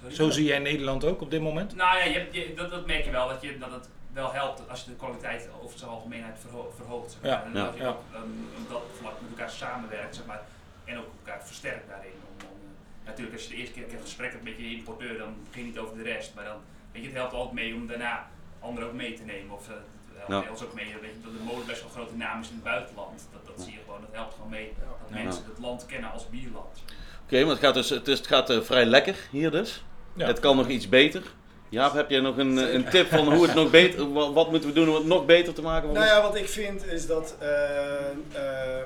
Sorry? 0.00 0.14
Zo 0.14 0.30
zie 0.30 0.44
jij 0.44 0.58
Nederland 0.58 1.04
ook 1.04 1.20
op 1.20 1.30
dit 1.30 1.40
moment? 1.40 1.74
Nou 1.74 1.98
ja, 1.98 2.04
je, 2.04 2.18
hebt- 2.18 2.34
je, 2.34 2.52
dat, 2.56 2.70
dat 2.70 2.86
merk 2.86 3.04
je 3.04 3.10
wel, 3.10 3.28
dat, 3.28 3.42
je, 3.42 3.58
dat 3.58 3.70
het 3.72 3.88
wel 4.12 4.32
helpt 4.32 4.68
als 4.68 4.84
je 4.84 4.90
de 4.90 4.96
kwaliteit 4.96 5.48
over 5.62 5.78
zijn 5.78 5.90
algemeenheid 5.90 6.38
verho- 6.40 6.72
verhoogt. 6.76 7.10
Zeg 7.12 7.20
maar. 7.22 7.30
Ja, 7.30 7.44
en 7.44 7.52
ja, 7.54 7.64
dat 7.64 7.74
je 7.76 7.82
ja. 7.82 7.88
ook 7.88 8.00
um, 8.14 8.46
op 8.62 8.68
dat 8.70 8.82
vlak 9.00 9.20
met 9.20 9.30
elkaar 9.30 9.50
samenwerkt 9.50 10.14
zeg 10.16 10.26
maar, 10.26 10.42
en 10.84 10.98
ook 10.98 11.06
elkaar 11.24 11.46
versterkt 11.46 11.88
daarin. 11.88 12.10
Om, 12.28 12.46
om, 12.50 12.56
eh, 13.02 13.06
natuurlijk, 13.06 13.36
als 13.36 13.42
je 13.44 13.50
de 13.50 13.56
eerste 13.56 13.74
keer 13.74 13.84
een 13.94 14.00
gesprek 14.00 14.30
hebt 14.32 14.44
met 14.44 14.56
je 14.56 14.70
importeur, 14.76 15.18
dan 15.18 15.34
begin 15.48 15.62
je 15.62 15.68
niet 15.68 15.78
over 15.78 15.96
de 15.96 16.02
rest. 16.02 16.34
Maar 16.34 16.44
dan, 16.44 16.56
weet 16.92 17.02
je, 17.02 17.08
het 17.08 17.16
helpt 17.16 17.32
altijd 17.32 17.54
mee 17.54 17.74
om 17.74 17.86
daarna 17.86 18.26
anderen 18.60 18.88
ook 18.88 18.94
mee 18.94 19.14
te 19.14 19.22
nemen. 19.22 19.54
Of 19.56 19.68
eh, 19.68 19.74
het 20.18 20.28
helpt 20.28 20.50
ons 20.50 20.62
ook 20.62 20.74
mee 20.74 20.84
weet 21.00 21.10
je, 21.10 21.20
dat 21.24 21.32
de 21.32 21.44
mode 21.44 21.64
best 21.66 21.80
wel 21.80 21.88
een 21.90 21.96
grote 21.96 22.16
naam 22.16 22.40
is 22.40 22.48
in 22.48 22.54
het 22.54 22.64
buitenland. 22.64 23.28
Dat, 23.32 23.46
dat 23.56 23.64
zie 23.64 23.72
je 23.72 23.78
gewoon, 23.84 24.00
dat 24.00 24.10
helpt 24.12 24.34
gewoon 24.34 24.50
mee 24.50 24.72
dat 24.78 25.08
Ja. 25.18 25.22
mensen 25.24 25.44
het 25.44 25.58
land 25.58 25.86
kennen 25.86 26.12
als 26.12 26.28
bierland. 26.28 26.82
Oké, 27.24 27.40
maar 27.40 27.50
het 27.50 27.58
gaat, 27.64 27.74
dus, 27.74 27.88
het, 27.90 28.08
is, 28.08 28.18
het 28.18 28.26
gaat 28.26 28.50
eh, 28.50 28.60
vrij 28.60 28.84
lekker 28.84 29.16
hier 29.30 29.50
dus. 29.50 29.84
Ja. 30.14 30.26
Het 30.26 30.40
kan 30.40 30.56
nog 30.56 30.68
iets 30.68 30.88
beter. 30.88 31.22
Jaap, 31.68 31.92
heb 31.92 32.10
jij 32.10 32.20
nog 32.20 32.36
een, 32.36 32.58
eh, 32.58 32.72
een 32.72 32.88
tip 32.88 33.08
van 33.08 33.32
hoe 33.32 33.42
het 33.46 33.54
nog 33.54 33.70
beter, 33.70 34.12
wa- 34.12 34.32
wat 34.32 34.50
moeten 34.50 34.68
we 34.68 34.74
doen 34.74 34.88
om 34.88 34.94
het 34.94 35.04
nog 35.06 35.26
beter 35.26 35.54
te 35.54 35.62
maken? 35.62 35.92
Nou 35.92 36.06
ja, 36.06 36.22
wat 36.22 36.34
ik 36.36 36.48
vind 36.48 36.86
is 36.86 37.06
dat, 37.06 37.36
eh, 37.40 38.10
eh, 38.10 38.84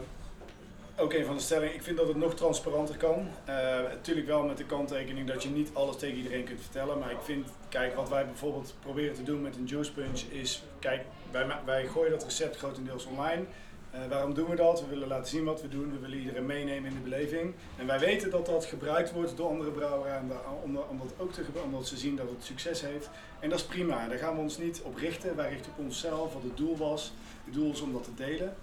ook 0.97 1.13
een 1.13 1.25
van 1.25 1.37
de 1.37 1.43
stellingen, 1.43 1.75
ik 1.75 1.83
vind 1.83 1.97
dat 1.97 2.09
het 2.09 2.17
nog 2.17 2.35
transparanter 2.35 2.97
kan. 2.97 3.29
Eh, 3.45 3.55
natuurlijk 3.83 4.27
wel 4.27 4.43
met 4.43 4.57
de 4.57 4.65
kanttekening 4.65 5.27
dat 5.27 5.43
je 5.43 5.49
niet 5.49 5.71
alles 5.73 5.97
tegen 5.97 6.17
iedereen 6.17 6.45
kunt 6.45 6.61
vertellen. 6.61 6.99
Maar 6.99 7.11
ik 7.11 7.21
vind, 7.23 7.49
kijk, 7.69 7.95
wat 7.95 8.09
wij 8.09 8.27
bijvoorbeeld 8.27 8.75
proberen 8.81 9.15
te 9.15 9.23
doen 9.23 9.43
met 9.43 9.57
een 9.57 9.67
juice 9.67 9.93
punch 9.93 10.21
is, 10.21 10.63
kijk, 10.79 11.05
wij, 11.31 11.47
wij 11.65 11.87
gooien 11.87 12.11
dat 12.11 12.25
recept 12.25 12.57
grotendeels 12.57 13.07
online. 13.07 13.45
Eh, 13.91 14.01
waarom 14.09 14.35
doen 14.35 14.49
we 14.49 14.57
dat? 14.57 14.81
We 14.81 14.87
willen 14.87 15.09
laten 15.09 15.27
zien 15.27 15.45
wat 15.45 15.63
we 15.63 15.69
doen. 15.69 15.93
We 15.93 15.99
willen 15.99 16.19
iedereen 16.19 16.47
meenemen 16.47 16.91
in 16.91 16.97
de 16.97 17.11
beleving. 17.11 17.55
En 17.77 17.87
wij 17.87 17.99
weten 17.99 18.31
dat 18.31 18.47
dat 18.47 18.65
gebruikt 18.65 19.13
wordt 19.13 19.37
door 19.37 19.49
andere 19.49 19.71
brouwerijen 19.71 20.31
om, 20.63 20.77
om, 20.77 20.99
dat 20.99 21.13
ook 21.19 21.33
te 21.33 21.43
omdat 21.65 21.87
ze 21.87 21.97
zien 21.97 22.17
dat 22.17 22.31
het 22.31 22.45
succes 22.45 22.81
heeft. 22.81 23.11
En 23.41 23.49
dat 23.49 23.59
is 23.59 23.65
prima. 23.65 24.09
Daar 24.09 24.19
gaan 24.19 24.35
we 24.35 24.41
ons 24.41 24.59
niet 24.59 24.81
op 24.83 24.97
richten. 24.97 25.37
Wij 25.37 25.49
richten 25.49 25.73
op 25.73 25.85
onszelf, 25.85 26.33
wat 26.33 26.43
het 26.43 26.57
doel 26.57 26.77
was. 26.77 27.13
Het 27.45 27.55
doel 27.55 27.73
is 27.73 27.81
om 27.81 27.93
dat 27.93 28.05
te 28.05 28.15
delen. 28.15 28.57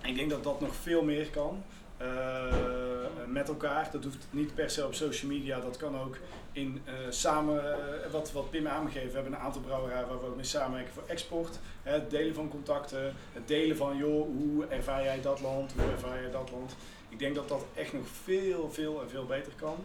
En 0.00 0.08
ik 0.08 0.16
denk 0.16 0.30
dat 0.30 0.44
dat 0.44 0.60
nog 0.60 0.74
veel 0.74 1.02
meer 1.02 1.30
kan. 1.30 1.62
Eh, 2.02 3.26
met 3.26 3.48
elkaar. 3.48 3.88
Dat 3.92 4.04
hoeft 4.04 4.26
niet 4.30 4.54
per 4.54 4.70
se 4.70 4.86
op 4.86 4.94
social 4.94 5.30
media. 5.30 5.60
Dat 5.60 5.76
kan 5.76 5.98
ook 6.00 6.16
in 6.52 6.82
eh, 6.84 6.94
samen, 7.08 7.72
eh, 7.72 8.10
wat, 8.10 8.32
wat 8.32 8.50
Pim 8.50 8.66
aangegeven. 8.66 9.08
We 9.08 9.14
hebben 9.14 9.32
een 9.32 9.38
aantal 9.38 9.60
brouwerijen 9.60 10.08
waar 10.08 10.20
we 10.20 10.26
ook 10.26 10.36
mee 10.36 10.44
samenwerken 10.44 10.92
voor 10.92 11.02
export. 11.06 11.58
Hè, 11.82 11.92
het 11.92 12.10
delen 12.10 12.34
van 12.34 12.48
contacten. 12.48 13.14
Het 13.32 13.48
delen 13.48 13.76
van, 13.76 13.96
joh, 13.96 14.26
hoe 14.36 14.66
ervaar 14.66 15.02
jij 15.02 15.20
dat 15.20 15.40
land? 15.40 15.72
Hoe 15.72 15.90
ervaar 15.90 16.22
jij 16.22 16.30
dat 16.30 16.50
land? 16.50 16.76
Ik 17.08 17.18
denk 17.18 17.34
dat 17.34 17.48
dat 17.48 17.64
echt 17.74 17.92
nog 17.92 18.06
veel, 18.22 18.70
veel 18.70 19.02
en 19.02 19.10
veel 19.10 19.26
beter 19.26 19.52
kan. 19.56 19.76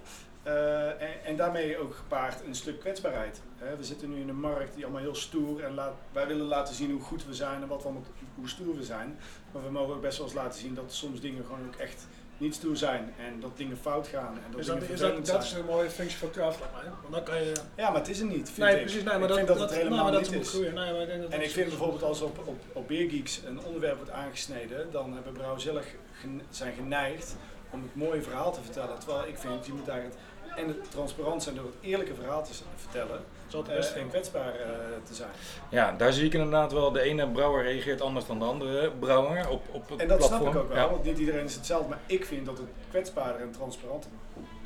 Eh, 0.48 0.88
en, 1.02 1.24
en 1.26 1.36
daarmee 1.36 1.78
ook 1.78 1.96
gepaard 1.96 2.46
een 2.46 2.56
stuk 2.56 2.80
kwetsbaarheid. 2.80 3.42
Hè, 3.58 3.76
we 3.78 3.84
zitten 3.84 4.10
nu 4.10 4.22
in 4.22 4.30
een 4.30 4.40
markt 4.40 4.76
die 4.76 4.84
allemaal 4.84 5.02
heel 5.02 5.16
stoer 5.16 5.64
en 5.64 5.74
laat, 5.74 5.94
wij 6.12 6.28
willen 6.28 6.46
laten 6.46 6.76
zien 6.76 6.92
hoe 6.92 7.02
goed 7.02 7.26
we 7.26 7.34
zijn 7.34 7.62
en 7.62 7.68
wat 7.68 7.78
we 7.78 7.84
allemaal, 7.84 8.04
hoe 8.36 8.50
stoer 8.50 8.76
we 8.76 8.84
zijn. 8.84 9.18
Maar 9.52 9.64
we 9.64 9.70
mogen 9.70 9.96
ook 9.96 10.02
best 10.02 10.18
wel 10.18 10.28
eens 10.28 10.36
laten 10.36 10.60
zien 10.60 10.74
dat 10.76 10.94
soms 10.94 11.22
dingen 11.22 11.46
gewoon 11.46 11.66
ook 11.68 11.76
echt 11.76 12.08
niet 12.38 12.56
stoer 12.56 12.78
zijn 12.78 13.14
en 13.20 13.40
dat 13.40 13.58
dingen 13.58 13.78
fout 13.78 14.08
gaan. 14.08 14.34
En 14.46 14.52
dat 14.52 14.60
Is 14.60 14.66
dat, 14.66 14.82
is 14.82 15.00
dat, 15.00 15.26
dat 15.26 15.44
is 15.44 15.52
een 15.54 15.66
mooie 15.66 15.90
functie 15.90 16.18
van 16.18 16.30
mij. 16.36 16.92
Want 17.02 17.14
dan 17.14 17.24
kan 17.24 17.44
je... 17.44 17.52
Ja, 17.76 17.90
maar 17.90 18.00
het 18.00 18.10
is 18.10 18.20
er 18.20 18.26
niet. 18.26 18.50
Vind 18.50 18.58
Nee, 18.68 18.76
ik. 18.76 18.82
precies. 18.82 19.04
Nee, 19.04 19.14
maar 19.14 19.22
ik 19.22 19.28
dat, 19.28 19.38
vind 19.38 19.48
dat, 19.48 19.60
het 19.60 19.74
helemaal 19.74 20.12
nou, 20.12 20.18
niet 20.22 20.32
is. 20.32 20.54
Nee, 20.54 20.72
maar 20.72 21.02
ik 21.02 21.08
denk 21.08 21.22
dat 21.22 21.32
En 21.32 21.42
ik 21.42 21.50
vind 21.50 21.68
bijvoorbeeld 21.68 22.04
als 22.04 22.22
op, 22.22 22.38
op, 22.46 22.60
op 22.74 22.88
Beer 22.88 23.10
Geeks 23.10 23.42
een 23.46 23.64
onderwerp 23.64 23.96
wordt 23.96 24.12
aangesneden, 24.12 24.92
dan 24.92 25.14
hebben 25.14 25.34
brouwers 25.34 25.68
gen- 26.12 26.42
zijn 26.50 26.74
geneigd 26.74 27.36
om 27.70 27.82
het 27.82 27.96
mooie 27.96 28.22
verhaal 28.22 28.54
te 28.54 28.62
vertellen. 28.62 29.00
Terwijl 29.00 29.28
ik 29.28 29.38
vind, 29.38 29.66
je 29.66 29.74
moet 29.74 29.88
eigenlijk 29.88 30.20
het, 30.20 30.26
en 30.58 30.68
het 30.68 30.92
transparant 30.92 31.44
zijn 31.44 31.56
door 31.56 31.66
het 31.66 31.74
eerlijke 31.82 32.14
verhaal 32.14 32.44
te 32.44 32.52
vertellen 32.76 33.20
Zal 33.48 33.60
het 33.62 33.70
eh, 33.70 33.76
best 33.76 33.88
en 33.90 33.94
vinden. 33.94 34.12
kwetsbaar 34.12 34.54
eh, 34.54 34.70
te 35.04 35.14
zijn. 35.14 35.30
Ja, 35.70 35.96
daar 35.98 36.14
zie 36.14 36.26
ik 36.26 36.34
inderdaad 36.34 36.72
wel. 36.74 36.92
De 36.92 37.02
ene 37.02 37.28
brouwer 37.28 37.64
reageert 37.64 38.02
anders 38.02 38.26
dan 38.26 38.40
de 38.40 38.46
andere 38.46 38.92
brouwer 39.00 39.50
op, 39.50 39.62
op 39.72 39.90
het 39.90 40.00
En 40.00 40.08
dat 40.08 40.18
platform. 40.18 40.42
snap 40.42 40.54
ik 40.56 40.60
ook 40.62 40.68
wel, 40.68 40.78
Ja. 40.78 40.90
want 40.90 41.04
niet 41.04 41.18
iedereen 41.18 41.44
is 41.46 41.56
hetzelfde. 41.56 41.90
Maar 41.90 42.00
ik 42.06 42.26
vind 42.26 42.46
dat 42.46 42.58
het 42.58 42.68
kwetsbaarder 42.90 43.42
en 43.42 43.52
transparanter 43.52 44.10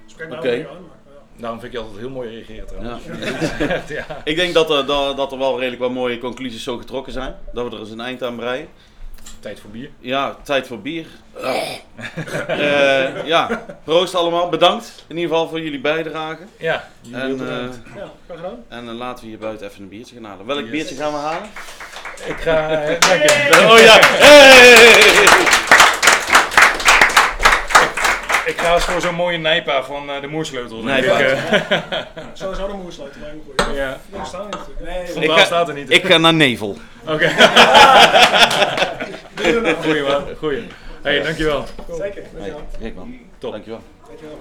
Spreek 0.05 0.27
niet 0.27 0.37
aan, 0.37 0.43
maar 0.43 0.99
ja. 1.05 1.21
Daarom 1.37 1.59
vind 1.59 1.73
ik 1.73 1.79
je 1.79 1.85
altijd 1.85 1.99
heel 2.03 2.09
mooi 2.09 2.29
reageren 2.29 2.67
trouwens. 2.67 3.03
Ja. 3.59 3.83
ja. 4.07 4.21
Ik 4.23 4.35
denk 4.35 4.53
dat 4.53 4.69
er, 4.69 4.85
dat, 4.85 5.17
dat 5.17 5.31
er 5.31 5.37
wel 5.37 5.57
redelijk 5.59 5.81
wat 5.81 5.91
mooie 5.91 6.17
conclusies 6.17 6.63
zo 6.63 6.77
getrokken 6.77 7.13
zijn. 7.13 7.35
Dat 7.53 7.65
we 7.69 7.73
er 7.75 7.79
eens 7.79 7.89
een 7.91 7.99
eind 7.99 8.23
aan 8.23 8.35
breien. 8.35 8.67
Tijd 9.39 9.59
voor 9.59 9.69
bier. 9.69 9.89
Ja, 9.99 10.35
tijd 10.43 10.67
voor 10.67 10.79
bier. 10.79 11.05
Eh, 12.47 13.25
ja, 13.25 13.65
proost 13.83 14.15
allemaal. 14.15 14.49
Bedankt 14.49 15.03
in 15.07 15.15
ieder 15.17 15.31
geval 15.31 15.47
voor 15.49 15.61
jullie 15.61 15.79
bijdrage. 15.81 16.41
Ja, 16.57 16.87
jullie 17.01 17.21
En, 17.23 17.39
eh. 17.39 17.95
Ja, 17.95 18.11
graag 18.25 18.37
gedaan. 18.37 18.63
en 18.69 18.85
dan 18.85 18.95
laten 18.95 19.23
we 19.23 19.29
hier 19.29 19.39
buiten 19.39 19.67
even 19.67 19.81
een 19.81 19.89
biertje 19.89 20.15
gaan 20.15 20.23
halen. 20.25 20.45
Welk 20.45 20.59
Yes. 20.61 20.69
biertje 20.69 20.95
gaan 20.95 21.11
we 21.11 21.17
halen? 21.17 21.49
Ik 22.25 22.35
ga... 22.37 22.67
dank 23.07 23.21
je. 23.23 23.67
Oh 23.71 23.79
ja, 23.79 23.97
hey! 24.01 25.70
Ik 28.61 28.67
ga 28.67 28.73
eens 28.73 28.83
voor 28.83 29.01
zo'n 29.01 29.15
mooie 29.15 29.37
Nijpa 29.37 29.83
van 29.83 30.09
eh, 30.09 30.21
de 30.21 30.27
Moersleutel. 30.27 30.81
denk 30.81 31.05
Nijpa. 31.05 31.17
ik. 31.19 31.27
Sowieso 32.33 32.67
de 32.67 32.73
moersluiten, 32.73 33.21
lijkt 33.21 33.35
me 33.35 33.41
goed. 33.65 33.75
ja. 33.75 33.97
Ja, 34.13 34.23
staan 34.25 34.49
we 34.49 34.57
natuurlijk. 34.57 34.79
Nee, 34.89 35.03
Ik 35.03 35.11
Vandaag 35.13 35.37
ga- 35.39 35.45
staat 35.45 35.67
er 35.67 35.73
niet. 35.73 35.89
Ik 35.89 36.05
ga 36.05 36.17
naar 36.17 36.33
Nevel. 36.33 36.77
Oké. 37.07 37.29
Goeie 39.83 40.01
man. 40.03 40.23
Goeie. 40.37 40.63
Hey, 41.01 41.21
dankjewel. 41.21 41.65
zeker. 41.97 42.23
Hey, 42.37 42.53
Rick 42.79 42.95
man, 42.95 43.19
Top. 43.37 43.51
dankjewel. 43.51 43.81
Dankjewel. 44.07 44.39